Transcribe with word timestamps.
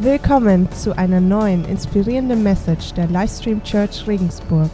Willkommen 0.00 0.70
zu 0.70 0.96
einer 0.96 1.20
neuen 1.20 1.64
inspirierenden 1.64 2.44
Message 2.44 2.92
der 2.94 3.08
Livestream 3.08 3.60
Church 3.64 4.06
Regensburg. 4.06 4.70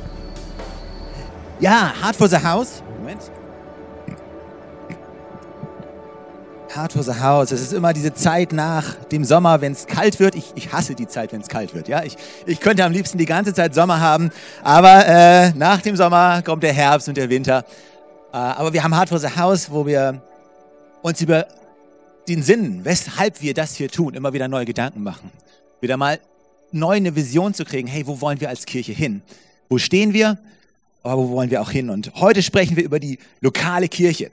Ja, 1.61 1.95
Hard 2.03 2.15
for 2.15 2.29
the 2.29 2.37
House. 2.37 2.83
Moment. 2.99 3.23
Hard 6.77 6.93
for 6.93 7.03
the 7.03 7.15
House. 7.15 7.53
Es 7.53 7.63
ist 7.63 7.73
immer 7.73 7.95
diese 7.95 8.13
Zeit 8.13 8.53
nach 8.53 8.97
dem 9.11 9.25
Sommer, 9.25 9.63
wenn 9.63 9.73
es 9.73 9.87
kalt 9.87 10.21
wird. 10.21 10.35
Ich, 10.35 10.53
ich 10.57 10.75
hasse 10.75 10.95
die 10.95 11.09
Zeit, 11.09 11.33
wenn 11.33 11.41
es 11.41 11.49
kalt 11.49 11.75
wird. 11.75 11.89
Ja, 11.89 12.03
ich, 12.03 12.19
ich 12.45 12.61
könnte 12.61 12.85
am 12.85 12.93
liebsten 12.93 13.17
die 13.17 13.25
ganze 13.25 13.55
Zeit 13.55 13.75
Sommer 13.75 14.01
haben, 14.03 14.31
aber 14.63 15.07
äh, 15.07 15.53
nach 15.55 15.81
dem 15.81 15.97
Sommer 15.97 16.43
kommt 16.43 16.63
der 16.63 16.75
Herbst 16.75 17.09
und 17.09 17.17
der 17.17 17.31
Winter. 17.31 17.65
Äh, 18.31 18.37
aber 18.37 18.75
wir 18.75 18.85
haben 18.85 18.95
Hard 18.95 19.09
for 19.09 19.19
the 19.19 19.35
House, 19.35 19.71
wo 19.71 19.87
wir 19.87 20.21
uns 21.01 21.19
über 21.23 21.47
den 22.29 22.43
Sinn, 22.43 22.85
weshalb 22.85 23.43
wir 23.43 23.55
das 23.55 23.77
hier 23.77 23.89
tun, 23.89 24.15
immer 24.15 24.33
wieder 24.33 24.49
neue 24.49 24.65
Gedanken 24.65 25.03
machen. 25.03 25.31
Wieder 25.81 25.97
mal 25.97 26.21
neu 26.73 26.97
eine 26.97 27.15
Vision 27.15 27.55
zu 27.55 27.65
kriegen. 27.65 27.89
Hey, 27.89 28.07
wo 28.07 28.21
wollen 28.21 28.41
wir 28.41 28.49
als 28.49 28.67
Kirche 28.67 28.93
hin? 28.93 29.23
Wo 29.69 29.79
stehen 29.79 30.13
wir? 30.13 30.39
Aber 31.03 31.23
wo 31.23 31.31
wollen 31.31 31.51
wir 31.51 31.61
auch 31.61 31.71
hin? 31.71 31.91
Und 31.91 32.15
heute 32.15 32.43
sprechen 32.43 32.77
wir 32.77 32.85
über 32.85 32.99
die 32.99 33.19
lokale 33.41 33.89
Kirche. 33.89 34.31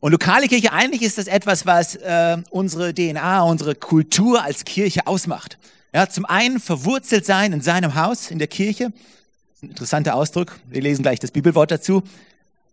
Und 0.00 0.12
lokale 0.12 0.48
Kirche, 0.48 0.72
eigentlich 0.72 1.02
ist 1.02 1.18
das 1.18 1.26
etwas, 1.26 1.66
was 1.66 1.96
äh, 1.96 2.38
unsere 2.50 2.94
DNA, 2.94 3.42
unsere 3.42 3.74
Kultur 3.74 4.42
als 4.42 4.64
Kirche 4.64 5.06
ausmacht. 5.06 5.58
Ja, 5.92 6.08
zum 6.08 6.24
einen 6.24 6.60
verwurzelt 6.60 7.24
sein 7.24 7.52
in 7.52 7.60
seinem 7.60 7.94
Haus, 7.94 8.30
in 8.30 8.38
der 8.38 8.48
Kirche. 8.48 8.92
Ein 9.62 9.70
interessanter 9.70 10.14
Ausdruck. 10.14 10.58
Wir 10.68 10.82
lesen 10.82 11.02
gleich 11.02 11.18
das 11.18 11.30
Bibelwort 11.30 11.70
dazu. 11.70 12.02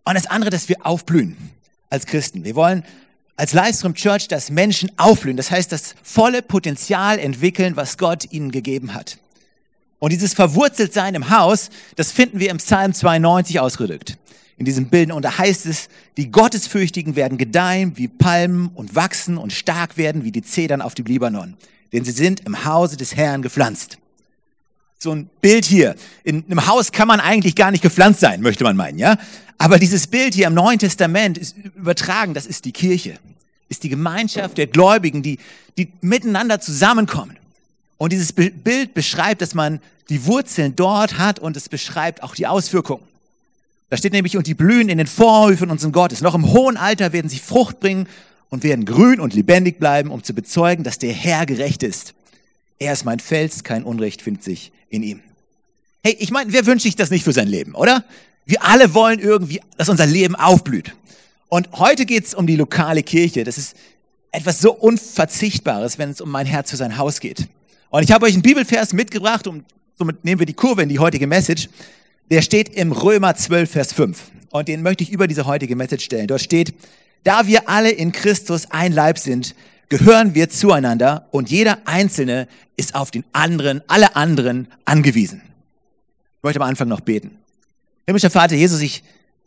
Und 0.04 0.14
das 0.14 0.26
andere, 0.26 0.50
dass 0.50 0.68
wir 0.68 0.84
aufblühen 0.84 1.36
als 1.88 2.06
Christen. 2.06 2.44
Wir 2.44 2.54
wollen 2.54 2.84
als 3.36 3.52
Livestream 3.52 3.94
Church, 3.94 4.28
dass 4.28 4.50
Menschen 4.50 4.90
aufblühen. 4.96 5.36
Das 5.36 5.50
heißt, 5.50 5.72
das 5.72 5.94
volle 6.02 6.42
Potenzial 6.42 7.18
entwickeln, 7.18 7.76
was 7.76 7.98
Gott 7.98 8.32
ihnen 8.32 8.52
gegeben 8.52 8.94
hat. 8.94 9.18
Und 9.98 10.12
dieses 10.12 10.34
Verwurzeltsein 10.34 11.14
im 11.14 11.30
Haus, 11.30 11.70
das 11.96 12.12
finden 12.12 12.38
wir 12.38 12.50
im 12.50 12.58
Psalm 12.58 12.92
92 12.92 13.60
ausgedrückt. 13.60 14.18
In 14.56 14.66
diesem 14.66 14.88
Bild. 14.88 15.10
Und 15.10 15.24
da 15.24 15.38
heißt 15.38 15.66
es, 15.66 15.88
die 16.16 16.30
Gottesfürchtigen 16.30 17.16
werden 17.16 17.38
gedeihen 17.38 17.96
wie 17.96 18.06
Palmen 18.06 18.68
und 18.74 18.94
wachsen 18.94 19.36
und 19.36 19.52
stark 19.52 19.96
werden 19.96 20.22
wie 20.22 20.30
die 20.30 20.42
Zedern 20.42 20.80
auf 20.80 20.94
dem 20.94 21.06
Libanon. 21.06 21.56
Denn 21.92 22.04
sie 22.04 22.12
sind 22.12 22.40
im 22.40 22.64
Hause 22.64 22.96
des 22.96 23.16
Herrn 23.16 23.42
gepflanzt. 23.42 23.98
So 24.98 25.12
ein 25.12 25.28
Bild 25.40 25.64
hier. 25.64 25.96
In 26.22 26.44
einem 26.46 26.66
Haus 26.66 26.92
kann 26.92 27.08
man 27.08 27.20
eigentlich 27.20 27.54
gar 27.54 27.70
nicht 27.70 27.82
gepflanzt 27.82 28.20
sein, 28.20 28.40
möchte 28.40 28.64
man 28.64 28.76
meinen, 28.76 28.98
ja? 28.98 29.18
Aber 29.58 29.78
dieses 29.78 30.06
Bild 30.06 30.34
hier 30.34 30.46
im 30.46 30.54
Neuen 30.54 30.78
Testament 30.78 31.38
ist 31.38 31.56
übertragen, 31.56 32.34
das 32.34 32.46
ist 32.46 32.64
die 32.64 32.72
Kirche, 32.72 33.18
ist 33.68 33.82
die 33.82 33.88
Gemeinschaft 33.88 34.58
der 34.58 34.66
Gläubigen, 34.66 35.22
die, 35.22 35.38
die 35.78 35.92
miteinander 36.00 36.60
zusammenkommen. 36.60 37.36
Und 37.98 38.12
dieses 38.12 38.32
Bild 38.32 38.94
beschreibt, 38.94 39.42
dass 39.42 39.54
man 39.54 39.80
die 40.08 40.26
Wurzeln 40.26 40.74
dort 40.76 41.18
hat 41.18 41.38
und 41.38 41.56
es 41.56 41.68
beschreibt 41.68 42.22
auch 42.22 42.34
die 42.34 42.46
Auswirkungen. 42.46 43.04
Da 43.90 43.96
steht 43.96 44.12
nämlich, 44.12 44.36
und 44.36 44.46
die 44.46 44.54
blühen 44.54 44.88
in 44.88 44.98
den 44.98 45.06
Vorhöfen 45.06 45.70
unseres 45.70 45.92
Gottes. 45.92 46.20
Noch 46.20 46.34
im 46.34 46.52
hohen 46.52 46.76
Alter 46.76 47.12
werden 47.12 47.28
sie 47.28 47.38
Frucht 47.38 47.80
bringen 47.80 48.08
und 48.48 48.64
werden 48.64 48.84
grün 48.84 49.20
und 49.20 49.34
lebendig 49.34 49.78
bleiben, 49.78 50.10
um 50.10 50.22
zu 50.22 50.34
bezeugen, 50.34 50.84
dass 50.84 50.98
der 50.98 51.12
Herr 51.12 51.46
gerecht 51.46 51.82
ist. 51.82 52.14
Er 52.78 52.92
ist 52.92 53.04
mein 53.04 53.20
Fels, 53.20 53.62
kein 53.62 53.84
Unrecht 53.84 54.20
findet 54.20 54.42
sich 54.42 54.72
in 54.94 55.02
ihm. 55.02 55.20
Hey, 56.02 56.16
ich 56.18 56.30
meine, 56.30 56.52
wer 56.52 56.66
wünscht 56.66 56.84
sich 56.84 56.96
das 56.96 57.10
nicht 57.10 57.24
für 57.24 57.32
sein 57.32 57.48
Leben, 57.48 57.74
oder? 57.74 58.04
Wir 58.46 58.62
alle 58.64 58.94
wollen 58.94 59.20
irgendwie, 59.20 59.60
dass 59.76 59.88
unser 59.88 60.06
Leben 60.06 60.34
aufblüht. 60.36 60.94
Und 61.48 61.68
heute 61.72 62.04
geht 62.04 62.24
es 62.24 62.34
um 62.34 62.46
die 62.46 62.56
lokale 62.56 63.02
Kirche. 63.02 63.44
Das 63.44 63.58
ist 63.58 63.76
etwas 64.32 64.60
so 64.60 64.72
Unverzichtbares, 64.72 65.98
wenn 65.98 66.10
es 66.10 66.20
um 66.20 66.30
mein 66.30 66.46
Herz 66.46 66.70
für 66.70 66.76
sein 66.76 66.98
Haus 66.98 67.20
geht. 67.20 67.48
Und 67.90 68.02
ich 68.02 68.12
habe 68.12 68.26
euch 68.26 68.34
einen 68.34 68.42
Bibelvers 68.42 68.92
mitgebracht 68.92 69.46
und 69.46 69.64
somit 69.96 70.24
nehmen 70.24 70.40
wir 70.40 70.46
die 70.46 70.54
Kurve 70.54 70.82
in 70.82 70.88
die 70.88 70.98
heutige 70.98 71.26
Message. 71.26 71.68
Der 72.30 72.42
steht 72.42 72.70
im 72.70 72.92
Römer 72.92 73.36
12, 73.36 73.70
Vers 73.70 73.92
5. 73.92 74.20
Und 74.50 74.68
den 74.68 74.82
möchte 74.82 75.04
ich 75.04 75.10
über 75.10 75.26
diese 75.26 75.46
heutige 75.46 75.76
Message 75.76 76.04
stellen. 76.04 76.26
Dort 76.26 76.40
steht, 76.40 76.74
da 77.22 77.46
wir 77.46 77.68
alle 77.68 77.90
in 77.90 78.12
Christus 78.12 78.70
ein 78.70 78.92
Leib 78.92 79.18
sind, 79.18 79.54
gehören 79.98 80.34
wir 80.34 80.50
zueinander 80.50 81.28
und 81.30 81.50
jeder 81.50 81.78
Einzelne 81.84 82.48
ist 82.76 82.96
auf 82.96 83.12
den 83.12 83.24
anderen, 83.32 83.80
alle 83.86 84.16
anderen 84.16 84.66
angewiesen. 84.84 85.40
Ich 86.38 86.42
möchte 86.42 86.60
am 86.60 86.68
Anfang 86.68 86.88
noch 86.88 87.00
beten. 87.00 87.38
Himmlischer 88.04 88.30
Vater, 88.30 88.56
Jesus, 88.56 88.80
ich 88.80 89.04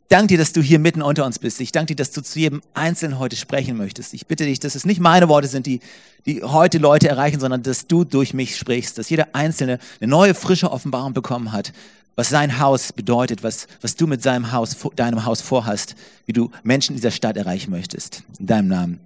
danke 0.08 0.28
dir, 0.28 0.38
dass 0.38 0.54
du 0.54 0.62
hier 0.62 0.80
mitten 0.80 1.02
unter 1.02 1.26
uns 1.26 1.38
bist. 1.38 1.60
Ich 1.60 1.74
danke 1.74 1.88
dir, 1.88 1.96
dass 1.98 2.12
du 2.12 2.22
zu 2.22 2.40
jedem 2.40 2.62
Einzelnen 2.74 3.20
heute 3.20 3.36
sprechen 3.36 3.76
möchtest. 3.76 4.14
Ich 4.14 4.26
bitte 4.26 4.46
dich, 4.46 4.62
dass 4.62 4.76
es 4.76 4.86
nicht 4.86 5.02
meine 5.02 5.28
Worte 5.28 5.50
sind, 5.50 5.66
die, 5.66 5.82
die 6.26 6.42
heute 6.42 6.78
Leute 6.78 7.10
erreichen, 7.10 7.42
sondern 7.42 7.62
dass 7.62 7.88
du 7.88 8.06
durch 8.06 8.34
mich 8.34 8.56
sprichst, 8.56 8.98
dass 8.98 9.10
jeder 9.10 9.28
Einzelne 9.34 9.80
eine 10.00 10.10
neue, 10.10 10.34
frische 10.34 10.72
Offenbarung 10.72 11.12
bekommen 11.12 11.52
hat, 11.52 11.74
was 12.16 12.30
sein 12.30 12.58
Haus 12.58 12.94
bedeutet, 12.94 13.44
was, 13.44 13.68
was 13.82 13.98
du 13.98 14.08
mit 14.08 14.24
seinem 14.24 14.54
Haus, 14.54 14.78
deinem 14.96 15.26
Haus 15.26 15.42
vorhast, 15.42 15.96
wie 16.26 16.32
du 16.32 16.52
Menschen 16.64 16.94
in 16.94 16.96
dieser 16.96 17.12
Stadt 17.12 17.36
erreichen 17.36 17.70
möchtest. 17.70 18.24
In 18.40 18.48
deinem 18.48 18.70
Namen. 18.70 19.00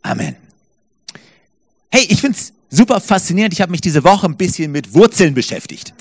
Amen. 0.00 0.36
Hey, 1.96 2.04
ich 2.10 2.20
find's 2.20 2.52
super 2.68 3.00
faszinierend. 3.00 3.54
Ich 3.54 3.62
habe 3.62 3.70
mich 3.70 3.80
diese 3.80 4.04
Woche 4.04 4.26
ein 4.26 4.36
bisschen 4.36 4.70
mit 4.70 4.92
Wurzeln 4.92 5.32
beschäftigt. 5.32 5.94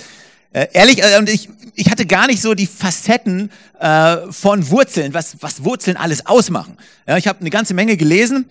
Äh, 0.51 0.67
ehrlich, 0.73 1.01
äh, 1.01 1.17
und 1.17 1.29
ich, 1.29 1.47
ich 1.73 1.89
hatte 1.89 2.05
gar 2.05 2.27
nicht 2.27 2.41
so 2.41 2.53
die 2.53 2.67
Facetten 2.67 3.49
äh, 3.79 4.17
von 4.29 4.69
Wurzeln, 4.71 5.13
was, 5.13 5.37
was 5.39 5.63
Wurzeln 5.63 5.95
alles 5.95 6.25
ausmachen. 6.25 6.75
Ja, 7.07 7.15
ich 7.15 7.29
habe 7.29 7.39
eine 7.39 7.49
ganze 7.49 7.73
Menge 7.73 7.95
gelesen 7.95 8.43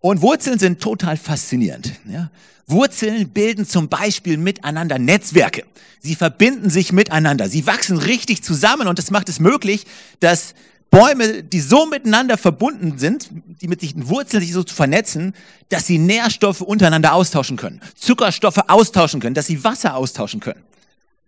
und 0.00 0.20
Wurzeln 0.20 0.58
sind 0.58 0.82
total 0.82 1.16
faszinierend. 1.16 1.90
Ja. 2.04 2.30
Wurzeln 2.66 3.30
bilden 3.30 3.66
zum 3.66 3.88
Beispiel 3.88 4.36
miteinander 4.36 4.98
Netzwerke. 4.98 5.64
Sie 6.00 6.14
verbinden 6.14 6.68
sich 6.68 6.92
miteinander. 6.92 7.48
Sie 7.48 7.66
wachsen 7.66 7.96
richtig 7.96 8.42
zusammen 8.42 8.88
und 8.88 8.98
das 8.98 9.10
macht 9.10 9.30
es 9.30 9.40
möglich, 9.40 9.86
dass 10.20 10.52
Bäume, 10.90 11.44
die 11.44 11.60
so 11.60 11.86
miteinander 11.86 12.36
verbunden 12.36 12.98
sind, 12.98 13.30
die 13.60 13.68
mit 13.68 13.80
sich 13.80 13.94
Wurzeln 13.96 14.42
sich 14.42 14.52
so 14.52 14.64
zu 14.64 14.74
vernetzen, 14.74 15.34
dass 15.68 15.86
sie 15.86 15.98
Nährstoffe 15.98 16.60
untereinander 16.60 17.14
austauschen 17.14 17.56
können, 17.56 17.80
Zuckerstoffe 17.94 18.58
austauschen 18.66 19.20
können, 19.20 19.34
dass 19.34 19.46
sie 19.46 19.62
Wasser 19.62 19.94
austauschen 19.94 20.40
können. 20.40 20.62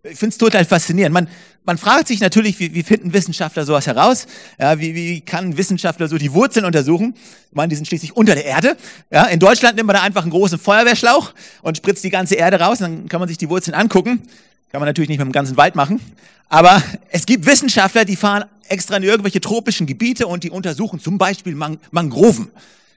Ich 0.04 0.18
finde 0.18 0.32
es 0.32 0.38
total 0.38 0.64
faszinierend. 0.64 1.14
Man, 1.14 1.28
man 1.64 1.78
fragt 1.78 2.08
sich 2.08 2.18
natürlich, 2.18 2.58
wie, 2.58 2.74
wie 2.74 2.82
finden 2.82 3.12
Wissenschaftler 3.12 3.64
sowas 3.64 3.86
heraus? 3.86 4.26
Ja, 4.58 4.80
wie, 4.80 4.96
wie 4.96 5.20
kann 5.20 5.56
Wissenschaftler 5.56 6.08
so 6.08 6.18
die 6.18 6.32
Wurzeln 6.32 6.64
untersuchen? 6.64 7.14
Ich 7.14 7.54
meine, 7.54 7.68
die 7.68 7.76
sind 7.76 7.86
schließlich 7.86 8.16
unter 8.16 8.34
der 8.34 8.44
Erde. 8.44 8.76
Ja, 9.12 9.26
in 9.26 9.38
Deutschland 9.38 9.76
nimmt 9.76 9.86
man 9.86 9.94
da 9.94 10.02
einfach 10.02 10.22
einen 10.22 10.32
großen 10.32 10.58
Feuerwehrschlauch 10.58 11.34
und 11.62 11.76
spritzt 11.76 12.02
die 12.02 12.10
ganze 12.10 12.34
Erde 12.34 12.58
raus. 12.58 12.78
Dann 12.78 13.08
kann 13.08 13.20
man 13.20 13.28
sich 13.28 13.38
die 13.38 13.48
Wurzeln 13.48 13.74
angucken. 13.74 14.24
Kann 14.72 14.80
man 14.80 14.88
natürlich 14.88 15.10
nicht 15.10 15.18
mit 15.18 15.26
dem 15.26 15.32
ganzen 15.32 15.58
Wald 15.58 15.74
machen. 15.74 16.00
Aber 16.48 16.82
es 17.10 17.26
gibt 17.26 17.44
Wissenschaftler, 17.44 18.06
die 18.06 18.16
fahren 18.16 18.44
extra 18.68 18.96
in 18.96 19.02
irgendwelche 19.02 19.38
tropischen 19.38 19.86
Gebiete 19.86 20.26
und 20.26 20.44
die 20.44 20.50
untersuchen 20.50 20.98
zum 20.98 21.18
Beispiel 21.18 21.54
Man 21.54 21.78
Mangroven. 21.90 22.50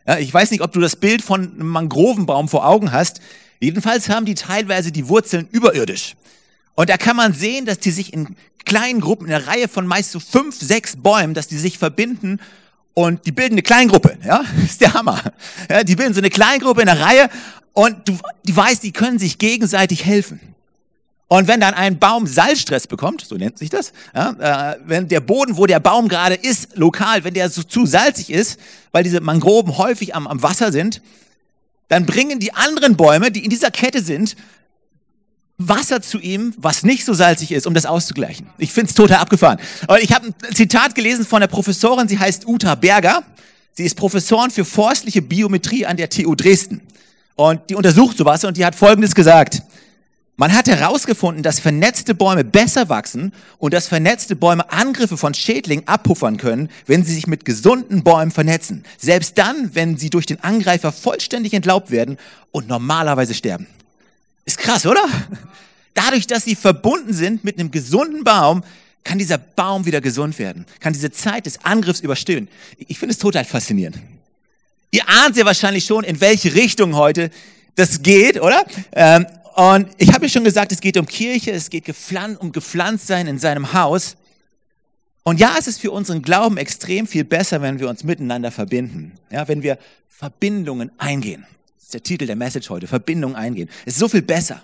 Ja, 0.08 0.18
ich 0.18 0.34
weiß 0.34 0.52
nicht, 0.52 0.62
ob 0.62 0.72
du 0.72 0.80
das 0.80 0.96
Bild 0.96 1.22
von 1.22 1.42
einem 1.42 1.68
Mangrovenbaum 1.68 2.48
vor 2.48 2.66
Augen 2.66 2.94
hast. 2.94 3.20
Jedenfalls 3.60 4.08
haben 4.08 4.26
die 4.26 4.36
teilweise 4.36 4.94
die 4.94 5.10
Wurzeln 5.10 5.50
überirdisch. 5.52 6.16
Und 6.76 6.90
da 6.90 6.96
kann 6.96 7.18
man 7.18 7.34
sehen, 7.34 7.66
dass 7.66 7.80
die 7.80 7.92
sich 7.92 8.14
in 8.14 8.38
kleinen 8.64 9.02
Gruppen, 9.02 9.28
in 9.28 9.34
einer 9.34 9.46
Reihe 9.46 9.68
von 9.68 9.86
meist 9.86 10.12
so 10.12 10.22
fünf, 10.22 10.58
sechs 10.58 10.96
Bäumen, 10.96 11.34
dass 11.34 11.50
die 11.50 11.58
sich 11.58 11.78
verbinden 11.78 12.40
und 12.94 13.26
die 13.26 13.34
bilden 13.34 13.56
eine 13.56 13.64
Kleingruppe. 13.64 14.18
Ja, 14.26 14.46
ist 14.66 14.80
der 14.80 14.94
Hammer. 14.94 15.22
Ja, 15.70 15.84
die 15.84 15.98
bilden 15.98 16.14
so 16.14 16.22
eine 16.22 16.30
Kleingruppe 16.30 16.84
in 16.84 16.88
einer 16.88 17.02
Reihe 17.02 17.30
und 17.74 18.08
du, 18.08 18.18
du 18.46 18.56
weißt, 18.56 18.82
die 18.82 18.94
können 18.94 19.20
sich 19.20 19.40
gegenseitig 19.40 20.06
helfen. 20.06 20.55
Und 21.28 21.48
wenn 21.48 21.60
dann 21.60 21.74
ein 21.74 21.98
Baum 21.98 22.28
Salzstress 22.28 22.86
bekommt, 22.86 23.22
so 23.22 23.36
nennt 23.36 23.58
sich 23.58 23.70
das, 23.70 23.94
ja, 24.14 24.74
äh, 24.74 24.78
wenn 24.86 25.08
der 25.08 25.22
Boden, 25.22 25.58
wo 25.58 25.66
der 25.66 25.80
Baum 25.80 26.08
gerade 26.08 26.36
ist, 26.36 26.78
lokal, 26.78 27.24
wenn 27.24 27.34
der 27.34 27.50
so 27.50 27.64
zu 27.64 27.86
salzig 27.86 28.30
ist, 28.30 28.60
weil 28.92 29.04
diese 29.04 29.22
Mangroben 29.22 29.78
häufig 29.78 30.14
am, 30.16 30.28
am 30.28 30.44
Wasser 30.44 30.72
sind, 30.72 31.02
dann 31.88 32.06
bringen 32.06 32.40
die 32.40 32.54
anderen 32.54 32.96
Bäume, 32.96 33.32
die 33.32 33.44
in 33.44 33.50
dieser 33.50 33.72
Kette 33.72 34.04
sind, 34.04 34.36
Wasser 35.58 36.02
zu 36.02 36.20
ihm, 36.20 36.54
was 36.58 36.84
nicht 36.84 37.06
so 37.06 37.14
salzig 37.14 37.52
ist, 37.52 37.66
um 37.66 37.74
das 37.74 37.86
auszugleichen. 37.86 38.48
Ich 38.58 38.74
find's 38.74 38.94
total 38.94 39.18
abgefahren. 39.18 39.60
Und 39.88 40.00
ich 40.02 40.14
habe 40.14 40.28
ein 40.28 40.56
Zitat 40.56 40.96
gelesen 40.96 41.26
von 41.26 41.40
der 41.40 41.48
Professorin, 41.48 42.08
sie 42.08 42.20
heißt 42.20 42.46
Uta 42.46 42.76
Berger. 42.76 43.24
Sie 43.72 43.84
ist 43.84 43.96
Professorin 43.96 44.52
für 44.52 44.66
forstliche 44.66 45.22
Biometrie 45.22 45.86
an 45.86 45.98
der 45.98 46.10
TU 46.10 46.36
Dresden. 46.36 46.82
Und 47.36 47.70
die 47.70 47.76
untersucht 47.76 48.18
sowas 48.18 48.44
und 48.44 48.58
die 48.58 48.66
hat 48.66 48.76
Folgendes 48.76 49.16
gesagt. 49.16 49.62
Man 50.38 50.54
hat 50.54 50.68
herausgefunden, 50.68 51.44
dass 51.44 51.62
vernetzte 51.62 52.14
Bäume 52.14 52.44
besser 52.44 52.90
wachsen 52.90 53.32
und 53.58 53.74
dass 53.74 53.88
vernetzte 53.88 54.36
Bäume 54.36 54.70
Angriffe 54.70 55.16
von 55.16 55.34
Schädlingen 55.34 55.88
abpuffern 55.88 56.36
können, 56.36 56.70
wenn 56.88 57.06
sie 57.06 57.14
sich 57.14 57.26
mit 57.26 57.46
gesunden 57.46 58.04
Bäumen 58.04 58.32
vernetzen. 58.32 58.84
Selbst 58.98 59.38
dann, 59.38 59.74
wenn 59.74 59.96
sie 59.98 60.10
durch 60.10 60.26
den 60.26 60.44
Angreifer 60.44 60.92
vollständig 60.92 61.54
entlaubt 61.54 61.90
werden 61.90 62.18
und 62.52 62.68
normalerweise 62.68 63.34
sterben. 63.34 63.68
Ist 64.44 64.58
krass, 64.58 64.86
oder? 64.86 65.06
Dadurch, 65.94 66.28
dass 66.28 66.44
sie 66.44 66.56
verbunden 66.56 67.14
sind 67.14 67.46
mit 67.46 67.58
einem 67.58 67.72
gesunden 67.72 68.26
Baum, 68.26 68.64
kann 69.06 69.18
dieser 69.18 69.38
Baum 69.38 69.86
wieder 69.86 70.02
gesund 70.02 70.38
werden, 70.38 70.66
kann 70.82 70.92
diese 70.92 71.12
Zeit 71.12 71.46
des 71.46 71.64
Angriffs 71.64 72.02
überstehen. 72.02 72.50
Ich 72.78 73.00
finde 73.00 73.14
es 73.14 73.20
total 73.20 73.46
faszinierend. 73.46 74.00
Ihr 74.92 75.08
ahnt 75.08 75.38
ja 75.38 75.46
wahrscheinlich 75.46 75.86
schon, 75.86 76.04
in 76.04 76.20
welche 76.20 76.54
Richtung 76.56 76.96
heute 76.96 77.32
Das 77.76 78.02
geht, 78.02 78.42
oder? 78.42 78.66
Ähm, 78.94 79.26
und 79.56 79.88
ich 79.98 80.14
habe 80.14 80.26
ja 80.26 80.30
schon 80.30 80.44
gesagt, 80.44 80.72
es 80.74 80.82
geht 80.82 80.98
um 80.98 81.06
Kirche, 81.06 81.52
es 81.52 81.70
geht 81.70 81.86
um 82.40 82.52
Gepflanztsein 82.52 83.28
in 83.28 83.40
seinem 83.40 83.72
Haus. 83.74 84.18
Und 85.24 85.40
ja, 85.40 85.56
es 85.58 85.68
ist 85.68 85.80
für 85.80 85.92
unseren 85.92 86.22
Glauben 86.22 86.58
extrem 86.58 87.08
viel 87.08 87.24
besser, 87.24 87.62
wenn 87.62 87.80
wir 87.80 87.90
uns 87.90 88.04
miteinander 88.04 88.52
verbinden. 88.52 89.14
Ja, 89.32 89.48
wenn 89.48 89.64
wir 89.64 89.80
Verbindungen 90.10 90.92
eingehen. 90.98 91.46
Das 91.78 91.86
ist 91.86 91.94
der 91.94 92.04
Titel 92.04 92.28
der 92.28 92.36
Message 92.36 92.70
heute. 92.70 92.88
Verbindungen 92.88 93.36
eingehen. 93.36 93.70
Es 93.86 93.94
ist 93.94 94.00
so 94.00 94.10
viel 94.10 94.22
besser. 94.22 94.62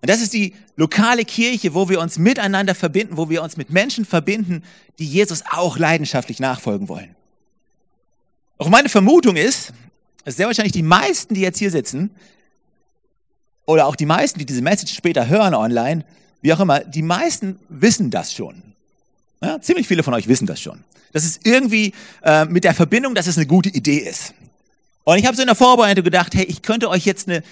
Und 0.00 0.10
das 0.10 0.20
ist 0.20 0.34
die 0.34 0.54
lokale 0.76 1.24
Kirche, 1.24 1.74
wo 1.74 1.88
wir 1.88 1.98
uns 1.98 2.18
miteinander 2.18 2.74
verbinden, 2.74 3.16
wo 3.16 3.30
wir 3.30 3.42
uns 3.42 3.56
mit 3.56 3.70
Menschen 3.70 4.04
verbinden, 4.04 4.62
die 4.98 5.06
Jesus 5.06 5.42
auch 5.50 5.78
leidenschaftlich 5.78 6.38
nachfolgen 6.38 6.88
wollen. 6.88 7.16
Auch 8.58 8.68
meine 8.68 8.90
Vermutung 8.90 9.36
ist, 9.36 9.72
dass 10.24 10.36
sehr 10.36 10.46
wahrscheinlich 10.46 10.72
die 10.72 10.82
meisten, 10.82 11.34
die 11.34 11.40
jetzt 11.40 11.58
hier 11.58 11.70
sitzen, 11.70 12.10
oder 13.68 13.86
auch 13.86 13.96
die 13.96 14.06
meisten, 14.06 14.38
die 14.38 14.46
diese 14.46 14.62
Message 14.62 14.94
später 14.94 15.28
hören 15.28 15.54
online, 15.54 16.02
wie 16.40 16.54
auch 16.54 16.60
immer, 16.60 16.80
die 16.80 17.02
meisten 17.02 17.58
wissen 17.68 18.10
das 18.10 18.32
schon. 18.32 18.62
Ja, 19.42 19.60
ziemlich 19.60 19.86
viele 19.86 20.02
von 20.02 20.14
euch 20.14 20.26
wissen 20.26 20.46
das 20.46 20.58
schon. 20.58 20.82
Das 21.12 21.22
ist 21.22 21.46
irgendwie 21.46 21.92
äh, 22.22 22.46
mit 22.46 22.64
der 22.64 22.72
Verbindung, 22.72 23.14
dass 23.14 23.26
es 23.26 23.36
eine 23.36 23.46
gute 23.46 23.68
Idee 23.68 23.98
ist. 23.98 24.32
Und 25.04 25.18
ich 25.18 25.26
habe 25.26 25.36
so 25.36 25.42
in 25.42 25.48
der 25.48 25.54
Vorbereitung 25.54 26.02
gedacht, 26.02 26.34
hey, 26.34 26.44
ich 26.44 26.62
könnte 26.62 26.88
euch 26.88 27.04
jetzt 27.04 27.28
eine 27.28 27.42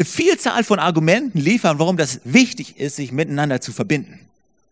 Vielzahl 0.00 0.62
von 0.62 0.78
Argumenten 0.78 1.38
liefern, 1.38 1.80
warum 1.80 1.96
das 1.96 2.20
wichtig 2.22 2.78
ist, 2.78 2.94
sich 2.94 3.10
miteinander 3.10 3.60
zu 3.60 3.72
verbinden. 3.72 4.20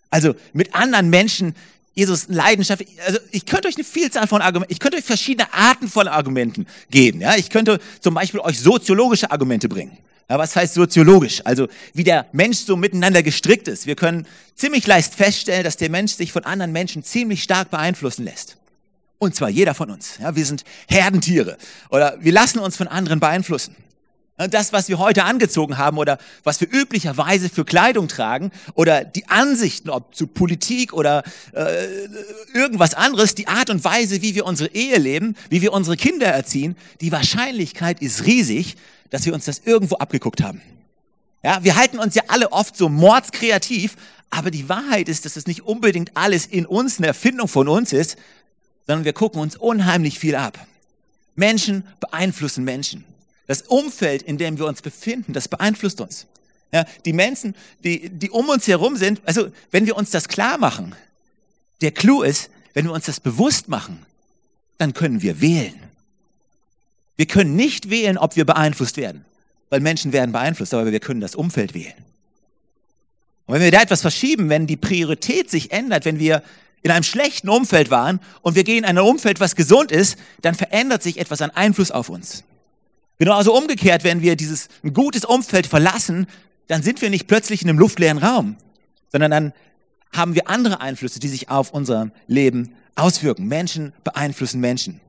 Also 0.09 0.37
mit 0.53 0.73
anderen 0.73 1.11
Menschen, 1.11 1.57
Jesus 1.95 2.29
Leidenschaft. 2.29 2.85
Also 3.07 3.19
ich 3.31 3.45
könnte 3.47 3.69
euch 3.69 3.77
eine 3.77 3.85
Vielzahl 3.85 4.27
von 4.27 4.41
Argumenten, 4.41 4.73
ich 4.73 4.81
könnte 4.81 4.97
euch 4.97 5.05
verschiedene 5.05 5.53
Arten 5.53 5.89
von 5.89 6.09
Argumenten 6.09 6.67
geben. 6.91 7.21
Ja, 7.21 7.37
ich 7.37 7.51
könnte 7.51 7.81
zum 8.01 8.15
Beispiel 8.15 8.41
euch 8.41 8.59
soziologische 8.59 9.31
Argumente 9.31 9.69
bringen. 9.69 9.97
Ja, 10.29 10.39
was 10.39 10.57
heißt 10.57 10.75
soziologisch? 10.75 11.43
Also 11.45 11.69
wie 11.93 12.05
der 12.05 12.27
Mensch 12.33 12.59
so 12.59 12.77
miteinander 12.77 13.23
gestrickt 13.23 13.69
ist. 13.69 13.87
Wir 13.87 13.97
können 13.97 14.27
ziemlich 14.55 14.87
leicht 14.87 15.15
feststellen, 15.15 15.65
dass 15.65 15.77
der 15.77 15.91
Mensch 15.91 16.13
sich 16.15 16.33
von 16.33 16.45
anderen 16.45 16.73
Menschen 16.73 17.05
ziemlich 17.05 17.43
stark 17.43 17.71
beeinflussen 17.71 18.25
lässt. 18.25 18.57
Und 19.19 19.35
zwar 19.35 19.51
jeder 19.51 19.75
von 19.75 19.91
uns. 19.91 20.19
Ja, 20.21 20.35
wir 20.35 20.47
sind 20.47 20.65
Herdentiere 20.89 21.59
oder 21.91 22.17
wir 22.21 22.33
lassen 22.33 22.59
uns 22.59 22.77
von 22.77 22.89
anderen 22.89 23.21
beeinflussen. 23.21 23.77
Das, 24.51 24.73
was 24.73 24.89
wir 24.89 24.99
heute 24.99 25.25
angezogen 25.25 25.79
haben 25.79 25.99
oder 25.99 26.19
was 26.45 26.61
wir 26.61 26.69
üblicherweise 26.73 27.49
für 27.49 27.65
Kleidung 27.65 28.09
tragen 28.09 28.51
oder 28.75 29.05
die 29.05 29.29
Ansichten, 29.29 29.91
ob 29.91 30.15
zu 30.15 30.27
Politik 30.27 30.93
oder 30.93 31.23
äh, 31.53 31.87
irgendwas 32.55 32.95
anderes, 32.95 33.35
die 33.35 33.49
Art 33.49 33.71
und 33.71 33.85
Weise, 33.85 34.23
wie 34.23 34.35
wir 34.35 34.47
unsere 34.47 34.71
Ehe 34.75 34.99
leben, 34.99 35.37
wie 35.51 35.63
wir 35.63 35.73
unsere 35.73 35.97
Kinder 35.97 36.27
erziehen, 36.27 36.77
die 37.01 37.13
Wahrscheinlichkeit 37.13 38.01
ist 38.01 38.27
riesig, 38.27 38.77
dass 39.11 39.27
wir 39.27 39.35
uns 39.35 39.45
das 39.45 39.63
irgendwo 39.65 39.97
abgeguckt 39.97 40.43
haben. 40.43 40.63
Ja, 41.43 41.63
wir 41.63 41.77
halten 41.77 41.99
uns 41.99 42.15
ja 42.15 42.23
alle 42.29 42.53
oft 42.53 42.77
so 42.77 42.89
mordskreativ, 42.89 43.97
aber 44.31 44.51
die 44.51 44.69
Wahrheit 44.69 45.09
ist, 45.09 45.25
dass 45.25 45.37
es 45.37 45.47
nicht 45.47 45.63
unbedingt 45.63 46.17
alles 46.17 46.47
in 46.47 46.65
uns 46.65 46.99
eine 46.99 47.09
Erfindung 47.09 47.49
von 47.49 47.69
uns 47.69 47.93
ist, 47.93 48.17
sondern 48.87 49.05
wir 49.05 49.13
gucken 49.13 49.41
uns 49.41 49.57
unheimlich 49.57 50.19
viel 50.19 50.37
ab. 50.37 50.59
Menschen 51.35 51.87
beeinflussen 52.01 52.65
Menschen. 52.65 53.05
Das 53.47 53.63
Umfeld, 53.63 54.23
in 54.23 54.39
dem 54.39 54.59
wir 54.59 54.67
uns 54.67 54.83
befinden, 54.83 55.33
das 55.33 55.49
beeinflusst 55.49 56.01
uns. 56.01 56.27
Ja, 56.73 56.87
die 57.05 57.13
Menschen, 57.13 57.55
die, 57.85 58.09
die 58.09 58.31
um 58.31 58.49
uns 58.49 58.67
herum 58.67 58.97
sind, 58.97 59.21
also 59.27 59.51
wenn 59.71 59.87
wir 59.87 59.97
uns 59.97 60.11
das 60.11 60.29
klar 60.29 60.57
machen, 60.57 60.95
der 61.83 61.91
Clou 61.91 62.23
ist, 62.23 62.51
wenn 62.73 62.87
wir 62.87 62.93
uns 62.93 63.07
das 63.07 63.21
bewusst 63.21 63.69
machen, 63.69 64.07
dann 64.79 64.95
können 64.95 65.21
wir 65.21 65.41
wählen. 65.41 65.75
Wir 67.17 67.27
können 67.27 67.57
nicht 67.57 67.91
wählen, 67.91 68.17
ob 68.17 68.37
wir 68.37 68.47
beeinflusst 68.47 68.97
werden, 68.97 69.25
weil 69.69 69.81
Menschen 69.81 70.13
werden 70.13 70.33
beeinflusst, 70.33 70.73
aber 70.73 70.91
wir 70.91 71.01
können 71.01 71.21
das 71.21 71.35
Umfeld 71.35 71.75
wählen. 71.75 71.93
Und 73.47 73.55
wenn 73.55 73.63
wir 73.63 73.71
da 73.71 73.83
etwas 73.83 74.01
verschieben, 74.01 74.49
wenn 74.49 74.67
die 74.67 74.77
Priorität 74.77 75.51
sich 75.51 75.73
ändert, 75.73 76.05
wenn 76.07 76.19
wir 76.19 76.43
in 76.83 76.91
einem 76.91 77.03
schlechten 77.03 77.49
Umfeld 77.49 77.91
waren 77.91 78.19
und 78.41 78.55
wir 78.55 78.65
gehen 78.65 78.79
in 78.79 78.85
ein 78.85 78.99
Umfeld, 78.99 79.41
was 79.41 79.57
gesund 79.57 79.93
ist, 79.93 80.19
dann 80.41 80.55
verändert 80.55 81.03
sich 81.03 81.19
etwas 81.19 81.43
an 81.43 81.51
Einfluss 81.51 81.91
auf 81.91 82.09
uns. 82.09 82.45
Genauso 83.19 83.57
umgekehrt, 83.57 84.05
wenn 84.05 84.21
wir 84.23 84.37
dieses 84.37 84.69
ein 84.83 84.95
gutes 84.95 85.25
Umfeld 85.25 85.67
verlassen, 85.67 86.27
dann 86.69 86.83
sind 86.83 87.03
wir 87.03 87.11
nicht 87.11 87.27
plötzlich 87.27 87.63
in 87.63 87.69
einem 87.69 87.79
luftleeren 87.79 88.19
Raum, 88.19 88.57
sondern 89.11 89.31
dann 89.31 89.53
haben 90.13 90.35
wir 90.35 90.49
andere 90.49 90.81
Einflüsse, 90.81 91.21
die 91.21 91.29
sich 91.29 91.49
auf 91.49 91.71
unser 91.71 92.11
Leben 92.27 92.75
auswirken. 92.95 93.47
Menschen 93.47 93.93
beeinflussen 94.05 94.61
Menschen. 94.61 95.01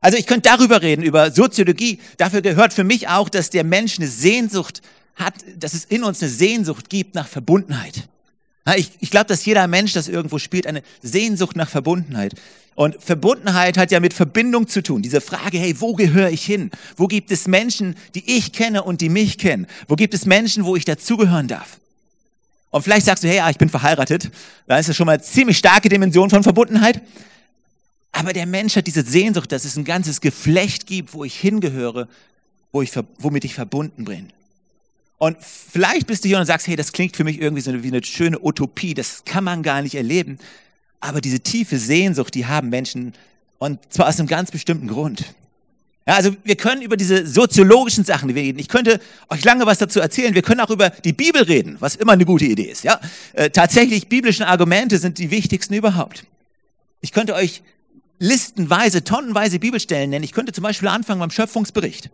Also 0.00 0.16
ich 0.16 0.26
könnte 0.26 0.48
darüber 0.48 0.82
reden, 0.82 1.02
über 1.02 1.30
Soziologie. 1.30 1.98
Dafür 2.18 2.40
gehört 2.40 2.72
für 2.72 2.84
mich 2.84 3.08
auch, 3.08 3.28
dass 3.28 3.50
der 3.50 3.64
Mensch 3.64 3.98
eine 3.98 4.06
Sehnsucht 4.06 4.80
hat, 5.16 5.34
dass 5.56 5.74
es 5.74 5.84
in 5.84 6.04
uns 6.04 6.22
eine 6.22 6.30
Sehnsucht 6.30 6.88
gibt 6.88 7.14
nach 7.14 7.26
Verbundenheit. 7.26 8.08
Ich, 8.76 8.90
ich 9.00 9.10
glaube, 9.10 9.26
dass 9.26 9.44
jeder 9.44 9.66
Mensch 9.66 9.92
das 9.92 10.08
irgendwo 10.08 10.38
spielt, 10.38 10.66
eine 10.66 10.82
Sehnsucht 11.02 11.56
nach 11.56 11.68
Verbundenheit. 11.68 12.34
Und 12.74 13.02
Verbundenheit 13.02 13.76
hat 13.76 13.90
ja 13.90 13.98
mit 13.98 14.14
Verbindung 14.14 14.68
zu 14.68 14.82
tun. 14.82 15.02
Diese 15.02 15.20
Frage, 15.20 15.58
hey, 15.58 15.80
wo 15.80 15.94
gehöre 15.94 16.30
ich 16.30 16.44
hin? 16.44 16.70
Wo 16.96 17.08
gibt 17.08 17.32
es 17.32 17.48
Menschen, 17.48 17.96
die 18.14 18.36
ich 18.36 18.52
kenne 18.52 18.84
und 18.84 19.00
die 19.00 19.08
mich 19.08 19.36
kennen? 19.38 19.66
Wo 19.88 19.96
gibt 19.96 20.14
es 20.14 20.26
Menschen, 20.26 20.64
wo 20.64 20.76
ich 20.76 20.84
dazugehören 20.84 21.48
darf? 21.48 21.80
Und 22.70 22.82
vielleicht 22.82 23.06
sagst 23.06 23.24
du, 23.24 23.28
hey, 23.28 23.38
ja, 23.38 23.50
ich 23.50 23.58
bin 23.58 23.68
verheiratet. 23.68 24.30
Da 24.66 24.78
ist 24.78 24.86
ja 24.86 24.94
schon 24.94 25.06
mal 25.06 25.14
eine 25.14 25.22
ziemlich 25.22 25.58
starke 25.58 25.88
Dimension 25.88 26.30
von 26.30 26.42
Verbundenheit. 26.42 27.02
Aber 28.12 28.32
der 28.32 28.46
Mensch 28.46 28.76
hat 28.76 28.86
diese 28.86 29.02
Sehnsucht, 29.02 29.50
dass 29.52 29.64
es 29.64 29.76
ein 29.76 29.84
ganzes 29.84 30.20
Geflecht 30.20 30.86
gibt, 30.86 31.14
wo 31.14 31.24
ich 31.24 31.34
hingehöre, 31.34 32.08
wo 32.70 32.82
ich, 32.82 32.92
womit 33.18 33.44
ich 33.44 33.54
verbunden 33.54 34.04
bin. 34.04 34.32
Und 35.18 35.36
vielleicht 35.40 36.06
bist 36.06 36.24
du 36.24 36.28
hier 36.28 36.38
und 36.38 36.46
sagst, 36.46 36.68
hey, 36.68 36.76
das 36.76 36.92
klingt 36.92 37.16
für 37.16 37.24
mich 37.24 37.40
irgendwie 37.40 37.60
so 37.60 37.82
wie 37.82 37.88
eine 37.88 38.04
schöne 38.04 38.38
Utopie, 38.40 38.94
das 38.94 39.24
kann 39.24 39.44
man 39.44 39.62
gar 39.62 39.82
nicht 39.82 39.96
erleben. 39.96 40.38
Aber 41.00 41.20
diese 41.20 41.40
tiefe 41.40 41.78
Sehnsucht, 41.78 42.34
die 42.34 42.46
haben 42.46 42.68
Menschen 42.68 43.14
und 43.58 43.80
zwar 43.92 44.08
aus 44.08 44.18
einem 44.18 44.28
ganz 44.28 44.52
bestimmten 44.52 44.86
Grund. 44.86 45.24
Ja, 46.06 46.14
also 46.14 46.34
wir 46.44 46.56
können 46.56 46.80
über 46.80 46.96
diese 46.96 47.26
soziologischen 47.26 48.04
Sachen 48.04 48.30
reden. 48.30 48.58
Ich 48.58 48.68
könnte 48.68 49.00
euch 49.28 49.44
lange 49.44 49.66
was 49.66 49.78
dazu 49.78 50.00
erzählen. 50.00 50.34
Wir 50.34 50.42
können 50.42 50.60
auch 50.60 50.70
über 50.70 50.88
die 50.88 51.12
Bibel 51.12 51.42
reden, 51.42 51.76
was 51.80 51.96
immer 51.96 52.12
eine 52.12 52.24
gute 52.24 52.46
Idee 52.46 52.70
ist. 52.70 52.82
Ja, 52.82 52.98
äh, 53.34 53.50
tatsächlich 53.50 54.08
biblische 54.08 54.46
Argumente 54.46 54.98
sind 54.98 55.18
die 55.18 55.30
wichtigsten 55.30 55.74
überhaupt. 55.74 56.24
Ich 57.00 57.12
könnte 57.12 57.34
euch 57.34 57.62
listenweise, 58.18 59.04
tonnenweise 59.04 59.58
Bibelstellen 59.58 60.10
nennen. 60.10 60.24
Ich 60.24 60.32
könnte 60.32 60.52
zum 60.52 60.62
Beispiel 60.62 60.88
anfangen 60.88 61.20
beim 61.20 61.30
Schöpfungsbericht. 61.30 62.10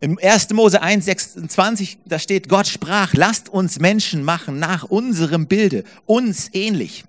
Im 0.00 0.18
1. 0.20 0.50
Mose 0.50 0.82
1, 0.82 1.04
26, 1.04 1.98
da 2.04 2.18
steht, 2.18 2.48
Gott 2.48 2.66
sprach, 2.66 3.14
lasst 3.14 3.48
uns 3.48 3.78
Menschen 3.78 4.22
machen 4.22 4.58
nach 4.58 4.84
unserem 4.84 5.46
Bilde, 5.46 5.84
uns 6.04 6.50
ähnlich. 6.52 7.04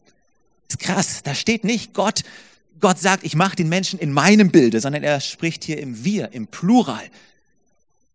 Das 0.67 0.79
ist 0.79 0.79
krass, 0.79 1.24
da 1.24 1.36
steht 1.36 1.63
nicht 1.63 1.93
Gott, 1.93 2.24
Gott 2.79 3.00
sagt, 3.00 3.24
ich 3.24 3.36
mache 3.36 3.55
den 3.55 3.69
Menschen 3.69 4.00
in 4.00 4.12
meinem 4.12 4.51
Bilde, 4.51 4.79
sondern 4.79 5.03
er 5.03 5.19
spricht 5.19 5.63
hier 5.63 5.79
im 5.79 6.03
Wir, 6.03 6.33
im 6.33 6.48
Plural, 6.48 7.03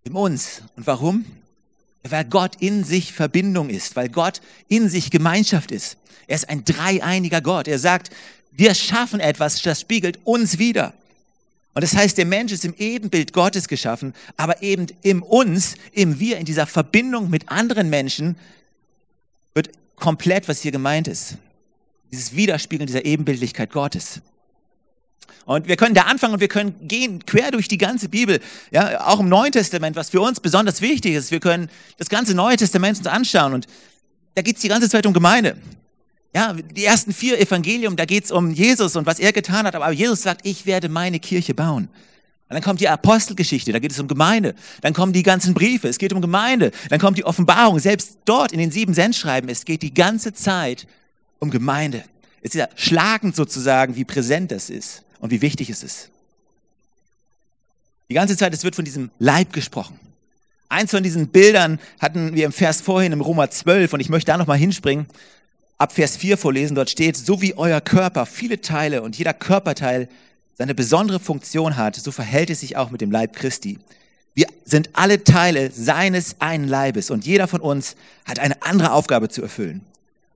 im 0.05 0.17
Uns. 0.17 0.63
Und 0.77 0.87
warum? 0.87 1.25
Weil 2.03 2.25
Gott 2.25 2.57
in 2.61 2.85
sich 2.85 3.13
Verbindung 3.13 3.71
ist, 3.71 3.97
weil 3.97 4.09
Gott 4.09 4.41
in 4.69 4.89
sich 4.89 5.11
Gemeinschaft 5.11 5.71
ist. 5.71 5.97
Er 6.27 6.37
ist 6.37 6.49
ein 6.49 6.65
dreieiniger 6.65 7.41
Gott. 7.41 7.69
Er 7.69 7.79
sagt, 7.79 8.11
wir 8.53 8.75
schaffen 8.75 9.21
etwas, 9.21 9.61
das 9.63 9.81
spiegelt 9.81 10.19
uns 10.25 10.59
wieder. 10.59 10.95
Und 11.73 11.83
das 11.83 11.95
heißt, 11.95 12.19
der 12.19 12.27
Mensch 12.27 12.53
ist 12.53 12.65
im 12.65 12.75
Ebenbild 12.79 13.33
Gottes 13.33 13.69
geschaffen, 13.69 14.13
aber 14.37 14.63
eben 14.63 14.87
im 15.03 15.23
uns, 15.23 15.77
im 15.93 16.19
Wir, 16.19 16.39
in 16.39 16.45
dieser 16.45 16.67
Verbindung 16.67 17.31
mit 17.31 17.49
anderen 17.49 17.91
Menschen, 17.91 18.37
wird 19.55 19.71
komplett, 19.97 20.49
was 20.49 20.63
hier 20.63 20.73
gemeint 20.73 21.07
ist. 21.07 21.37
Dieses 22.11 22.35
Widerspiegeln 22.35 22.89
dieser 22.89 23.05
Ebenbildlichkeit 23.05 23.71
Gottes. 23.71 24.21
Und 25.47 25.69
wir 25.69 25.77
können 25.77 25.95
da 25.95 26.03
anfangen 26.03 26.35
und 26.35 26.41
wir 26.41 26.49
können 26.49 26.75
gehen 26.87 27.25
quer 27.25 27.51
durch 27.51 27.69
die 27.69 27.79
ganze 27.79 28.09
Bibel, 28.09 28.41
ja, 28.71 29.07
auch 29.07 29.21
im 29.21 29.29
Neuen 29.29 29.53
Testament, 29.53 29.97
was 29.97 30.11
für 30.11 30.21
uns 30.21 30.41
besonders 30.41 30.81
wichtig 30.81 31.15
ist. 31.15 31.31
Wir 31.31 31.41
können 31.41 31.71
das 31.99 32.09
ganze 32.09 32.35
Neue 32.35 32.57
Testament 32.57 32.99
uns 32.99 33.07
anschauen 33.07 33.55
und 33.55 33.67
da 34.35 34.43
geht 34.43 34.57
es 34.57 34.63
die 34.63 34.69
ganze 34.69 34.89
Zeit 34.89 35.07
um 35.07 35.13
Gemeinde. 35.13 35.57
Ja, 36.35 36.53
die 36.53 36.85
ersten 36.85 37.13
vier 37.13 37.41
Evangelium, 37.41 37.97
da 37.97 38.05
geht 38.05 38.25
es 38.25 38.31
um 38.31 38.53
Jesus 38.53 38.95
und 38.95 39.05
was 39.05 39.19
er 39.19 39.33
getan 39.33 39.67
hat, 39.67 39.75
aber 39.75 39.91
Jesus 39.91 40.23
sagt, 40.23 40.47
ich 40.47 40.65
werde 40.65 40.89
meine 40.89 41.19
Kirche 41.19 41.55
bauen. 41.55 41.89
Und 42.49 42.55
dann 42.55 42.63
kommt 42.63 42.81
die 42.81 42.89
Apostelgeschichte, 42.89 43.73
da 43.73 43.79
geht 43.79 43.93
es 43.93 43.99
um 44.01 44.09
Gemeinde. 44.09 44.55
Dann 44.81 44.93
kommen 44.93 45.13
die 45.13 45.23
ganzen 45.23 45.55
Briefe, 45.55 45.89
es 45.89 45.99
geht 45.99 46.13
um 46.13 46.21
Gemeinde. 46.21 46.73
Dann 46.89 47.01
kommt 47.01 47.19
die 47.19 47.25
Offenbarung, 47.25 47.79
selbst 47.79 48.19
dort 48.25 48.53
in 48.53 48.59
den 48.59 48.71
sieben 48.71 48.95
Sendschreiben, 48.95 49.49
es 49.51 49.65
geht 49.65 49.83
die 49.83 49.95
ganze 49.95 50.33
Zeit 50.33 50.87
um 51.39 51.51
Gemeinde. 51.51 52.05
Es 52.43 52.55
ist 52.55 52.61
ja 52.61 52.69
schlagend 52.75 53.37
sozusagen, 53.37 53.97
wie 53.97 54.05
präsent 54.05 54.51
das 54.51 54.71
ist 54.71 55.03
und 55.21 55.31
wie 55.31 55.43
wichtig 55.43 55.71
es 55.71 55.83
ist. 55.83 56.11
Die 58.09 58.15
ganze 58.15 58.37
Zeit, 58.37 58.53
es 58.55 58.65
wird 58.65 58.75
von 58.75 58.85
diesem 58.85 59.11
Leib 59.19 59.53
gesprochen. 59.53 59.99
Eins 60.69 60.91
von 60.91 61.03
diesen 61.03 61.29
Bildern 61.29 61.81
hatten 62.01 62.35
wir 62.35 62.47
im 62.47 62.53
Vers 62.53 62.81
vorhin 62.81 63.13
im 63.13 63.21
Roma 63.21 63.51
12 63.51 63.93
und 63.93 64.01
ich 64.01 64.09
möchte 64.09 64.33
da 64.33 64.39
nochmal 64.39 64.59
hinspringen. 64.59 65.07
Ab 65.81 65.93
Vers 65.93 66.19
4 66.19 66.37
vorlesen, 66.37 66.75
dort 66.75 66.91
steht, 66.91 67.17
so 67.17 67.41
wie 67.41 67.57
euer 67.57 67.81
Körper 67.81 68.27
viele 68.27 68.61
Teile 68.61 69.01
und 69.01 69.17
jeder 69.17 69.33
Körperteil 69.33 70.11
seine 70.53 70.75
besondere 70.75 71.19
Funktion 71.19 71.79
hat, 71.79 71.97
so 71.97 72.13
verhält 72.13 72.51
es 72.51 72.61
sich 72.61 72.77
auch 72.77 72.91
mit 72.91 73.01
dem 73.01 73.11
Leib 73.11 73.35
Christi. 73.35 73.79
Wir 74.35 74.47
sind 74.67 74.91
alle 74.93 75.25
Teile 75.25 75.71
seines 75.71 76.37
einen 76.39 76.69
Leibes 76.69 77.11
und 77.11 77.25
jeder 77.25 77.49
von 77.49 77.63
uns 77.63 77.97
hat 78.27 78.41
eine 78.41 78.61
andere 78.61 78.93
Aufgabe 78.93 79.31
zu 79.31 79.41
erfüllen. 79.41 79.81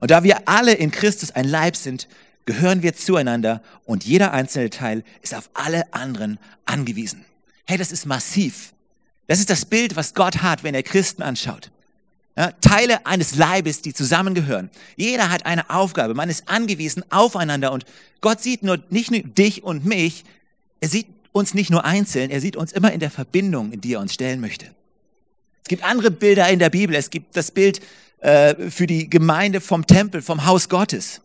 Und 0.01 0.11
da 0.11 0.23
wir 0.25 0.49
alle 0.49 0.73
in 0.73 0.91
Christus 0.91 1.31
ein 1.33 1.47
Leib 1.47 1.77
sind, 1.77 2.09
gehören 2.47 2.83
wir 2.83 2.95
zueinander 2.95 3.61
und 3.85 4.07
jeder 4.07 4.33
einzelne 4.33 4.71
Teil 4.71 5.05
ist 5.21 5.35
auf 5.35 5.51
alle 5.53 5.93
anderen 5.93 6.39
angewiesen. 6.65 7.23
Hey, 7.67 7.77
das 7.77 7.93
ist 7.93 8.07
massiv. 8.07 8.73
Das 9.27 9.41
ist 9.41 9.51
das 9.51 9.67
Bild, 9.67 9.95
was 9.95 10.15
Gott 10.15 10.41
hat, 10.41 10.65
wenn 10.65 10.75
er 10.75 10.83
Christen 10.83 11.21
anschaut. 11.23 11.71
Ja, 12.37 12.51
Teile 12.61 13.07
eines 13.07 13.37
Leibes, 13.37 13.81
die 13.81 13.95
zusammengehören. 13.95 14.71
Jeder 14.97 15.31
hat 15.31 15.47
eine 15.47 15.71
Aufgabe. 15.71 16.15
Man 16.15 16.29
ist 16.29 16.49
angewiesen 16.49 17.05
aufeinander 17.11 17.71
und 17.71 17.85
Gott 18.21 18.43
sieht 18.43 18.65
nur 18.65 18.79
nicht 18.91 19.13
nur 19.13 19.21
dich 19.21 19.63
und 19.63 19.85
mich. 19.85 20.25
Er 20.81 20.89
sieht 20.89 21.07
uns 21.31 21.55
nicht 21.55 21.71
nur 21.71 21.85
einzeln. 21.85 22.31
Er 22.31 22.41
sieht 22.41 22.57
uns 22.57 22.73
immer 22.73 22.93
in 22.93 23.01
der 23.01 23.11
Verbindung, 23.11 23.71
in 23.71 23.81
die 23.81 23.95
er 23.95 24.01
uns 24.01 24.15
stellen 24.15 24.41
möchte. 24.41 24.67
Es 25.63 25.69
gibt 25.69 25.85
andere 25.85 26.11
Bilder 26.11 26.49
in 26.49 26.59
der 26.59 26.71
Bibel. 26.71 26.97
Es 26.97 27.11
gibt 27.11 27.37
das 27.37 27.53
Bild 27.53 27.81
äh, 28.19 28.71
für 28.71 28.87
die 28.87 29.09
Gemeinde 29.09 29.61
vom 29.61 29.87
Tempel, 29.87 30.21
vom 30.21 30.45
Haus 30.45 30.69
Gottes. 30.69 31.21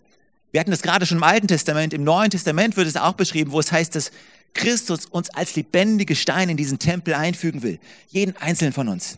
Wir 0.51 0.59
hatten 0.59 0.71
das 0.71 0.81
gerade 0.81 1.05
schon 1.05 1.17
im 1.17 1.23
Alten 1.23 1.47
Testament. 1.47 1.93
Im 1.93 2.03
Neuen 2.03 2.29
Testament 2.29 2.77
wird 2.77 2.87
es 2.87 2.95
auch 2.95 3.13
beschrieben, 3.13 3.51
wo 3.51 3.59
es 3.59 3.71
heißt, 3.71 3.95
dass 3.95 4.11
Christus 4.53 5.05
uns 5.07 5.29
als 5.31 5.55
lebendige 5.55 6.15
Steine 6.15 6.51
in 6.51 6.57
diesen 6.57 6.79
Tempel 6.79 7.15
einfügen 7.15 7.63
will. 7.63 7.79
Jeden 8.09 8.37
einzelnen 8.37 8.73
von 8.73 8.87
uns. 8.87 9.17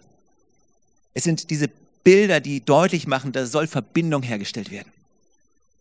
Es 1.14 1.24
sind 1.24 1.50
diese 1.50 1.70
Bilder, 2.04 2.40
die 2.40 2.64
deutlich 2.64 3.08
machen, 3.08 3.32
da 3.32 3.46
soll 3.46 3.68
Verbindung 3.68 4.24
hergestellt 4.24 4.72
werden. 4.72 4.92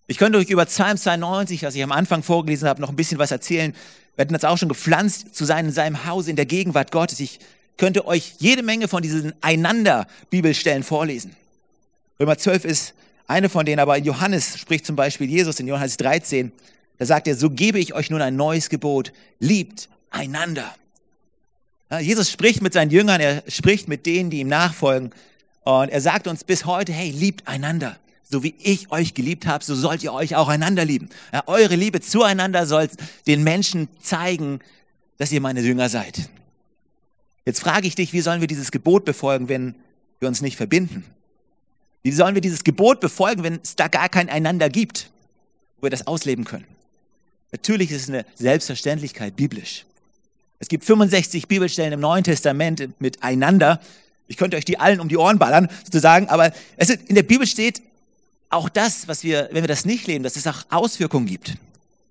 Ich 0.06 0.18
könnte 0.18 0.38
euch 0.38 0.50
über 0.50 0.64
Psalm 0.66 0.96
92, 0.96 1.62
was 1.62 1.74
ich 1.74 1.82
am 1.82 1.92
Anfang 1.92 2.22
vorgelesen 2.22 2.68
habe, 2.68 2.80
noch 2.80 2.90
ein 2.90 2.96
bisschen 2.96 3.18
was 3.18 3.30
erzählen. 3.30 3.74
Wir 4.16 4.22
hatten 4.22 4.34
das 4.34 4.44
auch 4.44 4.58
schon 4.58 4.68
gepflanzt 4.68 5.34
zu 5.34 5.44
sein 5.44 5.66
in 5.66 5.72
seinem 5.72 6.04
Haus 6.04 6.26
in 6.26 6.36
der 6.36 6.46
Gegenwart 6.46 6.90
Gottes. 6.90 7.20
Ich 7.20 7.38
könnte 7.76 8.06
euch 8.06 8.34
jede 8.38 8.62
Menge 8.62 8.88
von 8.88 9.02
diesen 9.02 9.32
Einander-Bibelstellen 9.40 10.82
vorlesen. 10.82 11.36
Römer 12.18 12.36
12 12.36 12.64
ist 12.64 12.94
eine 13.28 13.48
von 13.48 13.64
denen, 13.64 13.78
aber 13.78 13.96
in 13.96 14.04
Johannes 14.04 14.58
spricht 14.58 14.84
zum 14.84 14.96
Beispiel 14.96 15.30
Jesus 15.30 15.60
in 15.60 15.68
Johannes 15.68 15.96
13, 15.96 16.50
da 16.98 17.06
sagt 17.06 17.28
er, 17.28 17.36
so 17.36 17.48
gebe 17.48 17.78
ich 17.78 17.94
euch 17.94 18.10
nun 18.10 18.20
ein 18.20 18.36
neues 18.36 18.68
Gebot, 18.68 19.12
liebt 19.38 19.88
einander. 20.10 20.74
Ja, 21.90 22.00
Jesus 22.00 22.30
spricht 22.30 22.60
mit 22.60 22.72
seinen 22.72 22.90
Jüngern, 22.90 23.20
er 23.20 23.42
spricht 23.48 23.88
mit 23.88 24.04
denen, 24.04 24.28
die 24.28 24.40
ihm 24.40 24.48
nachfolgen 24.48 25.12
und 25.62 25.88
er 25.88 26.00
sagt 26.00 26.26
uns 26.26 26.44
bis 26.44 26.64
heute, 26.64 26.92
hey, 26.92 27.10
liebt 27.10 27.46
einander. 27.46 27.98
So 28.22 28.42
wie 28.42 28.54
ich 28.60 28.92
euch 28.92 29.14
geliebt 29.14 29.46
habe, 29.46 29.64
so 29.64 29.74
sollt 29.74 30.04
ihr 30.04 30.12
euch 30.12 30.36
auch 30.36 30.48
einander 30.48 30.84
lieben. 30.84 31.08
Ja, 31.32 31.42
eure 31.46 31.74
Liebe 31.74 32.00
zueinander 32.00 32.64
soll 32.66 32.88
den 33.26 33.42
Menschen 33.42 33.88
zeigen, 34.00 34.60
dass 35.18 35.32
ihr 35.32 35.40
meine 35.40 35.60
Jünger 35.60 35.88
seid. 35.88 36.30
Jetzt 37.44 37.60
frage 37.60 37.88
ich 37.88 37.96
dich, 37.96 38.12
wie 38.12 38.20
sollen 38.20 38.40
wir 38.40 38.46
dieses 38.46 38.70
Gebot 38.70 39.04
befolgen, 39.04 39.48
wenn 39.48 39.74
wir 40.20 40.28
uns 40.28 40.42
nicht 40.42 40.56
verbinden? 40.56 41.04
Wie 42.02 42.12
sollen 42.12 42.34
wir 42.34 42.40
dieses 42.40 42.64
Gebot 42.64 43.00
befolgen, 43.00 43.42
wenn 43.42 43.60
es 43.62 43.76
da 43.76 43.88
gar 43.88 44.08
kein 44.08 44.28
Einander 44.28 44.68
gibt, 44.68 45.10
wo 45.76 45.82
wir 45.82 45.90
das 45.90 46.06
ausleben 46.06 46.44
können? 46.44 46.66
Natürlich 47.52 47.90
ist 47.90 48.02
es 48.02 48.08
eine 48.08 48.24
Selbstverständlichkeit 48.36 49.36
biblisch. 49.36 49.84
Es 50.60 50.68
gibt 50.68 50.84
65 50.84 51.48
Bibelstellen 51.48 51.92
im 51.92 52.00
Neuen 52.00 52.22
Testament 52.22 53.00
mit 53.00 53.22
einander. 53.22 53.80
Ich 54.30 54.36
könnte 54.36 54.56
euch 54.56 54.64
die 54.64 54.78
allen 54.78 55.00
um 55.00 55.08
die 55.08 55.16
Ohren 55.16 55.40
ballern, 55.40 55.68
sozusagen, 55.84 56.28
aber 56.28 56.52
es 56.76 56.88
ist, 56.88 57.08
in 57.08 57.16
der 57.16 57.24
Bibel 57.24 57.48
steht 57.48 57.82
auch 58.48 58.68
das, 58.68 59.08
was 59.08 59.24
wir, 59.24 59.48
wenn 59.50 59.64
wir 59.64 59.68
das 59.68 59.84
nicht 59.84 60.06
leben, 60.06 60.22
dass 60.22 60.36
es 60.36 60.46
auch 60.46 60.62
Auswirkungen 60.70 61.26
gibt. 61.26 61.56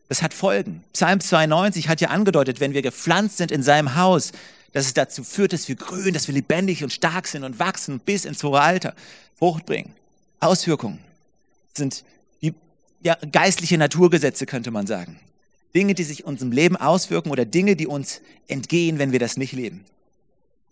Das 0.09 0.21
hat 0.21 0.33
Folgen. 0.33 0.83
Psalm 0.91 1.21
92 1.21 1.87
hat 1.87 2.01
ja 2.01 2.09
angedeutet, 2.09 2.59
wenn 2.59 2.73
wir 2.73 2.81
gepflanzt 2.81 3.37
sind 3.37 3.53
in 3.53 3.63
seinem 3.63 3.95
Haus, 3.95 4.33
dass 4.73 4.85
es 4.85 4.93
dazu 4.93 5.23
führt, 5.23 5.53
dass 5.53 5.69
wir 5.69 5.75
grün, 5.77 6.13
dass 6.13 6.27
wir 6.27 6.35
lebendig 6.35 6.83
und 6.83 6.91
stark 6.91 7.25
sind 7.25 7.45
und 7.45 7.57
wachsen 7.57 8.01
bis 8.01 8.25
ins 8.25 8.43
hohe 8.43 8.59
Alter, 8.59 8.95
Frucht 9.37 9.65
bringen. 9.65 9.93
Auswirkungen 10.41 10.99
sind 11.73 12.03
die 12.41 12.53
ja, 13.01 13.15
geistliche 13.31 13.77
Naturgesetze, 13.77 14.45
könnte 14.45 14.71
man 14.71 14.87
sagen. 14.87 15.21
Dinge, 15.73 15.93
die 15.93 16.03
sich 16.03 16.25
unserem 16.25 16.51
Leben 16.51 16.75
auswirken 16.75 17.31
oder 17.31 17.45
Dinge, 17.45 17.77
die 17.77 17.87
uns 17.87 18.19
entgehen, 18.49 18.99
wenn 18.99 19.13
wir 19.13 19.19
das 19.19 19.37
nicht 19.37 19.53
leben. 19.53 19.85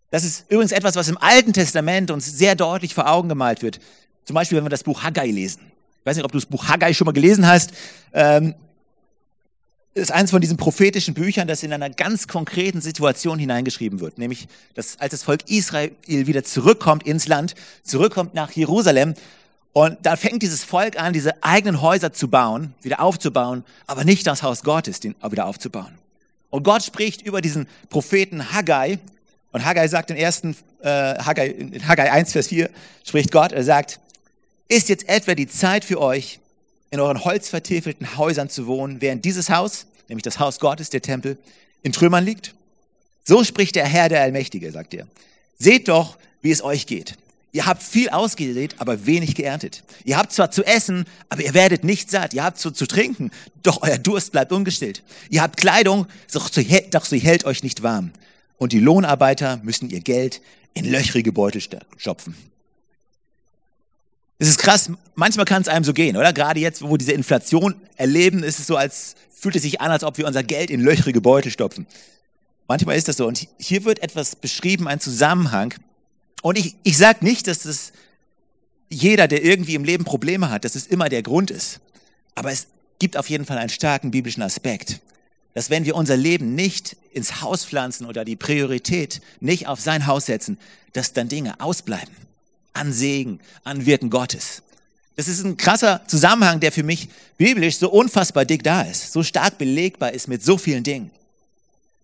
Das 0.10 0.24
ist 0.24 0.46
übrigens 0.50 0.72
etwas, 0.72 0.96
was 0.96 1.08
im 1.10 1.18
Alten 1.18 1.54
Testament 1.54 2.12
uns 2.12 2.26
sehr 2.26 2.56
deutlich 2.56 2.94
vor 2.94 3.10
Augen 3.10 3.30
gemalt 3.30 3.62
wird. 3.62 3.80
Zum 4.24 4.34
Beispiel, 4.34 4.58
wenn 4.58 4.66
wir 4.66 4.70
das 4.70 4.84
Buch 4.84 5.04
Haggai 5.04 5.28
lesen. 5.28 5.62
Ich 6.00 6.06
weiß 6.06 6.16
nicht, 6.16 6.26
ob 6.26 6.32
du 6.32 6.38
das 6.38 6.46
Buch 6.46 6.68
Haggai 6.68 6.94
schon 6.94 7.06
mal 7.06 7.12
gelesen 7.12 7.48
hast. 7.48 7.72
Ähm, 8.14 8.56
ist 9.94 10.12
eines 10.12 10.32
von 10.32 10.42
diesen 10.42 10.58
prophetischen 10.58 11.14
Büchern, 11.14 11.48
das 11.48 11.64
in 11.64 11.74
einer 11.74 11.90
ganz 11.90 12.28
konkreten 12.28 12.82
Situation 12.82 13.40
hineingeschrieben 13.40 14.00
wird. 14.00 14.18
Nämlich, 14.18 14.48
dass 14.76 15.00
als 15.00 15.12
das 15.12 15.24
Volk 15.24 15.50
Israel 15.50 15.92
wieder 16.06 16.44
zurückkommt 16.44 17.06
ins 17.08 17.28
Land, 17.28 17.56
zurückkommt 17.84 18.36
nach 18.36 18.52
Jerusalem 18.52 19.16
und 19.78 20.00
da 20.02 20.16
fängt 20.16 20.42
dieses 20.42 20.64
Volk 20.64 21.00
an, 21.00 21.14
diese 21.14 21.44
eigenen 21.44 21.84
Häuser 21.84 22.12
zu 22.12 22.30
bauen, 22.30 22.74
wieder 22.82 23.00
aufzubauen, 23.00 23.64
aber 23.86 24.06
nicht 24.06 24.26
das 24.26 24.42
Haus 24.42 24.64
Gottes 24.64 25.00
den, 25.02 25.14
wieder 25.30 25.46
aufzubauen. 25.46 26.00
Und 26.50 26.64
Gott 26.64 26.82
spricht 26.82 27.22
über 27.22 27.42
diesen 27.42 27.68
Propheten 27.90 28.52
Haggai. 28.54 28.98
Und 29.52 29.66
Haggai 29.66 29.88
sagt 29.88 30.12
im 30.12 30.18
ersten, 30.18 30.56
äh, 30.82 30.88
Haggai, 30.90 31.48
in 31.48 31.88
Haggai 31.88 32.12
1, 32.12 32.32
Vers 32.32 32.48
4, 32.48 32.70
spricht 33.06 33.32
Gott, 33.32 33.52
er 33.52 33.64
sagt, 33.64 34.00
ist 34.68 34.90
jetzt 34.90 35.08
etwa 35.08 35.36
die 35.36 35.48
Zeit 35.48 35.86
für 35.86 36.02
euch, 36.02 36.40
in 36.92 37.00
euren 37.00 37.24
holzvertäfelten 37.24 38.18
Häusern 38.18 38.50
zu 38.50 38.68
wohnen, 38.68 39.02
während 39.02 39.26
dieses 39.26 39.50
Haus, 39.50 39.88
nämlich 40.08 40.24
das 40.24 40.40
Haus 40.40 40.60
Gottes, 40.60 40.90
der 40.90 41.02
Tempel, 41.02 41.38
in 41.84 41.92
Trümmern 41.92 42.24
liegt? 42.24 42.54
So 43.24 43.44
spricht 43.44 43.76
der 43.76 43.86
Herr, 43.86 44.10
der 44.10 44.22
Allmächtige, 44.22 44.72
sagt 44.72 44.94
er. 44.94 45.08
Seht 45.58 45.88
doch, 45.88 46.18
wie 46.42 46.52
es 46.52 46.64
euch 46.64 46.86
geht. 46.86 47.18
Ihr 47.52 47.66
habt 47.66 47.82
viel 47.82 48.10
ausgesät, 48.10 48.76
aber 48.78 49.06
wenig 49.06 49.36
geerntet. 49.36 49.84
Ihr 50.04 50.18
habt 50.18 50.32
zwar 50.32 50.52
zu 50.52 50.64
essen, 50.64 51.06
aber 51.30 51.42
ihr 51.42 51.54
werdet 51.54 51.84
nicht 51.84 52.12
satt. 52.12 52.34
Ihr 52.34 52.44
habt 52.44 52.60
zu, 52.60 52.72
zu 52.72 52.86
trinken, 52.86 53.32
doch 53.64 53.82
euer 53.82 53.98
Durst 53.98 54.32
bleibt 54.32 54.52
ungestillt. 54.52 55.02
Ihr 55.30 55.42
habt 55.42 55.58
Kleidung, 55.58 56.08
doch 56.32 56.52
sie, 56.52 56.68
doch 56.92 57.06
sie 57.06 57.20
hält 57.20 57.46
euch 57.46 57.64
nicht 57.64 57.84
warm. 57.84 58.12
Und 58.58 58.74
die 58.74 58.80
Lohnarbeiter 58.80 59.60
müssen 59.64 59.90
ihr 59.90 60.02
Geld 60.02 60.42
in 60.74 60.86
löchrige 60.86 61.32
Beutel 61.32 61.62
stopfen. 61.98 62.36
Es 64.40 64.48
ist 64.48 64.60
krass, 64.60 64.92
manchmal 65.16 65.46
kann 65.46 65.62
es 65.62 65.68
einem 65.68 65.84
so 65.84 65.94
gehen, 65.94 66.16
oder? 66.16 66.32
Gerade 66.32 66.60
jetzt, 66.60 66.82
wo 66.82 66.92
wir 66.92 66.98
diese 66.98 67.14
Inflation 67.14 67.76
erleben, 67.96 68.44
ist 68.44 68.60
es 68.60 68.68
so, 68.68 68.76
als 68.76 69.16
fühlt 69.34 69.56
es 69.56 69.64
sich 69.64 69.82
an, 69.82 69.92
als 69.92 70.04
ob 70.04 70.18
wir 70.18 70.28
unser 70.28 70.44
Geld 70.44 70.70
in 70.70 70.82
löchrige 70.82 71.22
Beutel 71.22 71.52
stopfen. 71.52 71.88
Manchmal 72.68 72.98
ist 72.98 73.08
das 73.08 73.18
so. 73.18 73.28
Und 73.28 73.48
hier 73.58 73.86
wird 73.86 74.00
etwas 74.00 74.36
beschrieben, 74.36 74.88
ein 74.88 75.00
Zusammenhang, 75.00 75.74
und 76.42 76.58
ich, 76.58 76.76
ich 76.84 76.98
sage 76.98 77.26
nicht, 77.26 77.48
dass 77.48 77.60
das 77.60 77.92
jeder, 78.90 79.28
der 79.28 79.44
irgendwie 79.44 79.76
im 79.76 79.84
Leben 79.84 80.06
Probleme 80.06 80.50
hat, 80.50 80.66
dass 80.66 80.76
es 80.76 80.88
immer 80.88 81.10
der 81.10 81.24
Grund 81.24 81.52
ist. 81.52 81.82
Aber 82.36 82.52
es 82.52 82.68
gibt 83.00 83.18
auf 83.18 83.30
jeden 83.30 83.46
Fall 83.46 83.58
einen 83.58 83.70
starken 83.70 84.12
biblischen 84.12 84.44
Aspekt, 84.44 85.02
dass 85.58 85.72
wenn 85.72 85.86
wir 85.86 85.96
unser 85.96 86.16
Leben 86.16 86.54
nicht 86.54 86.96
ins 87.14 87.42
Haus 87.42 87.66
pflanzen 87.66 88.06
oder 88.06 88.24
die 88.24 88.36
Priorität 88.36 89.22
nicht 89.40 89.66
auf 89.66 89.82
sein 89.82 90.06
Haus 90.06 90.28
setzen, 90.28 90.60
dass 90.94 91.14
dann 91.14 91.30
Dinge 91.30 91.60
ausbleiben. 91.60 92.14
An 92.74 92.94
Segen, 92.94 93.40
an 93.64 93.88
Wirken 93.88 94.12
Gottes. 94.12 94.62
Das 95.16 95.28
ist 95.28 95.44
ein 95.44 95.58
krasser 95.58 96.04
Zusammenhang, 96.06 96.60
der 96.60 96.72
für 96.72 96.84
mich 96.84 97.10
biblisch 97.40 97.78
so 97.78 97.90
unfassbar 97.90 98.46
dick 98.46 98.62
da 98.62 98.84
ist, 98.84 99.12
so 99.12 99.24
stark 99.24 99.58
belegbar 99.58 100.12
ist 100.12 100.28
mit 100.28 100.46
so 100.46 100.60
vielen 100.60 100.84
Dingen. 100.84 101.10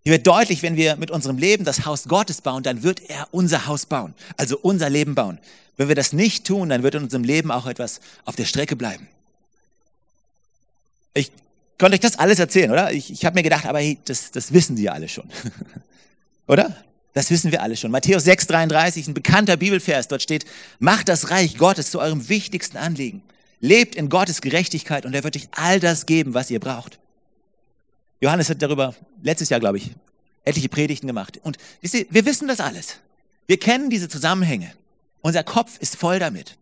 Hier 0.01 0.13
wird 0.13 0.25
deutlich, 0.25 0.63
wenn 0.63 0.75
wir 0.75 0.95
mit 0.95 1.11
unserem 1.11 1.37
Leben 1.37 1.63
das 1.63 1.85
Haus 1.85 2.05
Gottes 2.05 2.41
bauen, 2.41 2.63
dann 2.63 2.81
wird 2.81 3.07
er 3.07 3.27
unser 3.29 3.67
Haus 3.67 3.85
bauen, 3.85 4.15
also 4.35 4.57
unser 4.57 4.89
Leben 4.89 5.13
bauen. 5.13 5.37
Wenn 5.77 5.89
wir 5.89 5.95
das 5.95 6.11
nicht 6.11 6.47
tun, 6.47 6.69
dann 6.69 6.81
wird 6.81 6.95
in 6.95 7.03
unserem 7.03 7.23
Leben 7.23 7.51
auch 7.51 7.67
etwas 7.67 8.01
auf 8.25 8.35
der 8.35 8.45
Strecke 8.45 8.75
bleiben. 8.75 9.07
Ich 11.13 11.31
konnte 11.83 11.95
euch 11.95 11.99
das 11.99 12.17
alles 12.17 12.39
erzählen, 12.39 12.71
oder? 12.71 12.93
Ich, 12.93 13.11
ich 13.11 13.25
habe 13.25 13.35
mir 13.35 13.43
gedacht, 13.43 13.65
aber 13.65 13.79
hey, 13.79 13.97
das, 14.05 14.31
das 14.31 14.53
wissen 14.53 14.77
Sie 14.77 14.83
ja 14.83 14.93
alle 14.93 15.09
schon. 15.09 15.25
oder? 16.47 16.77
Das 17.11 17.29
wissen 17.29 17.51
wir 17.51 17.61
alle 17.61 17.75
schon. 17.75 17.91
Matthäus 17.91 18.25
6,33, 18.25 19.09
ein 19.09 19.13
bekannter 19.13 19.57
Bibelvers, 19.57 20.07
dort 20.07 20.21
steht, 20.21 20.45
macht 20.79 21.09
das 21.09 21.29
Reich 21.29 21.57
Gottes 21.57 21.91
zu 21.91 21.99
eurem 21.99 22.29
wichtigsten 22.29 22.77
Anliegen. 22.77 23.21
Lebt 23.59 23.95
in 23.95 24.07
Gottes 24.07 24.39
Gerechtigkeit 24.39 25.05
und 25.05 25.13
er 25.13 25.25
wird 25.25 25.35
euch 25.35 25.49
all 25.51 25.81
das 25.81 26.05
geben, 26.05 26.33
was 26.33 26.49
ihr 26.49 26.61
braucht. 26.61 26.99
Johannes 28.21 28.49
hat 28.49 28.61
darüber 28.61 28.95
letztes 29.21 29.49
Jahr, 29.49 29.59
glaube 29.59 29.77
ich, 29.77 29.91
etliche 30.45 30.69
Predigten 30.69 31.07
gemacht. 31.07 31.41
Und 31.43 31.57
wir 31.81 32.25
wissen 32.25 32.47
das 32.47 32.61
alles. 32.61 32.99
Wir 33.45 33.59
kennen 33.59 33.89
diese 33.89 34.07
Zusammenhänge. 34.07 34.71
Unser 35.19 35.43
Kopf 35.43 35.77
ist 35.79 35.97
voll 35.97 36.19
damit. 36.19 36.55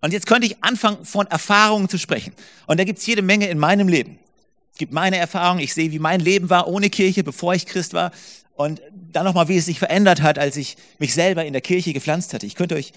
Und 0.00 0.12
jetzt 0.12 0.26
könnte 0.26 0.48
ich 0.48 0.64
anfangen, 0.64 1.04
von 1.04 1.28
Erfahrungen 1.28 1.88
zu 1.88 1.98
sprechen. 1.98 2.32
Und 2.66 2.80
da 2.80 2.84
gibt 2.84 2.98
es 2.98 3.06
jede 3.06 3.22
Menge 3.22 3.48
in 3.48 3.56
meinem 3.56 3.86
Leben. 3.86 4.18
Gibt 4.80 4.94
meine 4.94 5.18
Erfahrungen, 5.18 5.60
ich 5.60 5.74
sehe, 5.74 5.92
wie 5.92 5.98
mein 5.98 6.20
Leben 6.20 6.48
war 6.48 6.66
ohne 6.66 6.88
Kirche, 6.88 7.22
bevor 7.22 7.52
ich 7.52 7.66
Christ 7.66 7.92
war. 7.92 8.12
Und 8.54 8.80
dann 9.12 9.26
nochmal, 9.26 9.48
wie 9.48 9.58
es 9.58 9.66
sich 9.66 9.78
verändert 9.78 10.22
hat, 10.22 10.38
als 10.38 10.56
ich 10.56 10.78
mich 10.98 11.12
selber 11.12 11.44
in 11.44 11.52
der 11.52 11.60
Kirche 11.60 11.92
gepflanzt 11.92 12.32
hatte. 12.32 12.46
Ich 12.46 12.54
könnte 12.54 12.76
euch 12.76 12.94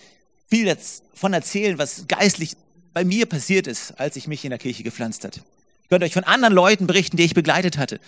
viel 0.49 0.63
davon 0.63 1.33
erzählen, 1.33 1.77
was 1.77 2.07
geistlich 2.07 2.55
bei 2.93 3.03
mir 3.03 3.25
passiert 3.25 3.67
ist, 3.67 3.99
als 3.99 4.15
ich 4.15 4.27
mich 4.27 4.45
in 4.45 4.51
der 4.51 4.59
Kirche 4.59 4.83
gepflanzt 4.83 5.25
hatte. 5.25 5.41
Ich 5.81 5.89
könnte 5.89 6.05
euch 6.05 6.13
von 6.13 6.23
anderen 6.23 6.53
Leuten 6.53 6.87
berichten, 6.87 7.17
die 7.17 7.23
ich 7.23 7.33
begleitet 7.33 7.77
hatte. 7.77 7.99